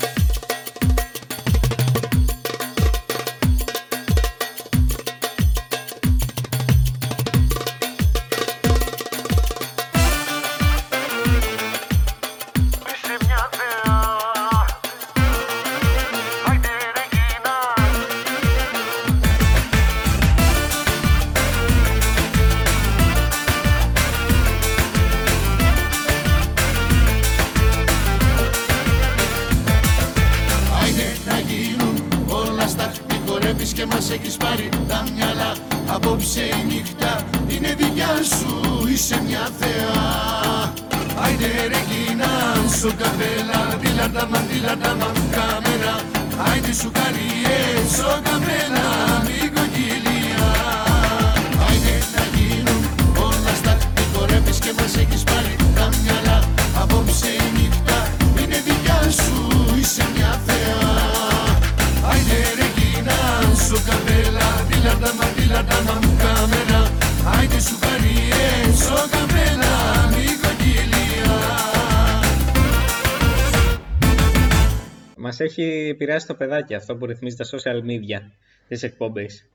Επηρεάσει 76.35 76.37
το 76.37 76.45
παιδάκι 76.45 76.75
αυτό 76.75 76.95
που 76.95 77.05
ρυθμίζει 77.05 77.35
τα 77.35 77.45
social 77.45 77.85
media 77.85 78.19
της 78.67 78.83
εκπομπής. 78.83 79.49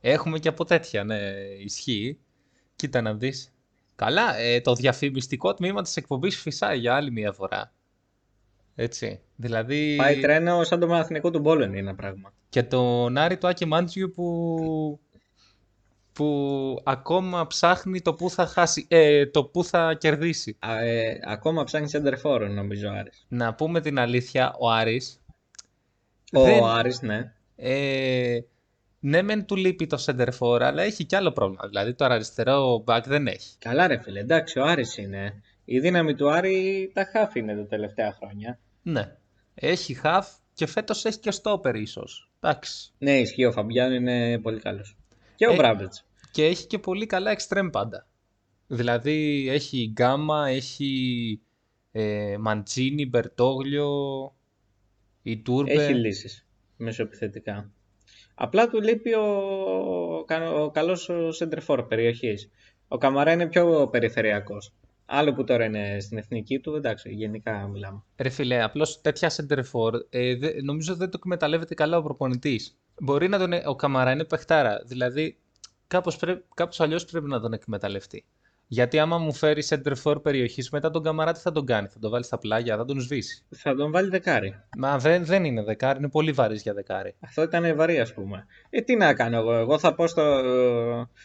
Έχουμε 0.00 0.38
και 0.38 0.48
από 0.48 0.64
τέτοια, 0.64 1.04
ναι, 1.04 1.20
ισχύει. 1.64 2.18
Κοίτα 2.76 3.00
να 3.00 3.14
δεις. 3.14 3.52
Καλά, 3.96 4.36
ε, 4.36 4.60
το 4.60 4.74
διαφημιστικό 4.74 5.54
τμήμα 5.54 5.82
της 5.82 5.96
εκπομπής 5.96 6.40
φυσάει 6.40 6.78
για 6.78 6.94
άλλη 6.94 7.10
μια 7.10 7.32
φορά. 7.32 7.72
Έτσι, 8.74 9.20
δηλαδή... 9.36 9.96
Πάει 9.96 10.20
τρένο 10.20 10.64
σαν 10.64 10.80
το 10.80 10.86
μαθηνικό 10.86 11.30
του 11.30 11.38
Μπόλεν 11.38 11.68
είναι 11.68 11.78
ένα 11.78 11.94
πράγμα. 11.94 12.32
Και 12.48 12.62
τον 12.62 13.16
Άρη 13.16 13.38
του 13.38 13.48
Άκη 13.48 13.64
Μάντζιου 13.64 14.10
που... 14.14 15.00
που 16.12 16.80
ακόμα 16.84 17.46
ψάχνει 17.46 18.00
το 18.00 18.14
που 18.14 18.30
θα 18.30 18.46
χάσει, 18.46 18.86
ε, 18.88 19.26
το 19.26 19.44
που 19.44 19.64
θα 19.64 19.94
κερδίσει. 19.94 20.56
Α, 20.58 20.84
ε, 20.84 21.20
ακόμα 21.24 21.64
ψάχνει 21.64 21.90
center 21.92 22.14
for 22.22 22.48
νομίζω 22.50 22.88
ο 22.88 22.92
Άρης. 22.92 23.26
Να 23.28 23.54
πούμε 23.54 23.80
την 23.80 23.98
αλήθεια, 23.98 24.54
ο 24.58 24.70
Άρης... 24.70 25.20
Ο 26.32 26.42
δεν- 26.42 26.64
Άρης, 26.64 27.02
ναι. 27.02 27.32
Ε, 27.56 28.38
ναι, 29.00 29.22
μεν 29.22 29.46
του 29.46 29.56
λείπει 29.56 29.86
το 29.86 30.04
center 30.06 30.28
for, 30.38 30.60
αλλά 30.62 30.82
έχει 30.82 31.04
κι 31.04 31.16
άλλο 31.16 31.32
πρόβλημα. 31.32 31.66
Δηλαδή 31.68 31.94
το 31.94 32.04
αριστερό 32.04 32.84
back 32.86 33.02
δεν 33.06 33.26
έχει. 33.26 33.56
Καλά 33.58 33.86
ρε 33.86 33.98
φίλε, 34.02 34.20
εντάξει 34.20 34.58
ο 34.58 34.64
Άρης 34.64 34.96
είναι. 34.96 35.42
Η 35.64 35.80
δύναμη 35.80 36.14
του 36.14 36.30
Άρη 36.30 36.90
τα 36.94 37.04
χάφη 37.12 37.38
είναι 37.38 37.54
τα 37.56 37.66
τελευταία 37.66 38.12
χρόνια. 38.12 38.58
Ναι. 38.82 39.16
Έχει 39.54 39.96
half 40.04 40.22
και 40.54 40.66
φέτος 40.66 41.04
έχει 41.04 41.18
και 41.18 41.32
stopper 41.42 41.74
ίσως. 41.74 42.30
Εντάξει. 42.40 42.92
Ναι, 42.98 43.18
ισχύει 43.18 43.44
ο 43.44 43.52
Φαμπιάν 43.52 43.92
είναι 43.92 44.38
πολύ 44.38 44.60
καλός. 44.60 44.96
Και 45.36 45.46
ο 45.46 45.52
Ε, 45.52 45.56
Μπράμπετς. 45.56 46.04
Και 46.30 46.44
έχει 46.44 46.66
και 46.66 46.78
πολύ 46.78 47.06
καλά 47.06 47.36
extreme 47.38 47.68
πάντα. 47.72 48.06
Δηλαδή 48.66 49.46
έχει 49.50 49.90
γκάμα, 49.92 50.48
έχει 50.48 51.40
ε, 51.92 52.36
Μαντσίνη, 52.40 53.06
Μπερτόγλιο, 53.06 53.88
η 55.22 55.38
Τούρμπε. 55.38 55.72
Έχει 55.72 55.94
λύσεις 55.94 56.46
μεσοεπιθετικά. 56.76 57.70
Απλά 58.34 58.68
του 58.68 58.80
λείπει 58.80 59.14
ο, 59.14 59.22
ο, 59.22 60.62
ο 60.62 60.70
καλός 60.70 61.10
center 61.40 61.58
for 61.66 61.84
περιοχής. 61.88 62.50
Ο 62.88 62.98
Καμαρά 62.98 63.32
είναι 63.32 63.46
πιο 63.46 63.88
περιφερειακός. 63.90 64.72
Άλλο 65.06 65.32
που 65.32 65.44
τώρα 65.44 65.64
είναι 65.64 66.00
στην 66.00 66.18
εθνική 66.18 66.58
του, 66.58 66.74
εντάξει, 66.74 67.10
γενικά 67.14 67.66
μιλάμε. 67.68 68.02
Ρε 68.16 68.28
φίλε, 68.28 68.62
απλώς 68.62 69.00
τέτοια 69.00 69.30
center 69.36 69.58
for, 69.72 69.92
ε, 70.10 70.36
δε- 70.36 70.62
νομίζω 70.62 70.94
δεν 70.94 71.10
το 71.10 71.16
εκμεταλλεύεται 71.20 71.74
καλά 71.74 71.96
ο 71.96 72.02
προπονητής. 72.02 72.78
Μπορεί 73.00 73.28
να 73.28 73.38
τον... 73.38 73.52
ε- 73.52 73.62
Ο 73.66 73.76
Καμαρά 73.76 74.12
είναι 74.12 74.24
παιχτάρα, 74.24 74.82
δηλαδή 74.84 75.36
κάπως, 75.86 76.16
πρέ... 76.16 76.42
κάπως 76.54 76.80
αλλιώς 76.80 77.04
πρέπει 77.04 77.28
να 77.28 77.40
τον 77.40 77.52
εκμεταλλευτεί. 77.52 78.24
Γιατί 78.72 78.98
άμα 78.98 79.18
μου 79.18 79.32
φέρει 79.32 79.62
center 79.68 79.92
for 80.04 80.22
περιοχής, 80.22 80.70
μετά 80.70 80.90
τον 80.90 81.02
Καμαρά 81.02 81.32
τι 81.32 81.40
θα 81.40 81.52
τον 81.52 81.66
κάνει, 81.66 81.86
θα 81.86 81.98
τον 81.98 82.10
βάλεις 82.10 82.26
στα 82.26 82.38
πλάγια, 82.38 82.76
θα 82.76 82.84
τον 82.84 83.00
σβήσει. 83.00 83.42
Θα 83.50 83.74
τον 83.74 83.90
βάλει 83.90 84.08
δεκάρι. 84.08 84.54
Μα 84.78 84.98
δεν, 84.98 85.24
δεν 85.24 85.44
είναι 85.44 85.62
δεκάρι, 85.62 85.98
είναι 85.98 86.08
πολύ 86.08 86.32
βαρύς 86.32 86.62
για 86.62 86.74
δεκάρι. 86.74 87.14
Αυτό 87.20 87.42
ήταν 87.42 87.76
βαρύ, 87.76 88.00
ας 88.00 88.14
πούμε. 88.14 88.46
Ε, 88.70 88.80
τι 88.80 88.96
να 88.96 89.14
κάνω 89.14 89.36
εγώ. 89.36 89.52
Εγώ 89.52 89.78
θα 89.78 89.94
πω 89.94 90.06
στο, 90.06 90.42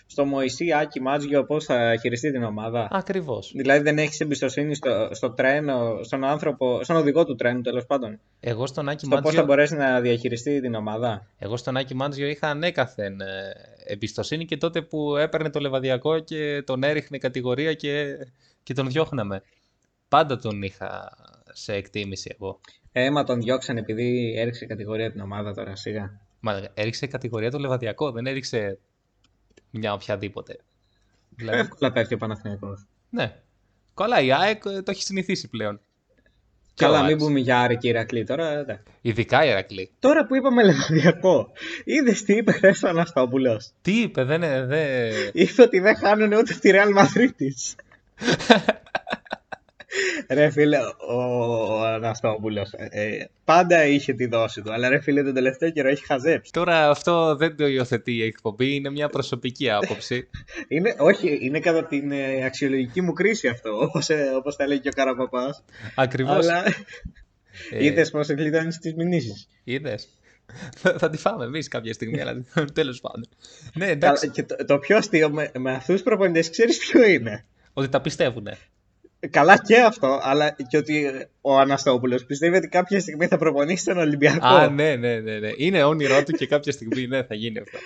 στο 0.05 0.25
Μωυσή 0.25 0.73
Άκη 0.73 1.01
Μάτζιο 1.01 1.45
πώς 1.45 1.65
θα 1.65 1.95
χειριστεί 2.01 2.31
την 2.31 2.43
ομάδα. 2.43 2.87
Ακριβώς. 2.91 3.51
Δηλαδή 3.55 3.83
δεν 3.83 3.97
έχεις 3.97 4.19
εμπιστοσύνη 4.19 4.75
στο, 4.75 5.09
στο 5.11 5.31
τρένο, 5.31 6.03
στον 6.03 6.23
άνθρωπο, 6.23 6.83
στον 6.83 6.95
οδηγό 6.95 7.25
του 7.25 7.35
τρένου 7.35 7.61
τέλος 7.61 7.85
πάντων. 7.85 8.19
Εγώ 8.39 8.67
στον 8.67 8.89
Άκη 8.89 9.05
Στο 9.05 9.09
πώς 9.09 9.23
Μάντζιο... 9.23 9.39
θα 9.39 9.45
μπορέσει 9.45 9.75
να 9.75 10.01
διαχειριστεί 10.01 10.61
την 10.61 10.75
ομάδα. 10.75 11.27
Εγώ 11.37 11.57
στον 11.57 11.77
Άκη 11.77 11.95
Μάντζιο 11.95 12.27
είχα 12.27 12.47
ανέκαθεν 12.47 13.21
ε, 13.21 13.25
εμπιστοσύνη 13.85 14.45
και 14.45 14.57
τότε 14.57 14.81
που 14.81 15.15
έπαιρνε 15.15 15.49
το 15.49 15.59
λεβαδιακό 15.59 16.19
και 16.19 16.63
τον 16.65 16.83
έριχνε 16.83 17.17
κατηγορία 17.35 17.73
και, 17.73 18.17
και 18.63 18.73
τον 18.73 18.87
διώχναμε. 18.87 19.41
Πάντα 20.07 20.37
τον 20.37 20.61
είχα 20.61 21.17
σε 21.51 21.73
εκτίμηση 21.73 22.35
εγώ. 22.39 22.59
Έμα 22.91 23.23
τον 23.23 23.41
διώξαν 23.41 23.77
επειδή 23.77 24.33
έριξε 24.37 24.65
κατηγορία 24.65 25.11
την 25.11 25.21
ομάδα 25.21 25.53
τώρα 25.53 25.75
σιγά. 25.75 26.19
Μα 26.39 26.67
έριξε 26.73 27.07
κατηγορία 27.07 27.51
το 27.51 27.59
λεβαδιακό, 27.59 28.11
δεν 28.11 28.25
έριξε 28.25 28.79
μια 29.71 29.93
οποιαδήποτε. 29.93 30.57
Δηλαδή, 31.29 31.59
Εύκολα 31.59 31.91
πέφτει 31.91 32.13
ο 32.13 32.17
Παναθηναϊκός. 32.17 32.85
ναι. 33.09 33.39
Καλά, 33.93 34.21
η 34.21 34.31
ΑΕΚ 34.31 34.63
ε, 34.65 34.81
το 34.81 34.91
έχει 34.91 35.03
συνηθίσει 35.03 35.47
πλέον. 35.47 35.79
Και 36.75 36.83
ο 36.83 36.87
Καλά, 36.87 36.97
μην 37.01 37.11
Άρης. 37.11 37.23
πούμε 37.23 37.39
για 37.39 37.59
Άρη 37.59 37.77
και 37.77 37.87
Ηρακλή 37.87 38.23
τώρα. 38.23 38.57
εντάξει. 38.57 38.83
Ειδικά 39.01 39.45
η 39.45 39.49
Ερακλή. 39.49 39.89
Τώρα 39.99 40.25
που 40.25 40.35
είπαμε 40.35 40.63
λεβαδιακό, 40.63 41.51
είδες 41.83 42.23
τι 42.23 42.33
είπε 42.33 42.51
χθες 42.51 42.83
ο 42.83 42.87
Αναστόπουλος; 42.87 43.71
Τι 43.81 43.91
είπε, 44.01 44.23
δεν 44.23 44.41
είναι. 44.41 44.65
Δεν... 44.65 45.11
Είπε 45.33 45.61
ότι 45.61 45.79
δεν 45.79 45.95
χάνουν 45.95 46.33
ούτε 46.33 46.53
τη 46.53 46.69
Real 46.73 46.97
Madrid. 46.99 47.29
Ρε 50.29 50.49
φίλε, 50.49 50.77
ο, 51.09 51.13
ο 51.73 51.85
Αναστόπουλος 51.85 52.71
ε, 52.73 53.29
πάντα 53.45 53.85
είχε 53.85 54.13
τη 54.13 54.25
δόση 54.25 54.61
του, 54.61 54.73
αλλά 54.73 54.89
ρε 54.89 54.99
φίλε 54.99 55.23
τον 55.23 55.33
τελευταίο 55.33 55.69
καιρό 55.69 55.87
έχει 55.89 56.05
χαζέψει. 56.05 56.51
Τώρα 56.51 56.89
αυτό 56.89 57.35
δεν 57.35 57.55
το 57.57 57.67
υιοθετεί 57.67 58.13
η 58.13 58.23
εκπομπή, 58.23 58.75
είναι 58.75 58.89
μια 58.89 59.09
προσωπική 59.09 59.69
άποψη. 59.71 60.27
Είναι, 60.67 60.95
όχι, 60.97 61.37
είναι 61.41 61.59
κατά 61.59 61.85
την 61.85 62.11
ε, 62.11 62.45
αξιολογική 62.45 63.01
μου 63.01 63.13
κρίση 63.13 63.47
αυτό, 63.47 63.69
όπως, 63.81 64.09
ε, 64.09 64.29
όπως 64.37 64.55
τα 64.55 64.67
λέει 64.67 64.79
και 64.79 64.89
ο 64.89 64.91
Καραπαπάς. 64.95 65.63
Ακριβώς. 65.95 66.35
Αλλά 66.35 66.63
Ε, 67.71 67.85
είδες 67.85 68.11
πώς 68.11 68.29
εκλειδώνεις 68.29 68.77
τις 68.77 68.93
μηνύσεις. 68.93 69.47
Είδες. 69.63 70.07
Θα- 70.75 70.95
θα 70.97 71.09
τη 71.09 71.17
φάμε 71.17 71.45
εμείς 71.45 71.67
κάποια 71.67 71.93
στιγμή, 71.93 72.21
αλλά 72.21 72.43
τέλος 72.73 73.01
πάντων. 73.01 73.25
Ναι, 73.73 73.87
εντάξει, 73.87 74.21
Καλά, 74.27 74.33
Και 74.33 74.43
το, 74.43 74.65
το 74.65 74.77
πιο 74.77 74.97
αστείο 74.97 75.29
με, 75.29 75.51
με 75.57 75.71
αυτούς 75.71 75.93
τους 75.93 76.03
προπονητές 76.03 76.49
ξέρεις 76.49 76.77
ποιο 76.77 77.03
είναι; 77.07 77.45
ότι 77.73 77.89
τα 77.89 78.01
πιστεύουν. 78.01 78.47
Καλά 79.29 79.57
και 79.57 79.81
αυτό, 79.81 80.19
αλλά 80.23 80.55
και 80.67 80.77
ότι 80.77 81.27
ο 81.41 81.57
Αναστόπουλος 81.57 82.25
πιστεύει 82.25 82.55
ότι 82.55 82.67
κάποια 82.67 82.99
στιγμή 82.99 83.27
θα 83.27 83.37
προπονήσει 83.37 83.85
τον 83.85 83.97
Ολυμπιακό. 83.97 84.47
Α, 84.47 84.69
ναι, 84.69 84.95
ναι, 84.95 85.19
ναι, 85.19 85.39
ναι. 85.39 85.49
Είναι 85.57 85.83
όνειρό 85.83 86.23
του 86.23 86.31
και 86.31 86.47
κάποια 86.47 86.71
στιγμή 86.71 87.07
ναι, 87.07 87.23
θα 87.23 87.35
γίνει 87.35 87.59
αυτό. 87.59 87.77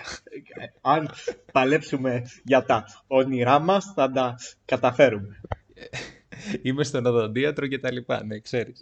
Αν 0.82 1.10
παλέψουμε 1.52 2.22
για 2.44 2.64
τα 2.64 2.86
όνειρά 3.08 3.60
μας 3.60 3.92
θα 3.96 4.12
τα 4.12 4.36
καταφέρουμε. 4.66 5.42
Είμαι 6.62 6.84
στον 6.84 7.06
οδοντίατρο 7.06 7.68
και 7.68 7.80
τα 7.80 7.92
λοιπά, 7.92 8.24
ναι, 8.24 8.40
ξέρεις. 8.40 8.80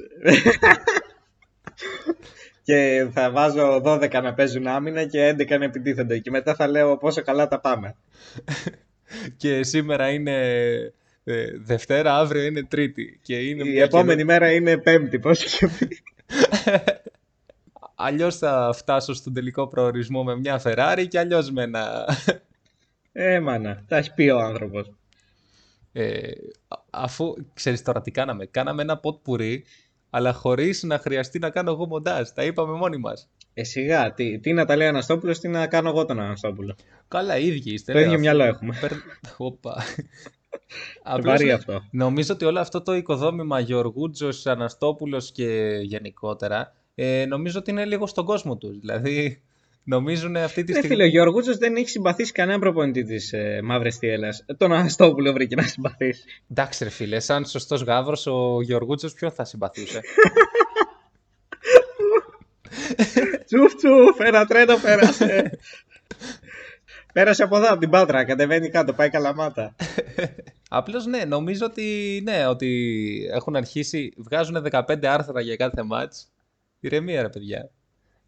Και 2.64 3.08
θα 3.14 3.32
βάζω 3.32 3.82
12 3.86 4.22
να 4.24 4.34
παίζουν 4.34 4.68
άμυνα 4.68 5.06
και 5.06 5.36
11 5.38 5.58
να 5.58 5.66
επιτίθενται. 5.66 6.18
Και 6.18 6.30
μετά 6.30 6.56
θα 6.56 6.68
λέω 6.68 6.98
πόσο 6.98 7.22
καλά 7.22 7.48
τα 7.48 7.60
πάμε. 7.60 7.96
και 9.38 9.64
σήμερα 9.64 10.10
είναι 10.10 10.32
ε, 10.32 10.94
Δευτέρα, 11.64 12.18
αύριο 12.18 12.44
είναι 12.44 12.64
Τρίτη. 12.64 13.20
Και 13.22 13.36
είναι 13.40 13.68
Η 13.68 13.72
μια 13.72 13.84
επόμενη 13.84 14.24
μέρα 14.24 14.52
είναι 14.54 14.78
Πέμπτη. 14.78 15.20
Πώς 15.20 15.44
είχε 15.44 15.68
πει. 15.68 15.88
Αλλιώς 17.96 18.38
θα 18.38 18.72
φτάσω 18.76 19.14
στον 19.14 19.34
τελικό 19.34 19.68
προορισμό 19.68 20.24
με 20.24 20.36
μια 20.36 20.62
Ferrari 20.64 21.06
και 21.10 21.20
αλλιώς 21.20 21.52
με 21.52 21.64
ένα... 21.64 22.06
Ε, 23.12 23.40
μάνα, 23.40 23.84
τα 23.88 23.98
έχεις 23.98 24.14
πει 24.14 24.30
ο 24.30 24.40
άνθρωπος. 24.40 24.92
Ε, 25.92 26.30
α- 26.68 26.80
αφού, 26.90 27.34
ξέρεις 27.54 27.82
τώρα 27.82 28.02
τι 28.02 28.12
κάναμε, 28.12 28.46
κάναμε 28.46 28.82
ένα 28.82 28.98
ποτ 28.98 29.20
πουρί, 29.24 29.64
αλλά 30.10 30.34
χωρίς 30.34 30.84
να 30.84 31.00
χρειαστεί 31.00 31.40
να 31.40 31.50
κάνω 31.50 31.72
εγώ 31.72 31.88
μοντάζ. 31.88 32.30
Τα 32.30 32.44
είπαμε 32.44 32.78
μόνοι 32.78 32.98
μας. 32.98 33.30
Ε, 33.54 33.64
σιγά, 33.64 34.14
τι, 34.14 34.40
τι 34.40 34.54
να 34.54 34.66
τα 34.66 34.76
λέει 34.76 34.88
ο 34.88 34.90
Αναστόπουλος, 34.90 35.40
τι 35.40 35.48
να 35.48 35.68
κάνω 35.68 35.90
εγώ 35.90 36.06
τον 36.06 36.20
Αναστόπουλο. 36.20 36.76
Καλά, 37.08 37.38
οι 37.38 37.48
ίδιοι 37.48 37.74
είστε. 37.74 37.92
Το 37.92 37.98
ναι, 37.98 38.04
ίδιο 38.04 38.14
αφού- 38.14 38.24
μυαλό 38.26 38.44
έχουμε. 38.44 38.78
Περ- 38.82 38.94
Οπα. 39.38 39.84
Βαρύ 41.22 41.46
ναι, 41.46 41.52
αυτό. 41.54 41.84
Νομίζω 41.92 42.34
ότι 42.34 42.46
όλο 42.46 42.60
αυτό 42.60 42.82
το 42.82 42.96
οικοδόμημα 42.96 43.60
Γεωργούτζος, 43.60 44.46
Αναστόπουλος 44.46 45.32
και 45.32 45.80
γενικότερα, 45.82 46.74
ε, 46.96 47.26
νομίζω 47.26 47.60
ότι 47.60 47.72
είναι 47.72 47.86
λίγο 47.86 48.08
στον 48.08 48.26
κόσμο 48.26 48.58
τους. 48.58 48.80
Δηλαδή, 48.80 49.42
νομίζουν 49.84 50.36
αυτή 50.36 50.64
τη 50.64 50.72
Ναι, 50.72 50.78
στιγμή... 50.78 50.96
φίλε, 50.96 51.04
ο 51.04 51.08
Γιώργουτζος 51.08 51.58
δεν 51.58 51.76
έχει 51.76 51.90
συμπαθήσει 51.90 52.32
κανένα 52.32 52.60
προπονητή 52.60 53.04
της 53.04 53.34
ε, 53.34 53.60
Μαύρης 53.64 53.98
Τιέλας. 53.98 54.46
Τον 54.58 54.74
Αναστόπουλο 54.74 55.34
βρήκε 55.34 55.56
να 55.56 55.62
συμπαθήσει. 55.64 56.24
Εντάξει 56.52 56.84
ρε 56.84 56.90
φίλε, 56.90 57.20
σαν 57.20 57.46
σωστός 57.46 57.82
γάβρος 57.82 58.28
ο 58.28 58.62
Γεωργούτζος 58.62 59.14
ποιον 59.14 59.32
θα 59.32 59.46
συμπαθούσε; 59.46 60.02
Τσουφ 63.46 63.76
τσουφ, 63.76 64.20
ένα 64.20 64.46
τρένο 64.46 64.78
πέρασε. 64.78 65.60
Πέρασε 67.14 67.44
από 67.44 67.58
εδώ, 67.58 67.68
από 67.70 67.80
την 67.80 67.90
Πάτρα, 67.90 68.24
κατεβαίνει 68.24 68.70
κάτω, 68.70 68.94
πάει 68.94 69.10
καλαμάτα. 69.10 69.76
Απλώς 70.70 71.06
ναι, 71.06 71.26
νομίζω 71.26 71.66
ότι, 71.66 72.22
ναι, 72.24 72.48
ότι 72.48 73.30
έχουν 73.32 73.56
αρχίσει, 73.56 74.14
βγάζουν 74.18 74.68
15 74.72 75.06
άρθρα 75.06 75.42
για 75.42 75.56
κάθε 75.56 75.84
μάτς. 75.84 76.32
Ηρεμία 76.80 77.22
ρε 77.22 77.30
παιδιά. 77.30 77.70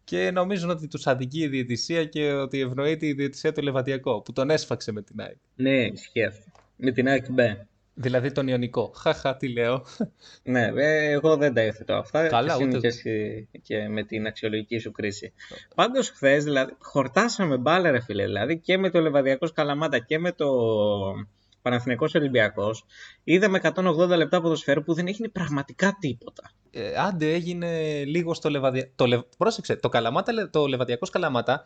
Και 0.04 0.30
νομίζουν 0.30 0.70
ότι 0.70 0.88
τους 0.88 1.06
αδικεί 1.06 1.40
η 1.40 1.48
διαιτησία 1.48 2.04
και 2.04 2.32
ότι 2.32 2.60
ευνοείται 2.60 3.06
η 3.06 3.12
διαιτησία 3.12 3.52
του 3.52 3.62
Λεβαδιακό, 3.62 4.20
που 4.20 4.32
τον 4.32 4.50
έσφαξε 4.50 4.92
με 4.92 5.02
την 5.02 5.20
ΑΕΚ. 5.20 5.36
Ναι, 5.54 5.84
ισχύει 5.84 6.24
αυτό. 6.24 6.44
Με 6.76 6.90
την 6.90 7.08
ΑΕΚ 7.08 7.30
μπε. 7.30 7.66
Δηλαδή 8.00 8.32
τον 8.32 8.48
Ιωνικό. 8.48 8.92
Χαχα, 8.96 9.36
τι 9.36 9.48
λέω. 9.48 9.84
Ναι, 10.42 10.70
ε, 10.76 11.10
εγώ 11.10 11.36
δεν 11.36 11.54
τα 11.54 11.62
υιοθετώ 11.62 11.94
αυτά. 11.94 12.26
Καλά, 12.26 12.56
και 12.56 12.64
ούτε- 12.64 12.78
και, 12.78 12.86
εσύ 12.86 13.48
και 13.62 13.88
με 13.88 14.04
την 14.04 14.26
αξιολογική 14.26 14.78
σου 14.78 14.92
κρίση. 14.92 15.32
Πάντως 15.74 16.10
χθες, 16.10 16.44
δηλαδή, 16.44 16.72
χορτάσαμε 16.78 17.56
μπάλα, 17.56 17.90
ρε 17.90 18.00
φίλε. 18.00 18.24
Δηλαδή 18.24 18.58
και 18.58 18.78
με 18.78 18.90
το 18.90 19.00
Λεβαδιακός 19.00 19.52
Καλαμάτα 19.52 19.98
και 19.98 20.18
με 20.18 20.32
το 20.32 20.46
Παναθηναϊκός 21.62 22.14
Ολυμπιακός 22.14 22.84
είδαμε 23.24 23.60
180 23.62 24.16
λεπτά 24.16 24.40
ποδοσφαίρου 24.40 24.82
που 24.82 24.94
δεν 24.94 25.08
έγινε 25.08 25.28
πραγματικά 25.28 25.96
τίποτα. 26.00 26.50
Ε, 26.70 26.92
άντε 26.96 27.32
έγινε 27.32 28.02
λίγο 28.04 28.34
στο 28.34 28.50
Λεβαδιακό. 28.50 28.90
Το 28.96 29.06
Λε... 29.06 29.18
Πρόσεξε, 29.38 29.76
το, 29.76 29.88
Καλαμάτα, 29.88 30.50
το 30.50 30.66
Λεβαδιακός 30.66 31.10
Καλαμάτα 31.10 31.64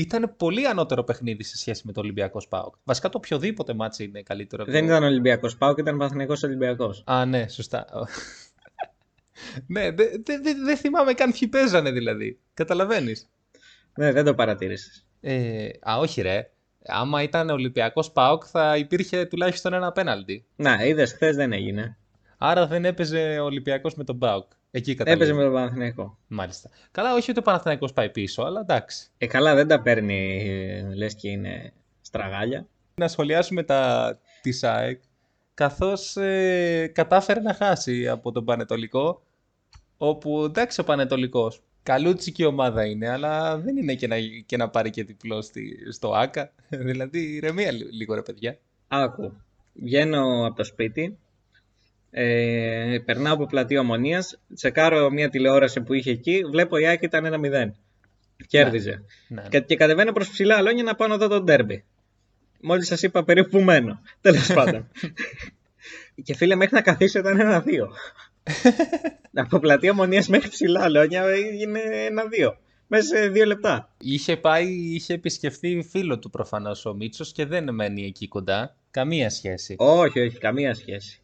ήταν 0.00 0.34
πολύ 0.36 0.66
ανώτερο 0.66 1.04
παιχνίδι 1.04 1.42
σε 1.42 1.56
σχέση 1.56 1.82
με 1.86 1.92
το 1.92 2.00
Ολυμπιακός 2.00 2.42
ΠΑΟΚ. 2.42 2.74
Βασικά 2.84 3.08
το 3.08 3.18
οποιοδήποτε 3.18 3.74
ματς 3.74 4.04
είναι 4.04 4.22
καλύτερο. 4.22 4.62
από 4.62 4.72
Δεν 4.72 4.80
το- 4.80 4.86
ήταν 4.86 5.02
Ολυμπιακός 5.02 5.56
ΠΑΟΚ 5.56 5.74
και 5.74 5.80
ήταν 5.80 5.96
Παναθηναϊκός 5.96 6.42
Ολυμπιακός. 6.42 7.02
Α, 7.06 7.24
ναι, 7.24 7.48
σωστά. 7.48 7.86
ναι, 9.66 9.90
δεν 9.90 10.22
δε, 10.24 10.38
δε, 10.38 10.54
δεν 10.64 10.76
θυμάμαι 10.76 11.12
καν 11.12 11.32
ποιοι 11.38 11.48
παίζανε 11.48 11.90
δηλαδή. 11.90 12.38
Καταλαβαίνεις. 12.54 13.28
Ναι, 13.96 14.12
δεν 14.12 14.24
το 14.24 14.34
παρατήρησες. 14.34 15.06
Ε, 15.20 15.68
α, 15.90 15.98
όχι 15.98 16.20
ρε. 16.22 16.50
Άμα 16.88 17.22
ήταν 17.22 17.50
Ολυμπιακός 17.50 18.12
ΠΑΟΚ 18.12 18.42
θα 18.50 18.76
υπήρχε 18.76 19.24
τουλάχιστον 19.24 19.72
ένα 19.72 19.92
πέναλτι. 19.92 20.44
Να, 20.56 20.84
είδες 20.84 21.12
χθες 21.12 21.36
δεν 21.36 21.52
έγινε. 21.52 21.96
Άρα 22.38 22.66
δεν 22.66 22.84
έπαιζε 22.84 23.38
ο 23.40 23.44
Ολυμπιακός 23.44 23.94
με 23.94 24.04
τον 24.04 24.18
ΠΑΟΚ. 24.18 24.50
Εκεί 24.70 24.94
καταλήγει. 24.94 25.22
Έπαιζε 25.22 25.38
με 25.38 25.42
τον 25.42 25.52
Παναθηναϊκό. 25.52 26.18
Μάλιστα. 26.28 26.70
Καλά, 26.90 27.14
όχι 27.14 27.30
ότι 27.30 27.38
ο 27.38 27.42
Παναθηναϊκός 27.42 27.92
πάει 27.92 28.10
πίσω, 28.10 28.42
αλλά 28.42 28.60
εντάξει. 28.60 29.08
Ε, 29.18 29.26
καλά, 29.26 29.54
δεν 29.54 29.68
τα 29.68 29.82
παίρνει, 29.82 30.48
ε, 30.48 30.94
λες 30.94 31.14
και 31.14 31.28
είναι 31.28 31.72
στραγάλια. 32.00 32.66
Να 32.94 33.08
σχολιάσουμε 33.08 33.62
τα 33.62 34.18
της 34.42 34.64
ΑΕΚ, 34.64 35.00
καθώς 35.54 36.16
ε, 36.16 36.90
κατάφερε 36.94 37.40
να 37.40 37.54
χάσει 37.54 38.08
από 38.08 38.32
τον 38.32 38.44
Πανετολικό, 38.44 39.22
όπου 39.96 40.44
εντάξει 40.44 40.80
ο 40.80 40.84
Πανετολικός, 40.84 41.62
καλούτσικη 41.82 42.44
ομάδα 42.44 42.84
είναι, 42.84 43.08
αλλά 43.08 43.58
δεν 43.58 43.76
είναι 43.76 43.94
και 43.94 44.06
να, 44.06 44.16
και 44.46 44.56
να 44.56 44.68
πάρει 44.68 44.90
και 44.90 45.04
διπλό 45.04 45.42
στη, 45.42 45.92
στο 45.92 46.12
ΆΚΑ. 46.14 46.52
δηλαδή 46.88 47.34
ηρεμία 47.34 47.72
λι- 47.72 47.92
λίγο 47.92 48.14
ρε 48.14 48.22
παιδιά. 48.22 48.58
Άκου, 48.88 49.32
βγαίνω 49.72 50.46
από 50.46 50.56
το 50.56 50.64
σπίτι, 50.64 51.18
ε, 52.18 52.98
περνάω 53.04 53.34
από 53.34 53.46
πλατεία 53.46 53.80
Ομονίας, 53.80 54.38
τσεκάρω 54.54 55.10
μια 55.10 55.28
τηλεόραση 55.28 55.80
που 55.80 55.94
είχε 55.94 56.10
εκεί, 56.10 56.44
βλέπω 56.50 56.78
η 56.78 56.86
Άκη 56.86 57.04
ήταν 57.04 57.44
1-0. 57.44 57.70
Κέρδιζε. 58.46 59.02
Ναι, 59.28 59.42
ναι. 59.42 59.48
Και, 59.48 59.60
και 59.60 59.76
κατεβαίνω 59.76 60.12
προς 60.12 60.28
ψηλά 60.28 60.56
αλόνια 60.56 60.82
να 60.82 60.94
πάω 60.94 61.08
να 61.08 61.16
δω 61.16 61.28
τον 61.28 61.44
ντέρμπι. 61.44 61.84
Μόλις 62.60 62.86
σας 62.86 63.02
είπα 63.02 63.24
περίπου 63.24 63.48
που 63.48 63.60
μένω. 63.60 64.00
Τέλος 64.20 64.52
πάντων. 64.52 64.88
και 66.22 66.34
φίλε 66.34 66.54
μέχρι 66.54 66.74
να 66.74 66.80
καθίσω 66.80 67.18
ήταν 67.18 67.40
1-2. 67.40 67.62
από 69.44 69.58
πλατεία 69.58 69.90
Ομονίας 69.90 70.28
μέχρι 70.28 70.48
ψηλά 70.48 70.82
αλόνια 70.82 71.22
έγινε 71.22 71.80
1-2. 72.48 72.52
Μέσα 72.86 73.16
σε 73.16 73.28
δύο 73.28 73.44
λεπτά. 73.44 73.94
Είχε 73.98 74.36
πάει, 74.36 74.66
είχε 74.68 75.14
επισκεφθεί 75.14 75.82
φίλο 75.90 76.18
του 76.18 76.30
προφανώς 76.30 76.86
ο 76.86 76.94
Μίτσος 76.94 77.32
και 77.32 77.46
δεν 77.46 77.74
μένει 77.74 78.04
εκεί 78.04 78.28
κοντά. 78.28 78.76
Καμία 78.90 79.30
σχέση. 79.30 79.74
Όχι, 79.78 80.20
όχι, 80.20 80.38
καμία 80.38 80.74
σχέση. 80.74 81.20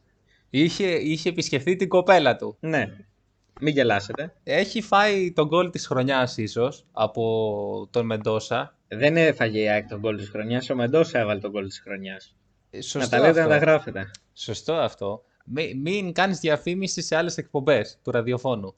Είχε, 0.54 0.86
είχε 0.94 1.28
επισκεφθεί 1.28 1.76
την 1.76 1.88
κοπέλα 1.88 2.36
του. 2.36 2.56
Ναι. 2.60 2.96
Μην 3.60 3.74
γελάσετε. 3.74 4.34
Έχει 4.42 4.80
φάει 4.80 5.32
τον 5.32 5.46
γκολ 5.46 5.70
της 5.70 5.86
χρονιάς 5.86 6.36
ίσως 6.36 6.86
από 6.92 7.88
τον 7.90 8.06
Μεντόσα. 8.06 8.76
Δεν 8.88 9.16
έφαγε 9.16 9.60
η 9.60 9.68
ΑΕΚ 9.68 9.88
τον 9.88 9.98
γκολ 10.00 10.16
της 10.16 10.28
χρονιάς, 10.28 10.70
ο 10.70 10.74
Μεντόσα 10.74 11.18
έβαλε 11.18 11.40
τον 11.40 11.50
γκολ 11.50 11.68
της 11.68 11.80
χρονιάς. 11.80 12.36
Ε, 12.70 12.76
Να 12.76 12.82
Σωστό 12.82 13.08
τα 13.10 13.18
λέτε, 13.18 13.28
αυτό. 13.28 13.42
να 13.42 13.48
τα 13.48 13.56
γράφετε. 13.58 14.10
Σωστό 14.32 14.72
αυτό. 14.74 15.24
Μη- 15.44 15.74
μην 15.74 16.12
κάνεις 16.12 16.38
διαφήμιση 16.38 17.02
σε 17.02 17.16
άλλες 17.16 17.36
εκπομπές 17.36 17.98
του 18.02 18.10
ραδιοφώνου. 18.10 18.74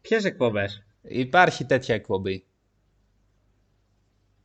Ποιες 0.00 0.24
εκπομπές; 0.24 0.84
Υπάρχει 1.02 1.64
τέτοια 1.64 1.94
εκπομπή. 1.94 2.44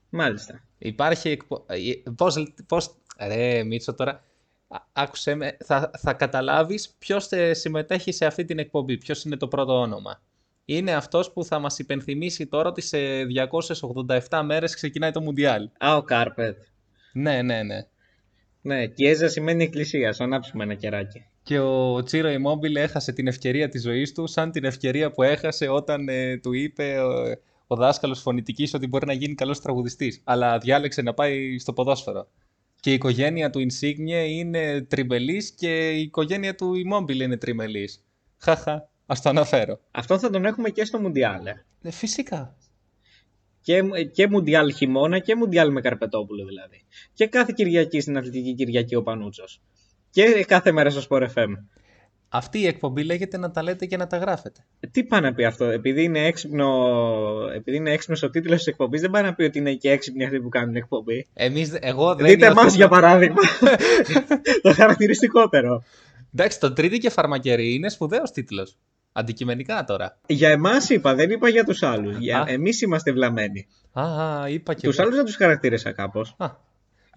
Μάλιστα. 0.10 0.64
Υπάρχει 0.78 1.30
εκπο... 1.30 1.66
ε, 1.68 1.80
Πώς, 2.16 2.54
πώς... 2.68 2.96
Ρε 3.20 3.64
Μίτσο 3.64 3.94
τώρα, 3.94 4.24
Α- 4.68 4.82
άκουσέ 4.94 5.36
με, 5.36 5.58
θα, 5.64 5.92
θα 5.98 6.14
καταλάβεις 6.14 6.96
ποιος 7.00 7.28
θε- 7.28 7.56
συμμετέχει 7.56 8.12
σε 8.12 8.26
αυτή 8.26 8.46
την 8.46 8.60
εκπομπή, 8.60 8.98
ποιος 8.98 9.24
είναι 9.24 9.38
το 9.38 9.48
πρώτο 9.48 9.80
όνομα. 9.80 10.22
Είναι 10.66 10.94
αυτός 10.94 11.32
που 11.32 11.44
θα 11.46 11.60
μας 11.60 11.80
υπενθυμίσει 11.80 12.48
τώρα 12.48 12.70
ότι 12.70 12.82
σε 12.82 12.98
287 14.30 14.42
μέρες 14.46 14.76
ξεκινάει 14.76 15.12
το 15.12 15.22
Μουντιάλ. 15.22 15.70
Α, 15.86 15.96
ο 15.96 16.02
Κάρπετ. 16.04 16.58
Ναι, 17.14 17.42
ναι, 17.42 17.64
ναι. 17.64 17.88
Ναι, 18.62 18.88
Κιέζα 18.88 19.28
σημαίνει 19.28 19.64
εκκλησία. 19.64 20.14
Σου 20.14 20.24
ανάψουμε 20.24 20.64
ένα 20.64 20.74
κεράκι. 20.74 21.26
Και 21.44 21.60
ο 21.60 22.04
Τσίρο 22.04 22.30
Immobile 22.30 22.76
έχασε 22.76 23.12
την 23.12 23.28
ευκαιρία 23.28 23.70
της 23.70 23.82
ζωής 23.82 24.12
του 24.14 24.28
σαν 24.28 24.52
την 24.52 24.64
ευκαιρία 24.64 25.12
που 25.12 25.24
έχασε 25.24 25.68
όταν 25.68 26.08
ε, 26.10 26.38
του 26.38 26.54
είπε 26.54 27.00
ο, 27.00 27.36
ο 27.68 27.76
δάσκαλος 27.76 28.22
φωνητικής 28.22 28.74
ότι 28.74 28.88
μπορεί 28.88 29.06
να 29.06 29.14
γίνει 29.14 29.34
καλός 29.36 29.62
τραγουδιστής. 29.62 30.22
Αλλά 30.24 30.58
διάλεξε 30.58 31.02
να 31.02 31.14
πάει 31.14 31.60
στο 31.60 31.74
ποδόσφαιρο. 31.74 32.28
Και 32.86 32.92
η 32.92 32.94
οικογένεια 32.94 33.50
του 33.50 33.66
Insigne 33.70 34.28
είναι 34.30 34.82
τριμελής 34.82 35.52
και 35.52 35.92
η 35.92 36.02
οικογένεια 36.02 36.56
του 36.56 36.74
Immobile 36.74 37.20
είναι 37.20 37.38
τριμελής. 37.38 38.04
Χαχα, 38.38 38.90
ας 39.06 39.22
το 39.22 39.30
αναφέρω. 39.30 39.80
Αυτό 39.92 40.20
θα 40.20 40.30
τον 40.30 40.46
έχουμε 40.46 40.70
και 40.70 40.86
στο 40.86 41.00
Μουντιάλ. 41.00 41.46
ε. 41.46 41.66
Ε, 41.82 41.92
φυσικά. 41.92 42.56
Και, 43.62 43.82
και 44.12 44.28
Μουντιάλ 44.28 44.74
χειμώνα 44.74 45.20
και 45.20 45.36
Μουντιάλ 45.36 45.72
με 45.72 45.82
Καρπετόπουλο 45.82 46.46
δηλαδή. 46.46 46.86
Και 47.14 47.28
κάθε 47.28 47.54
Κυριακή 47.56 48.00
στην 48.00 48.18
Αθλητική 48.18 48.54
Κυριακή 48.54 48.96
ο 48.96 49.04
Πανούτσος. 49.04 49.62
Και 50.10 50.46
κάθε 50.48 50.72
μέρα 50.72 50.90
στο 50.90 51.02
Sport 51.10 51.28
FM. 51.34 51.54
Αυτή 52.30 52.60
η 52.60 52.68
εκπομπή 52.68 53.04
λέγεται 53.04 53.38
να 53.38 53.52
τα 53.52 53.64
λέτε 53.64 53.86
και 53.86 53.98
να 53.98 54.08
τα 54.08 54.18
γράφετε. 54.18 54.60
Ε, 54.80 54.88
Τι 54.88 55.04
πάει 55.04 55.22
να 55.22 55.34
πει 55.34 55.46
αυτό, 55.46 55.66
επειδή 55.66 56.04
είναι, 56.04 56.26
έξυπνο, 56.26 56.68
επειδή 57.56 57.78
είναι 57.78 57.92
έξυπνος 57.92 58.24
ο 58.24 58.30
τίτλος 58.30 58.58
της 58.58 58.68
εκπομπής, 58.68 59.02
δεν 59.02 59.10
πάει 59.10 59.24
να 59.24 59.34
πει 59.34 59.44
ότι 59.44 59.58
είναι 59.60 59.74
και 59.74 59.92
έξυπνοι 59.92 60.24
αυτοί 60.26 60.40
που 60.40 60.50
κάνουν 60.50 60.68
την 60.68 60.78
εκπομπή. 60.78 61.28
Εμείς, 61.34 61.74
εγώ 61.80 62.16
δεν 62.16 62.26
Δείτε 62.26 62.38
νιώθω- 62.46 62.60
εμάς 62.62 62.76
για 62.76 62.88
παράδειγμα. 62.88 63.42
το 64.62 64.74
χαρακτηριστικότερο. 64.74 65.84
Εντάξει, 66.34 66.60
το 66.60 66.74
τρίτη 66.74 66.98
και 66.98 67.10
φαρμακερή 67.10 67.74
είναι 67.74 67.90
σπουδαίος 67.90 68.32
τίτλος. 68.32 68.78
Αντικειμενικά 69.12 69.84
τώρα. 69.84 70.18
Για 70.28 70.50
εμάς 70.50 70.90
είπα, 70.90 71.16
δεν 71.16 71.30
είπα 71.30 71.50
για 71.50 71.64
τους 71.64 71.84
άλλους. 71.84 72.18
Για... 72.18 72.40
Α. 72.40 72.46
Εμείς 72.48 72.82
είμαστε 72.82 73.12
βλαμμένοι. 73.12 73.68
Α, 73.94 74.04
α, 74.04 74.50
είπα 74.50 74.74
και 74.74 74.88
Τους 74.88 74.96
εγώ. 74.98 75.04
άλλους 75.04 75.16
δεν 75.18 75.26
τους 75.26 75.36
χαρακτήρισα 75.36 75.92
κάπως. 75.92 76.36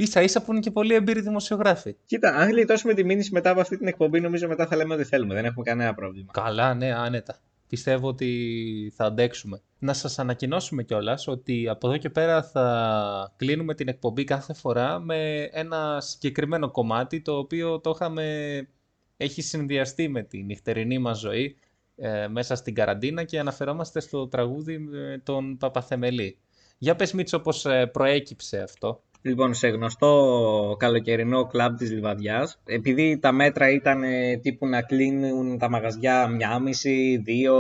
Α, 0.03 0.05
ίσα 0.05 0.22
ίσα 0.22 0.42
που 0.42 0.53
είναι 0.53 0.61
και 0.61 0.70
πολύ 0.70 0.94
εμπειροί 0.94 1.20
δημοσιογράφοι. 1.20 1.96
Κοίτα, 2.07 2.34
αν 2.34 2.49
γλιτώσουμε 2.49 2.94
τη 2.94 3.05
μήνυση 3.05 3.32
μετά 3.32 3.51
από 3.51 3.61
αυτή 3.61 3.78
την 3.78 3.86
εκπομπή, 3.86 4.20
νομίζω 4.20 4.49
μετά 4.49 4.66
θα 4.66 4.76
λέμε 4.76 4.94
ό,τι 4.94 5.05
θέλουμε. 5.05 5.34
Δεν 5.34 5.44
έχουμε 5.44 5.64
κανένα 5.64 5.94
πρόβλημα. 5.94 6.32
Καλά, 6.32 6.74
ναι, 6.74 6.94
άνετα. 6.94 7.38
Πιστεύω 7.68 8.09
ότι 8.09 8.92
θα 8.96 9.05
αντέξουμε. 9.05 9.62
Να 9.78 9.92
σας 9.92 10.18
ανακοινώσουμε 10.18 10.82
κιόλας 10.82 11.26
ότι 11.26 11.68
από 11.68 11.88
εδώ 11.88 11.96
και 11.96 12.11
πέρα 12.11 12.42
θα 12.42 13.34
κλείνουμε 13.36 13.74
την 13.74 13.88
εκπομπή 13.88 14.24
κάθε 14.24 14.55
φορά 14.55 14.99
με 14.99 15.42
ένα 15.42 16.01
συγκεκριμένο 16.01 16.70
κομμάτι 16.70 17.20
το 17.20 17.38
οποίο 17.38 17.80
το 17.80 17.90
είχαμε... 17.94 18.68
έχει 19.16 19.42
συνδυαστεί 19.42 20.09
με 20.09 20.22
τη 20.22 20.42
νυχτερινή 20.42 20.99
μας 20.99 21.18
ζωή 21.18 21.57
ε, 21.96 22.28
μέσα 22.28 22.55
στην 22.55 22.74
καραντίνα 22.74 23.24
και 23.24 23.38
αναφερόμαστε 23.38 24.01
στο 24.01 24.28
τραγούδι 24.28 24.78
με 24.78 25.20
τον 25.24 25.57
Παπαθεμελή. 25.57 26.38
Για 26.78 26.96
πες 26.96 27.12
Μίτσο 27.12 27.40
πώς 27.40 27.66
ε, 27.66 27.86
προέκυψε 27.86 28.59
αυτό; 28.59 29.03
Λοιπόν, 29.22 29.54
σε 29.54 29.68
γνωστό 29.68 30.76
καλοκαιρινό 30.78 31.46
κλαμπ 31.46 31.76
της 31.76 31.90
Λιβαδιάς, 31.90 32.60
επειδή 32.64 33.18
τα 33.18 33.32
μέτρα 33.32 33.70
ήταν 33.70 34.02
ε, 34.02 34.36
τύπου 34.36 34.66
να 34.66 34.82
κλείνουν 34.82 35.58
τα 35.58 35.70
μαγαζιά 35.70 36.28
μια 36.28 36.58
μισή, 36.58 37.16
δύο 37.24 37.54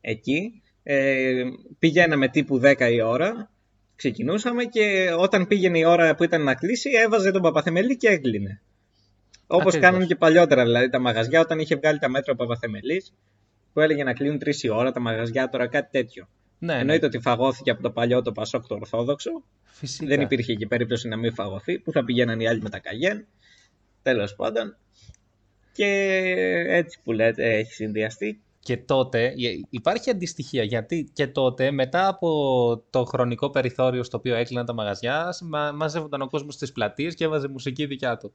εκεί, 0.00 0.62
ε, 0.82 1.42
πηγαίναμε 1.78 2.28
τύπου 2.28 2.60
10 2.62 2.90
η 2.92 3.00
ώρα, 3.02 3.50
ξεκινούσαμε 3.96 4.64
και 4.64 5.14
όταν 5.18 5.46
πήγαινε 5.46 5.78
η 5.78 5.84
ώρα 5.84 6.14
που 6.14 6.24
ήταν 6.24 6.42
να 6.42 6.54
κλείσει 6.54 6.90
έβαζε 7.04 7.30
τον 7.30 7.42
Παπαθεμελή 7.42 7.96
και 7.96 8.08
έκλεινε. 8.08 8.62
Όπως 9.46 9.74
Ακριβώς. 9.74 9.90
κάνουν 9.90 10.06
και 10.06 10.16
παλιότερα 10.16 10.64
δηλαδή 10.64 10.88
τα 10.88 11.00
μαγαζιά 11.00 11.40
όταν 11.40 11.58
είχε 11.58 11.76
βγάλει 11.76 11.98
τα 11.98 12.08
μέτρα 12.08 12.32
ο 12.32 12.36
Παπαθεμελής 12.36 13.12
που 13.72 13.80
έλεγε 13.80 14.04
να 14.04 14.12
κλείνουν 14.12 14.40
3 14.44 14.54
η 14.62 14.68
ώρα 14.68 14.92
τα 14.92 15.00
μαγαζιά 15.00 15.48
τώρα 15.48 15.66
κάτι 15.66 15.88
τέτοιο. 15.90 16.28
Ναι, 16.58 16.78
Εννοείται 16.78 17.06
ότι 17.06 17.20
φαγώθηκε 17.20 17.70
από 17.70 17.82
το 17.82 17.90
παλιό 17.90 18.22
το 18.22 18.32
Πασόκ 18.32 18.66
το 18.66 18.74
Ορθόδοξο. 18.74 19.30
Φυσικά. 19.64 20.06
Δεν 20.06 20.20
υπήρχε 20.20 20.54
και 20.54 20.66
περίπτωση 20.66 21.08
να 21.08 21.16
μην 21.16 21.34
φαγωθεί. 21.34 21.78
Πού 21.78 21.92
θα 21.92 22.04
πηγαίναν 22.04 22.40
οι 22.40 22.48
άλλοι 22.48 22.60
με 22.60 22.70
τα 22.70 22.78
καγέν. 22.78 23.26
Τέλος 24.02 24.34
πάντων. 24.34 24.76
Και 25.72 25.86
έτσι 26.66 26.98
που 27.04 27.12
λέτε 27.12 27.54
έχει 27.54 27.72
συνδυαστεί. 27.72 28.40
Και 28.60 28.76
τότε 28.76 29.24
ε, 29.26 29.34
υπάρχει 29.70 30.10
αντιστοιχεία 30.10 30.62
γιατί 30.62 31.10
και 31.12 31.26
τότε 31.26 31.70
μετά 31.70 32.08
από 32.08 32.82
το 32.90 33.04
χρονικό 33.04 33.50
περιθώριο 33.50 34.02
στο 34.02 34.16
οποίο 34.16 34.34
έκλειναν 34.34 34.66
τα 34.66 34.72
μαγαζιά 34.72 35.36
μα, 35.42 35.72
μαζεύονταν 35.72 36.22
ο 36.22 36.28
κόσμος 36.28 36.54
στις 36.54 36.72
πλατείες 36.72 37.14
και 37.14 37.24
έβαζε 37.24 37.48
μουσική 37.48 37.86
δικιά 37.86 38.16
του. 38.16 38.32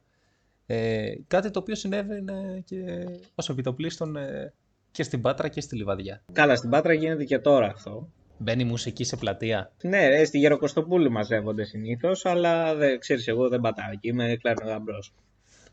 Ε, 0.66 1.12
κάτι 1.26 1.50
το 1.50 1.58
οποίο 1.58 1.74
συνέβαινε 1.74 2.62
και 2.64 3.08
ως 3.34 3.48
επιτοπλίστων 3.48 4.16
ε, 4.16 4.52
και 4.90 5.02
στην 5.02 5.20
Πάτρα 5.20 5.48
και 5.48 5.60
στη 5.60 5.76
Λιβαδιά. 5.76 6.22
Καλά, 6.32 6.56
στην 6.56 6.70
Πάτρα 6.70 6.92
γίνεται 6.92 7.24
και 7.24 7.38
τώρα 7.38 7.66
αυτό. 7.66 8.08
Μπαίνει 8.38 8.64
μουσική 8.64 9.04
σε 9.04 9.16
πλατεία. 9.16 9.72
Ναι, 9.82 10.08
ρε, 10.08 10.24
στη 10.24 10.38
Γεροκοστοπούλη 10.38 11.10
μαζεύονται 11.10 11.64
συνήθως, 11.64 12.26
αλλά 12.26 12.74
δεν 12.74 12.98
ξέρεις, 12.98 13.28
εγώ 13.28 13.48
δεν 13.48 13.60
πατάω 13.60 13.90
εκεί. 13.92 14.08
Είμαι 14.08 14.36
κλάρνο 14.40 14.70
γαμπρό. 14.70 14.98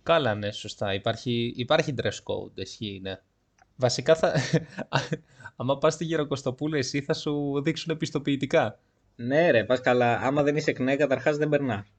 Καλά, 0.03 0.35
ναι, 0.35 0.51
σωστά. 0.51 0.93
Υπάρχει, 0.93 1.53
υπάρχει 1.55 1.93
dress 2.01 2.05
code, 2.07 2.51
ισχύει, 2.53 2.99
ναι. 3.03 3.19
Βασικά, 3.75 4.15
θα... 4.15 4.33
άμα 5.57 5.77
πας 5.77 5.93
στη 5.93 6.05
Γεροκοστοπούλα 6.05 6.77
εσύ 6.77 7.01
θα 7.01 7.13
σου 7.13 7.61
δείξουν 7.63 7.93
επιστοποιητικά. 7.93 8.79
Ναι, 9.15 9.51
ρε, 9.51 9.63
πας 9.63 9.81
καλά. 9.81 10.17
Άμα 10.17 10.43
δεν 10.43 10.55
είσαι 10.55 10.71
κνέ, 10.71 10.95
καταρχάς 10.95 11.37
δεν 11.37 11.49
περνάς. 11.49 11.93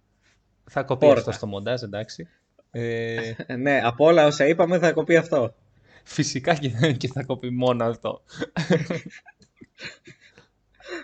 Θα 0.70 0.82
κοπεί 0.82 1.06
Πόρτα. 1.06 1.20
αυτό 1.20 1.32
στο 1.32 1.46
μοντάζ, 1.46 1.82
εντάξει. 1.82 2.28
Ε, 2.70 3.32
ναι, 3.62 3.80
από 3.84 4.04
όλα 4.04 4.26
όσα 4.26 4.46
είπαμε 4.46 4.78
θα 4.78 4.92
κοπεί 4.92 5.16
αυτό. 5.16 5.54
Φυσικά 6.08 6.54
και, 6.54 6.68
και 7.00 7.08
θα 7.08 7.24
κοπεί 7.24 7.50
μόνο 7.50 7.84
αυτό. 7.84 8.22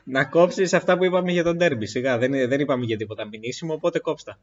Να 0.05 0.25
κόψεις 0.25 0.73
αυτά 0.73 0.97
που 0.97 1.05
είπαμε 1.05 1.33
για 1.33 1.43
τον 1.43 1.59
τέρμπι. 1.59 1.87
Σιγά, 1.87 2.19
δεν, 2.19 2.49
δεν 2.49 2.61
είπαμε 2.61 2.85
για 2.85 2.97
τίποτα 2.97 3.27
μηνύσιμο, 3.27 3.75
οπότε 3.75 3.99
κόψτα. 3.99 4.39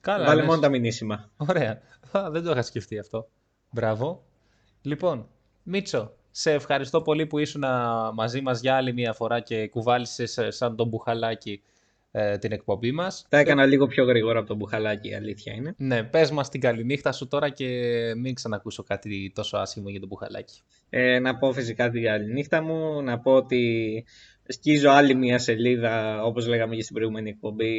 Καλά, 0.00 0.26
Βάλε 0.26 0.40
ναι. 0.40 0.46
μόνο 0.46 0.60
τα 0.60 0.68
μηνύσιμα. 0.68 1.30
Ωραία. 1.36 1.80
Α, 2.10 2.30
δεν 2.30 2.42
το 2.42 2.50
είχα 2.50 2.62
σκεφτεί 2.62 2.98
αυτό. 2.98 3.28
Μπράβο. 3.70 4.24
Λοιπόν, 4.82 5.28
Μίτσο, 5.62 6.12
σε 6.30 6.52
ευχαριστώ 6.52 7.02
πολύ 7.02 7.26
που 7.26 7.38
ήσουν 7.38 7.64
α, 7.64 8.12
μαζί 8.12 8.40
μας 8.40 8.60
για 8.60 8.76
άλλη 8.76 8.92
μια 8.92 9.12
φορά 9.12 9.40
και 9.40 9.68
κουβάλισες 9.68 10.38
ε, 10.38 10.50
σαν 10.50 10.76
τον 10.76 10.88
μπουχαλάκι 10.88 11.62
ε, 12.18 12.38
την 12.38 12.52
εκπομπή 12.52 12.92
μας. 12.92 13.26
Τα 13.28 13.38
έκανα 13.38 13.66
λίγο 13.66 13.86
πιο 13.86 14.04
γρήγορα 14.04 14.38
από 14.38 14.48
τον 14.48 14.56
μπουχαλάκι, 14.56 15.08
η 15.08 15.14
αλήθεια 15.14 15.52
είναι. 15.52 15.74
Ναι, 15.76 16.04
πες 16.04 16.30
μας 16.30 16.48
την 16.48 16.60
καληνύχτα 16.60 17.12
σου 17.12 17.28
τώρα 17.28 17.48
και 17.48 17.66
μην 18.16 18.34
ξανακούσω 18.34 18.82
κάτι 18.82 19.32
τόσο 19.34 19.56
άσχημο 19.56 19.88
για 19.88 20.00
τον 20.00 20.08
μπουχαλάκι. 20.08 20.60
Ε, 20.90 21.18
να 21.18 21.36
πω 21.38 21.52
φυσικά 21.52 21.90
την 21.90 22.02
καλή 22.02 22.32
νύχτα 22.32 22.62
μου, 22.62 23.02
να 23.02 23.18
πω 23.18 23.32
ότι 23.32 24.04
σκίζω 24.46 24.90
άλλη 24.90 25.14
μια 25.14 25.38
σελίδα, 25.38 26.22
όπως 26.24 26.46
λέγαμε 26.46 26.74
και 26.74 26.82
στην 26.82 26.94
προηγούμενη 26.94 27.28
εκπομπή, 27.28 27.72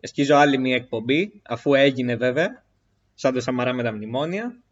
σκίζω 0.00 0.36
άλλη 0.36 0.58
μια 0.58 0.76
εκπομπή, 0.76 1.40
αφού 1.42 1.74
έγινε 1.74 2.16
βέβαια, 2.16 2.64
σαν 3.14 3.34
το 3.34 3.40
Σαμαρά 3.40 3.72
με 3.72 3.82
τα 3.82 3.92
μνημόνια, 3.92 4.62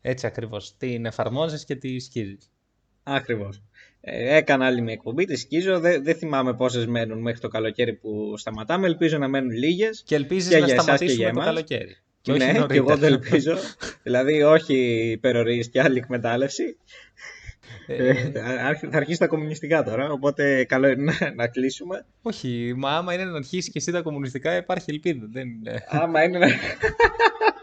Έτσι 0.00 0.26
ακριβώς. 0.26 0.76
Την 0.76 1.06
εφαρμόζεις 1.06 1.64
και 1.64 1.76
τη 1.76 1.98
σκίζεις. 2.00 2.50
ακριβώς. 3.02 3.62
Ε, 4.06 4.36
έκανα 4.36 4.66
άλλη 4.66 4.80
μια 4.80 4.92
εκπομπή, 4.92 5.24
τη 5.24 5.36
σκίζω, 5.36 5.80
δεν, 5.80 6.04
δεν 6.04 6.14
θυμάμαι 6.14 6.54
πόσες 6.54 6.86
μένουν 6.86 7.20
μέχρι 7.20 7.40
το 7.40 7.48
καλοκαίρι 7.48 7.92
που 7.92 8.34
σταματάμε, 8.36 8.86
ελπίζω 8.86 9.18
να 9.18 9.28
μένουν 9.28 9.50
λίγες. 9.50 10.02
Και 10.06 10.14
ελπίζεις 10.14 10.48
Και 10.50 10.58
να 10.58 10.64
για 10.66 10.74
εσάς 10.74 10.84
και 10.84 10.90
σταματήσουμε 10.92 11.22
για 11.24 11.32
το 11.32 11.40
εμάς. 11.40 11.46
καλοκαίρι. 11.46 11.96
Και 12.20 12.30
όχι 12.32 12.40
ναι, 12.40 12.52
και 12.52 12.58
νωρίτερα. 12.58 12.80
εγώ 12.90 12.98
το 12.98 13.06
ελπίζω. 13.06 13.56
δηλαδή 14.02 14.42
όχι 14.42 14.74
υπερορίες 15.10 15.68
και 15.70 15.80
άλλη 15.80 15.98
εκμετάλλευση. 15.98 16.76
Ε, 17.86 18.08
Ε, 18.08 18.16
άρχι- 18.66 18.90
θα 18.90 18.96
αρχίσει 18.96 19.18
τα 19.18 19.26
κομμουνιστικά 19.26 19.82
τώρα, 19.82 20.10
οπότε 20.10 20.64
καλό 20.64 20.88
είναι 20.88 21.12
να, 21.20 21.32
να 21.34 21.46
κλείσουμε. 21.48 22.06
όχι, 22.22 22.72
μα 22.76 22.96
άμα 22.96 23.14
είναι 23.14 23.24
να 23.24 23.36
αρχίσει 23.36 23.70
και 23.70 23.78
εσύ 23.78 23.92
τα 23.92 24.02
κομμουνιστικά 24.02 24.56
υπάρχει 24.56 24.90
ελπίδα. 24.90 25.26
Δεν 25.32 25.48
είναι... 25.48 25.84
Άμα 25.88 26.22
είναι 26.24 26.38
να... 26.38 26.46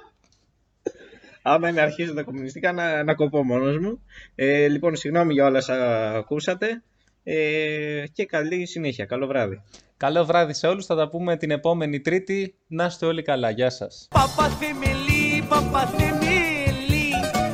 Άμα 1.42 1.70
είναι 1.70 1.78
να 1.78 1.84
αρχίσω 1.84 2.14
τα 2.14 2.24
κομμουνιστικά 2.24 2.72
να, 2.72 3.04
να 3.04 3.14
κοπώ 3.14 3.44
μόνος 3.44 3.78
μου. 3.78 4.02
Ε, 4.36 4.68
λοιπόν, 4.68 4.96
συγγνώμη 4.96 5.34
για 5.34 5.46
όλα 5.46 5.58
όσα 5.58 6.10
ακούσατε 6.16 6.84
ε, 7.24 8.04
και 8.14 8.26
καλή 8.26 8.66
συνέχεια. 8.66 9.06
Καλό 9.06 9.28
βράδυ. 9.28 9.62
Καλό 9.98 10.26
βράδυ 10.26 10.54
σε 10.54 10.68
όλους. 10.68 10.86
Θα 10.86 10.96
τα 10.96 11.10
πούμε 11.10 11.38
την 11.38 11.52
επόμενη 11.52 12.00
Τρίτη. 12.00 12.56
Να 12.68 12.86
είστε 12.86 13.06
όλοι 13.06 13.22
καλά. 13.22 13.50
Γεια 13.50 13.70
σας. 13.70 14.08
Παπαθεμελή, 14.10 15.44
παπαθεμελή 15.50 17.10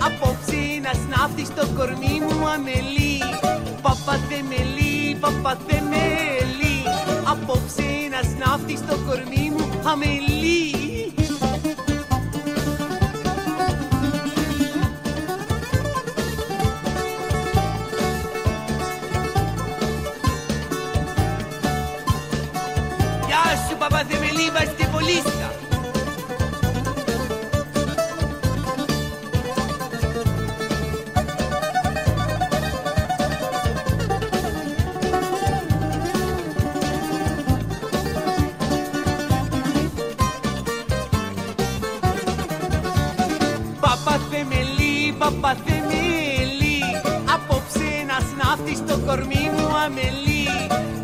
Απόψε 0.05 0.79
να 0.81 0.93
σνάφτει 0.93 1.45
στο 1.45 1.67
κορμί 1.75 2.19
μου 2.21 2.47
αμελή 2.47 3.17
Παπαθεμελή, 3.81 5.17
παπαθεμελή 5.19 6.77
Απόψε 7.31 7.89
να 8.11 8.21
σνάφτει 8.29 8.77
στο 8.77 8.95
κορμί 9.07 9.49
μου 9.49 9.89
αμελή 9.89 10.76
παπαθεμελή 24.47 24.51
βαστιβολίστα 24.51 25.51
Παπαθεμελή, 43.79 45.13
παπαθεμελή 45.17 46.81
Απόψε 47.33 48.05
να 48.07 48.19
σνάφτει 48.19 48.75
στο 48.75 48.99
κορμί 49.05 49.51
μου 49.53 49.77
αμελή. 49.85 50.47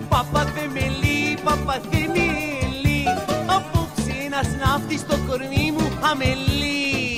Παπαθεμελή, 0.09 1.37
παπαθεμελή 1.43 2.52
ένας 4.45 4.99
στο 4.99 5.17
κορμί 5.27 5.71
μου 5.71 5.91
αμελή. 6.11 7.12